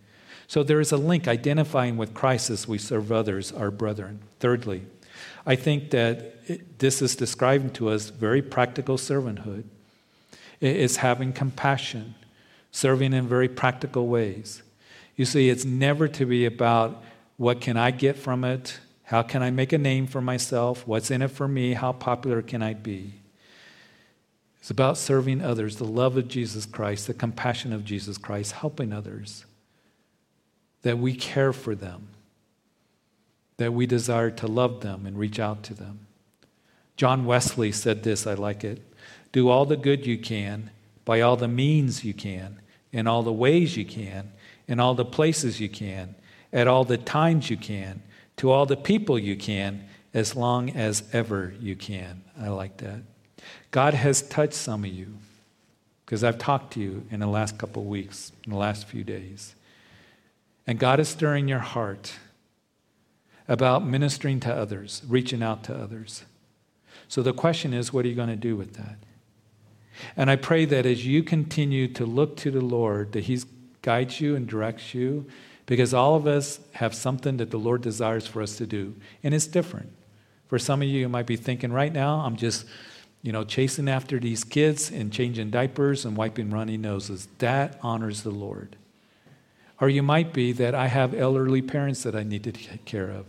So 0.46 0.62
there 0.62 0.80
is 0.80 0.92
a 0.92 0.96
link 0.96 1.26
identifying 1.26 1.96
with 1.96 2.14
Christ 2.14 2.50
as 2.50 2.68
we 2.68 2.78
serve 2.78 3.10
others, 3.10 3.50
our 3.52 3.72
brethren. 3.72 4.20
Thirdly, 4.38 4.82
I 5.44 5.56
think 5.56 5.90
that 5.90 6.36
it, 6.46 6.78
this 6.78 7.02
is 7.02 7.16
describing 7.16 7.70
to 7.70 7.88
us 7.88 8.10
very 8.10 8.42
practical 8.42 8.96
servanthood. 8.96 9.64
It's 10.60 10.96
having 10.96 11.32
compassion 11.32 12.14
serving 12.76 13.14
in 13.14 13.26
very 13.26 13.48
practical 13.48 14.06
ways. 14.06 14.62
You 15.16 15.24
see, 15.24 15.48
it's 15.48 15.64
never 15.64 16.08
to 16.08 16.26
be 16.26 16.44
about 16.44 17.02
what 17.38 17.58
can 17.58 17.78
I 17.78 17.90
get 17.90 18.18
from 18.18 18.44
it? 18.44 18.78
How 19.04 19.22
can 19.22 19.42
I 19.42 19.50
make 19.50 19.72
a 19.72 19.78
name 19.78 20.06
for 20.06 20.20
myself? 20.20 20.86
What's 20.86 21.10
in 21.10 21.22
it 21.22 21.30
for 21.30 21.48
me? 21.48 21.72
How 21.72 21.92
popular 21.92 22.42
can 22.42 22.60
I 22.60 22.74
be? 22.74 23.14
It's 24.60 24.70
about 24.70 24.98
serving 24.98 25.40
others, 25.40 25.76
the 25.76 25.86
love 25.86 26.18
of 26.18 26.28
Jesus 26.28 26.66
Christ, 26.66 27.06
the 27.06 27.14
compassion 27.14 27.72
of 27.72 27.82
Jesus 27.82 28.18
Christ, 28.18 28.52
helping 28.52 28.92
others, 28.92 29.46
that 30.82 30.98
we 30.98 31.14
care 31.14 31.54
for 31.54 31.74
them, 31.74 32.08
that 33.56 33.72
we 33.72 33.86
desire 33.86 34.30
to 34.32 34.46
love 34.46 34.82
them 34.82 35.06
and 35.06 35.18
reach 35.18 35.40
out 35.40 35.62
to 35.62 35.72
them. 35.72 36.00
John 36.98 37.24
Wesley 37.24 37.72
said 37.72 38.02
this, 38.02 38.26
I 38.26 38.34
like 38.34 38.64
it. 38.64 38.82
Do 39.32 39.48
all 39.48 39.64
the 39.64 39.78
good 39.78 40.04
you 40.04 40.18
can, 40.18 40.70
by 41.06 41.22
all 41.22 41.36
the 41.36 41.48
means 41.48 42.04
you 42.04 42.12
can, 42.12 42.58
in 42.92 43.06
all 43.06 43.22
the 43.22 43.32
ways 43.32 43.76
you 43.76 43.84
can, 43.84 44.32
in 44.68 44.80
all 44.80 44.94
the 44.94 45.04
places 45.04 45.60
you 45.60 45.68
can, 45.68 46.14
at 46.52 46.68
all 46.68 46.84
the 46.84 46.96
times 46.96 47.50
you 47.50 47.56
can, 47.56 48.02
to 48.36 48.50
all 48.50 48.66
the 48.66 48.76
people 48.76 49.18
you 49.18 49.36
can, 49.36 49.84
as 50.14 50.34
long 50.34 50.70
as 50.70 51.02
ever 51.12 51.54
you 51.60 51.76
can. 51.76 52.22
I 52.40 52.48
like 52.48 52.78
that. 52.78 53.02
God 53.70 53.94
has 53.94 54.22
touched 54.22 54.54
some 54.54 54.84
of 54.84 54.90
you 54.90 55.18
because 56.04 56.24
I've 56.24 56.38
talked 56.38 56.72
to 56.74 56.80
you 56.80 57.04
in 57.10 57.20
the 57.20 57.26
last 57.26 57.58
couple 57.58 57.82
of 57.82 57.88
weeks, 57.88 58.32
in 58.44 58.52
the 58.52 58.58
last 58.58 58.86
few 58.86 59.04
days. 59.04 59.54
And 60.66 60.78
God 60.78 61.00
is 61.00 61.08
stirring 61.08 61.48
your 61.48 61.58
heart 61.58 62.14
about 63.48 63.86
ministering 63.86 64.40
to 64.40 64.54
others, 64.54 65.02
reaching 65.08 65.42
out 65.42 65.62
to 65.64 65.74
others. 65.74 66.24
So 67.08 67.22
the 67.22 67.32
question 67.32 67.72
is, 67.72 67.92
what 67.92 68.04
are 68.04 68.08
you 68.08 68.14
going 68.14 68.28
to 68.28 68.36
do 68.36 68.56
with 68.56 68.74
that? 68.74 68.96
And 70.16 70.30
I 70.30 70.36
pray 70.36 70.64
that 70.66 70.86
as 70.86 71.06
you 71.06 71.22
continue 71.22 71.88
to 71.88 72.04
look 72.04 72.36
to 72.38 72.50
the 72.50 72.60
Lord, 72.60 73.12
that 73.12 73.24
He 73.24 73.40
guides 73.82 74.20
you 74.20 74.36
and 74.36 74.46
directs 74.46 74.94
you, 74.94 75.26
because 75.66 75.92
all 75.92 76.14
of 76.14 76.26
us 76.26 76.60
have 76.72 76.94
something 76.94 77.38
that 77.38 77.50
the 77.50 77.58
Lord 77.58 77.82
desires 77.82 78.26
for 78.26 78.40
us 78.40 78.56
to 78.58 78.66
do, 78.66 78.94
and 79.22 79.34
it's 79.34 79.46
different. 79.46 79.92
For 80.48 80.58
some 80.58 80.80
of 80.80 80.88
you, 80.88 81.00
you 81.00 81.08
might 81.08 81.26
be 81.26 81.36
thinking, 81.36 81.72
right 81.72 81.92
now, 81.92 82.20
I'm 82.20 82.36
just, 82.36 82.66
you 83.22 83.32
know, 83.32 83.42
chasing 83.42 83.88
after 83.88 84.20
these 84.20 84.44
kids 84.44 84.90
and 84.90 85.12
changing 85.12 85.50
diapers 85.50 86.04
and 86.04 86.16
wiping 86.16 86.50
runny 86.50 86.76
noses. 86.76 87.26
That 87.38 87.78
honors 87.82 88.22
the 88.22 88.30
Lord. 88.30 88.76
Or 89.80 89.88
you 89.88 90.02
might 90.02 90.32
be 90.32 90.52
that 90.52 90.74
I 90.74 90.86
have 90.86 91.14
elderly 91.14 91.62
parents 91.62 92.04
that 92.04 92.14
I 92.14 92.22
need 92.22 92.44
to 92.44 92.52
take 92.52 92.84
care 92.84 93.10
of 93.10 93.26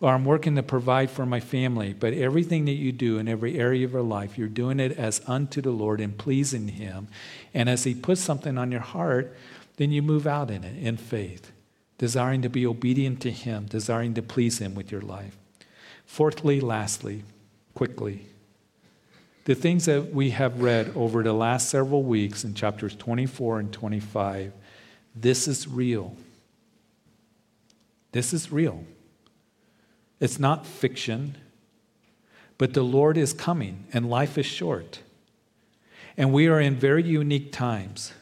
or 0.00 0.12
I'm 0.12 0.24
working 0.24 0.54
to 0.56 0.62
provide 0.62 1.10
for 1.10 1.26
my 1.26 1.40
family. 1.40 1.92
But 1.92 2.14
everything 2.14 2.66
that 2.66 2.72
you 2.72 2.92
do 2.92 3.18
in 3.18 3.28
every 3.28 3.58
area 3.58 3.84
of 3.84 3.92
your 3.92 4.02
life, 4.02 4.38
you're 4.38 4.48
doing 4.48 4.78
it 4.78 4.92
as 4.92 5.20
unto 5.26 5.60
the 5.60 5.70
Lord 5.70 6.00
and 6.00 6.16
pleasing 6.16 6.68
Him. 6.68 7.08
And 7.52 7.68
as 7.68 7.84
He 7.84 7.94
puts 7.94 8.20
something 8.20 8.56
on 8.56 8.70
your 8.70 8.80
heart, 8.80 9.36
then 9.76 9.90
you 9.90 10.02
move 10.02 10.26
out 10.26 10.50
in 10.50 10.64
it 10.64 10.76
in 10.78 10.96
faith, 10.96 11.52
desiring 11.98 12.42
to 12.42 12.48
be 12.48 12.66
obedient 12.66 13.20
to 13.22 13.30
Him, 13.30 13.66
desiring 13.66 14.14
to 14.14 14.22
please 14.22 14.58
Him 14.58 14.74
with 14.74 14.92
your 14.92 15.00
life. 15.00 15.36
Fourthly, 16.06 16.60
lastly, 16.60 17.24
quickly, 17.74 18.26
the 19.44 19.54
things 19.54 19.86
that 19.86 20.12
we 20.12 20.30
have 20.30 20.60
read 20.60 20.92
over 20.94 21.22
the 21.22 21.32
last 21.32 21.70
several 21.70 22.02
weeks 22.02 22.44
in 22.44 22.54
chapters 22.54 22.94
24 22.94 23.60
and 23.60 23.72
25, 23.72 24.52
this 25.14 25.48
is 25.48 25.66
real. 25.66 26.14
This 28.12 28.32
is 28.32 28.52
real. 28.52 28.84
It's 30.20 30.38
not 30.38 30.66
fiction, 30.66 31.36
but 32.56 32.74
the 32.74 32.82
Lord 32.82 33.16
is 33.16 33.32
coming 33.32 33.86
and 33.92 34.10
life 34.10 34.36
is 34.36 34.46
short. 34.46 35.00
And 36.16 36.32
we 36.32 36.48
are 36.48 36.60
in 36.60 36.74
very 36.74 37.04
unique 37.04 37.52
times. 37.52 38.12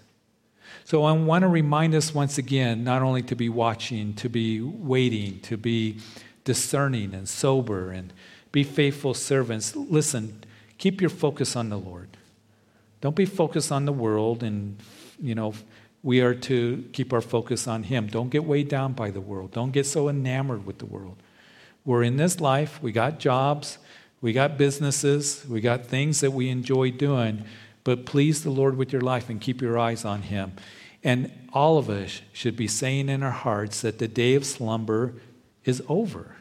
So 0.84 1.04
I 1.04 1.12
want 1.12 1.42
to 1.42 1.48
remind 1.48 1.94
us 1.94 2.14
once 2.14 2.38
again 2.38 2.84
not 2.84 3.02
only 3.02 3.22
to 3.22 3.34
be 3.34 3.48
watching, 3.48 4.14
to 4.14 4.28
be 4.28 4.60
waiting, 4.60 5.40
to 5.40 5.56
be 5.56 5.98
discerning 6.44 7.14
and 7.14 7.28
sober 7.28 7.90
and 7.90 8.12
be 8.52 8.62
faithful 8.62 9.14
servants. 9.14 9.74
Listen, 9.74 10.44
keep 10.78 11.00
your 11.00 11.10
focus 11.10 11.56
on 11.56 11.70
the 11.70 11.78
Lord. 11.78 12.16
Don't 13.00 13.16
be 13.16 13.26
focused 13.26 13.72
on 13.72 13.84
the 13.84 13.92
world 13.92 14.42
and, 14.42 14.78
you 15.20 15.34
know, 15.34 15.54
we 16.02 16.20
are 16.20 16.34
to 16.34 16.84
keep 16.92 17.12
our 17.12 17.20
focus 17.20 17.66
on 17.66 17.82
Him. 17.82 18.06
Don't 18.06 18.30
get 18.30 18.44
weighed 18.44 18.68
down 18.68 18.92
by 18.92 19.10
the 19.10 19.20
world. 19.20 19.50
Don't 19.50 19.72
get 19.72 19.86
so 19.86 20.08
enamored 20.08 20.64
with 20.64 20.78
the 20.78 20.86
world. 20.86 21.16
We're 21.86 22.02
in 22.02 22.16
this 22.16 22.40
life, 22.40 22.82
we 22.82 22.90
got 22.90 23.20
jobs, 23.20 23.78
we 24.20 24.32
got 24.32 24.58
businesses, 24.58 25.46
we 25.48 25.60
got 25.60 25.86
things 25.86 26.20
that 26.20 26.32
we 26.32 26.48
enjoy 26.48 26.90
doing, 26.90 27.44
but 27.84 28.04
please 28.04 28.42
the 28.42 28.50
Lord 28.50 28.76
with 28.76 28.92
your 28.92 29.02
life 29.02 29.30
and 29.30 29.40
keep 29.40 29.62
your 29.62 29.78
eyes 29.78 30.04
on 30.04 30.22
Him. 30.22 30.54
And 31.04 31.30
all 31.52 31.78
of 31.78 31.88
us 31.88 32.22
should 32.32 32.56
be 32.56 32.66
saying 32.66 33.08
in 33.08 33.22
our 33.22 33.30
hearts 33.30 33.82
that 33.82 34.00
the 34.00 34.08
day 34.08 34.34
of 34.34 34.44
slumber 34.44 35.14
is 35.64 35.80
over. 35.88 36.34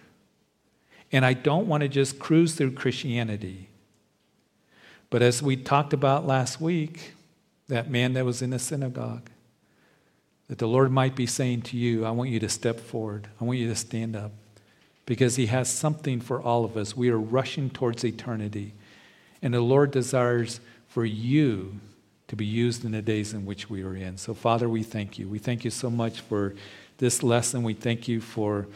And 1.12 1.24
I 1.24 1.34
don't 1.34 1.68
want 1.68 1.82
to 1.82 1.88
just 1.88 2.18
cruise 2.18 2.56
through 2.56 2.72
Christianity. 2.72 3.70
But 5.12 5.22
as 5.22 5.44
we 5.44 5.56
talked 5.56 5.94
about 5.94 6.26
last 6.26 6.60
week, 6.60 7.14
that 7.68 7.92
man 7.92 8.14
that 8.14 8.26
was 8.26 8.42
in 8.42 8.50
the 8.50 8.58
synagogue, 8.58 9.30
that 10.48 10.58
the 10.58 10.68
Lord 10.68 10.92
might 10.92 11.16
be 11.16 11.28
saying 11.28 11.62
to 11.64 11.78
you, 11.78 12.04
I 12.04 12.10
want 12.10 12.32
you 12.32 12.40
to 12.40 12.50
step 12.50 12.80
forward. 12.80 13.28
I 13.40 13.44
want 13.44 13.60
you 13.60 13.68
to 13.68 13.76
stand 13.76 14.16
up 14.16 14.32
because 15.06 15.36
He 15.36 15.48
has 15.48 15.70
something 15.70 16.20
for 16.20 16.42
all 16.42 16.66
of 16.66 16.78
us. 16.78 16.96
We 16.96 17.10
are 17.10 17.20
rushing 17.20 17.70
towards 17.70 18.04
eternity. 18.04 18.74
And 19.42 19.54
the 19.54 19.62
Lord 19.62 19.92
desires 19.92 20.60
for 20.88 21.06
you 21.06 21.80
to 22.28 22.36
be 22.36 22.46
used 22.46 22.84
in 22.86 22.92
the 22.92 23.02
days 23.02 23.34
in 23.34 23.46
which 23.46 23.70
we 23.70 23.84
are 23.84 23.96
in. 23.96 24.18
So, 24.18 24.34
Father, 24.34 24.68
we 24.68 24.84
thank 24.84 25.20
you. 25.20 25.28
We 25.28 25.40
thank 25.40 25.64
you 25.64 25.72
so 25.72 25.90
much 25.90 26.22
for 26.22 26.56
this 26.98 27.22
lesson. 27.22 27.64
We 27.64 27.74
thank 27.74 28.08
you 28.08 28.22
for, 28.22 28.68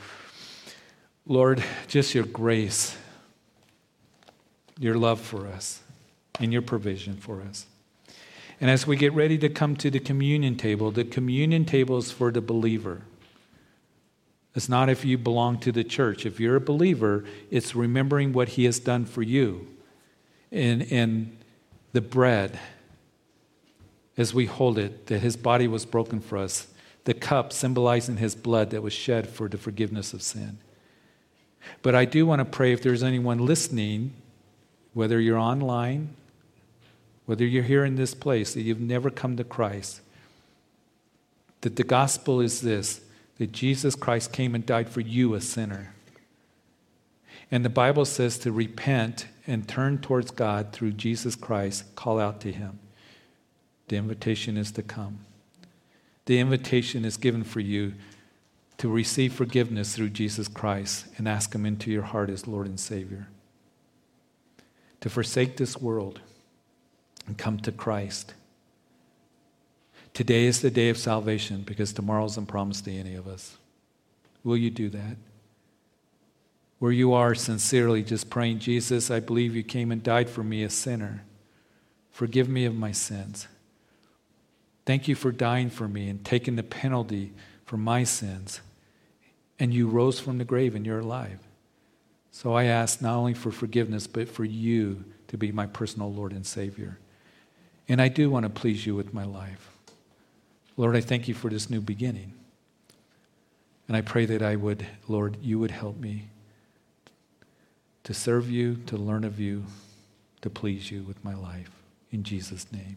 Lord, 1.25 1.63
just 1.88 2.13
your 2.13 2.25
grace, 2.25 2.95
your 4.77 4.95
love 4.95 5.19
for 5.19 5.47
us, 5.47 5.82
and 6.39 6.53
your 6.53 6.61
provision 6.61 7.15
for 7.15 7.41
us. 7.41 7.65
And 8.61 8.69
as 8.69 8.86
we 8.86 8.97
get 8.97 9.13
ready 9.13 9.38
to 9.38 9.49
come 9.49 9.75
to 9.77 9.89
the 9.89 9.99
communion 9.99 10.55
table, 10.55 10.91
the 10.91 11.05
communion 11.05 11.65
table 11.65 11.97
is 11.97 12.11
for 12.11 12.32
the 12.32 12.41
believer. 12.41 13.01
It's 14.56 14.70
not 14.70 14.89
if 14.89 15.06
you 15.06 15.18
belong 15.18 15.60
to 15.60 15.72
the 15.72 15.84
church. 15.84 16.26
If 16.26 16.39
you're 16.39 16.56
a 16.56 16.62
believer, 16.62 17.24
it's 17.52 17.76
remembering 17.76 18.34
what 18.34 18.50
he 18.50 18.66
has 18.66 18.80
done 18.80 19.06
for 19.06 19.22
you. 19.22 19.68
In, 20.52 20.82
in 20.82 21.38
the 21.93 22.02
bread, 22.02 22.60
as 24.18 24.34
we 24.34 24.47
hold 24.47 24.78
it, 24.78 25.08
that 25.08 25.20
his 25.20 25.38
body 25.38 25.68
was 25.68 25.86
broken 25.86 26.20
for 26.20 26.38
us, 26.38 26.68
the 27.06 27.14
cup 27.14 27.54
symbolizing 27.54 28.18
his 28.18 28.36
blood 28.36 28.72
that 28.72 28.82
was 28.82 28.93
shed 28.93 29.30
for 29.30 29.47
the 29.47 29.58
forgiveness 29.58 30.14
of 30.14 30.22
sin. 30.22 30.58
But 31.82 31.95
I 31.95 32.06
do 32.06 32.26
want 32.26 32.39
to 32.39 32.45
pray 32.45 32.74
if 32.74 32.82
there's 32.82 33.04
anyone 33.04 33.45
listening, 33.45 34.14
whether 34.93 35.20
you're 35.20 35.38
online, 35.38 36.16
whether 37.26 37.45
you're 37.45 37.64
here 37.64 37.86
in 37.86 37.95
this 37.95 38.14
place, 38.14 38.54
that 38.56 38.62
you've 38.62 38.82
never 38.82 39.10
come 39.10 39.38
to 39.38 39.43
Christ, 39.43 40.02
that 41.62 41.76
the 41.76 41.84
gospel 41.84 42.41
is 42.41 42.62
this 42.62 43.02
that 43.39 43.53
Jesus 43.53 43.95
Christ 43.95 44.31
came 44.31 44.53
and 44.53 44.65
died 44.65 44.89
for 44.89 45.01
you, 45.01 45.33
a 45.33 45.41
sinner. 45.41 45.95
And 47.49 47.65
the 47.65 47.69
Bible 47.69 48.05
says 48.05 48.37
to 48.39 48.51
repent 48.51 49.27
and 49.47 49.67
turn 49.67 49.97
towards 49.97 50.29
God 50.29 50.71
through 50.71 50.91
Jesus 50.91 51.35
Christ, 51.35 51.95
call 51.95 52.19
out 52.19 52.41
to 52.41 52.51
Him. 52.51 52.79
The 53.87 53.95
invitation 53.95 54.55
is 54.55 54.71
to 54.73 54.83
come. 54.83 55.19
The 56.25 56.37
invitation 56.37 57.05
is 57.05 57.17
given 57.17 57.43
for 57.43 57.59
you 57.59 57.93
to 58.77 58.87
receive 58.87 59.33
forgiveness 59.33 59.95
through 59.95 60.09
Jesus 60.09 60.47
Christ 60.47 61.05
and 61.17 61.27
ask 61.27 61.55
Him 61.55 61.65
into 61.65 61.89
your 61.89 62.03
heart 62.03 62.29
as 62.29 62.45
Lord 62.45 62.67
and 62.67 62.79
Savior. 62.79 63.29
To 65.01 65.09
forsake 65.09 65.57
this 65.57 65.81
world 65.81 66.19
and 67.25 67.37
come 67.37 67.57
to 67.61 67.71
Christ 67.71 68.33
Today 70.20 70.47
is 70.47 70.59
the 70.59 70.70
day 70.70 70.89
of 70.89 70.97
salvation 70.97 71.61
because 71.61 71.93
tomorrow 71.93 72.26
isn't 72.26 72.47
promised 72.47 72.84
to 72.84 72.91
any 72.91 73.15
of 73.15 73.26
us. 73.26 73.55
Will 74.43 74.57
you 74.57 74.70
do 74.70 74.89
that? 74.89 75.15
Where 76.80 76.91
you 76.91 77.13
are 77.13 77.34
sincerely 77.34 78.03
just 78.03 78.30
praying, 78.30 78.59
Jesus, 78.59 79.09
I 79.09 79.22
believe 79.22 79.55
you 79.55 79.63
came 79.63 79.93
and 79.93 80.03
died 80.03 80.30
for 80.30 80.43
me, 80.43 80.61
a 80.63 80.70
sinner. 80.70 81.24
Forgive 82.11 82.49
me 82.49 82.65
of 82.65 82.76
my 82.76 82.91
sins. 82.91 83.47
Thank 84.86 85.07
you 85.07 85.15
for 85.15 85.32
dying 85.32 85.70
for 85.70 85.88
me 85.88 86.09
and 86.09 86.26
taking 86.26 86.57
the 86.57 86.63
penalty 86.63 87.32
for 87.63 87.78
my 87.78 88.03
sins. 88.03 88.59
And 89.57 89.74
you 89.74 89.88
rose 89.88 90.20
from 90.20 90.38
the 90.38 90.43
grave 90.43 90.76
and 90.76 90.86
you're 90.86 90.99
alive. 90.99 91.39
So 92.32 92.51
I 92.51 92.65
ask 92.65 93.01
not 93.01 93.15
only 93.15 93.36
for 93.36 93.51
forgiveness, 93.51 94.05
but 94.05 94.28
for 94.28 94.43
you 94.43 95.05
to 95.30 95.38
be 95.38 95.53
my 95.53 95.67
personal 95.67 96.11
Lord 96.11 96.34
and 96.34 96.45
Savior. 96.45 96.99
And 97.88 98.01
I 98.01 98.09
do 98.09 98.30
want 98.30 98.43
to 98.43 98.49
please 98.49 98.86
you 98.86 98.95
with 98.95 99.13
my 99.13 99.24
life. 99.24 99.78
Lord, 100.80 100.95
I 100.95 101.01
thank 101.01 101.27
you 101.27 101.34
for 101.34 101.49
this 101.49 101.69
new 101.69 101.82
beginning. 101.82 102.32
And 103.89 103.97
I 103.97 104.01
pray 104.01 104.25
that 104.27 104.41
I 104.41 104.55
would, 104.55 104.88
Lord, 105.09 105.36
you 105.41 105.59
would 105.59 105.71
help 105.71 105.97
me 105.97 106.30
to 108.05 108.13
serve 108.13 108.49
you, 108.49 108.77
to 108.86 108.95
learn 108.95 109.25
of 109.25 109.41
you, 109.41 109.65
to 110.39 110.49
please 110.49 110.89
you 110.89 111.03
with 111.03 111.21
my 111.21 111.36
life. 111.36 111.69
In 112.13 112.23
Jesus' 112.23 112.65
name. 112.71 112.95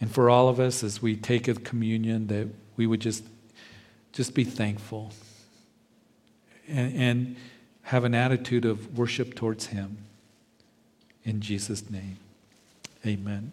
And 0.00 0.08
for 0.08 0.30
all 0.30 0.48
of 0.48 0.60
us, 0.60 0.84
as 0.84 1.02
we 1.02 1.16
take 1.16 1.48
a 1.48 1.54
communion, 1.54 2.28
that 2.28 2.46
we 2.76 2.86
would 2.86 3.00
just, 3.00 3.24
just 4.12 4.32
be 4.32 4.44
thankful 4.44 5.10
and, 6.68 6.94
and 6.94 7.36
have 7.82 8.04
an 8.04 8.14
attitude 8.14 8.64
of 8.64 8.96
worship 8.96 9.34
towards 9.34 9.66
Him. 9.66 9.98
In 11.24 11.40
Jesus' 11.40 11.90
name, 11.90 12.18
amen. 13.04 13.50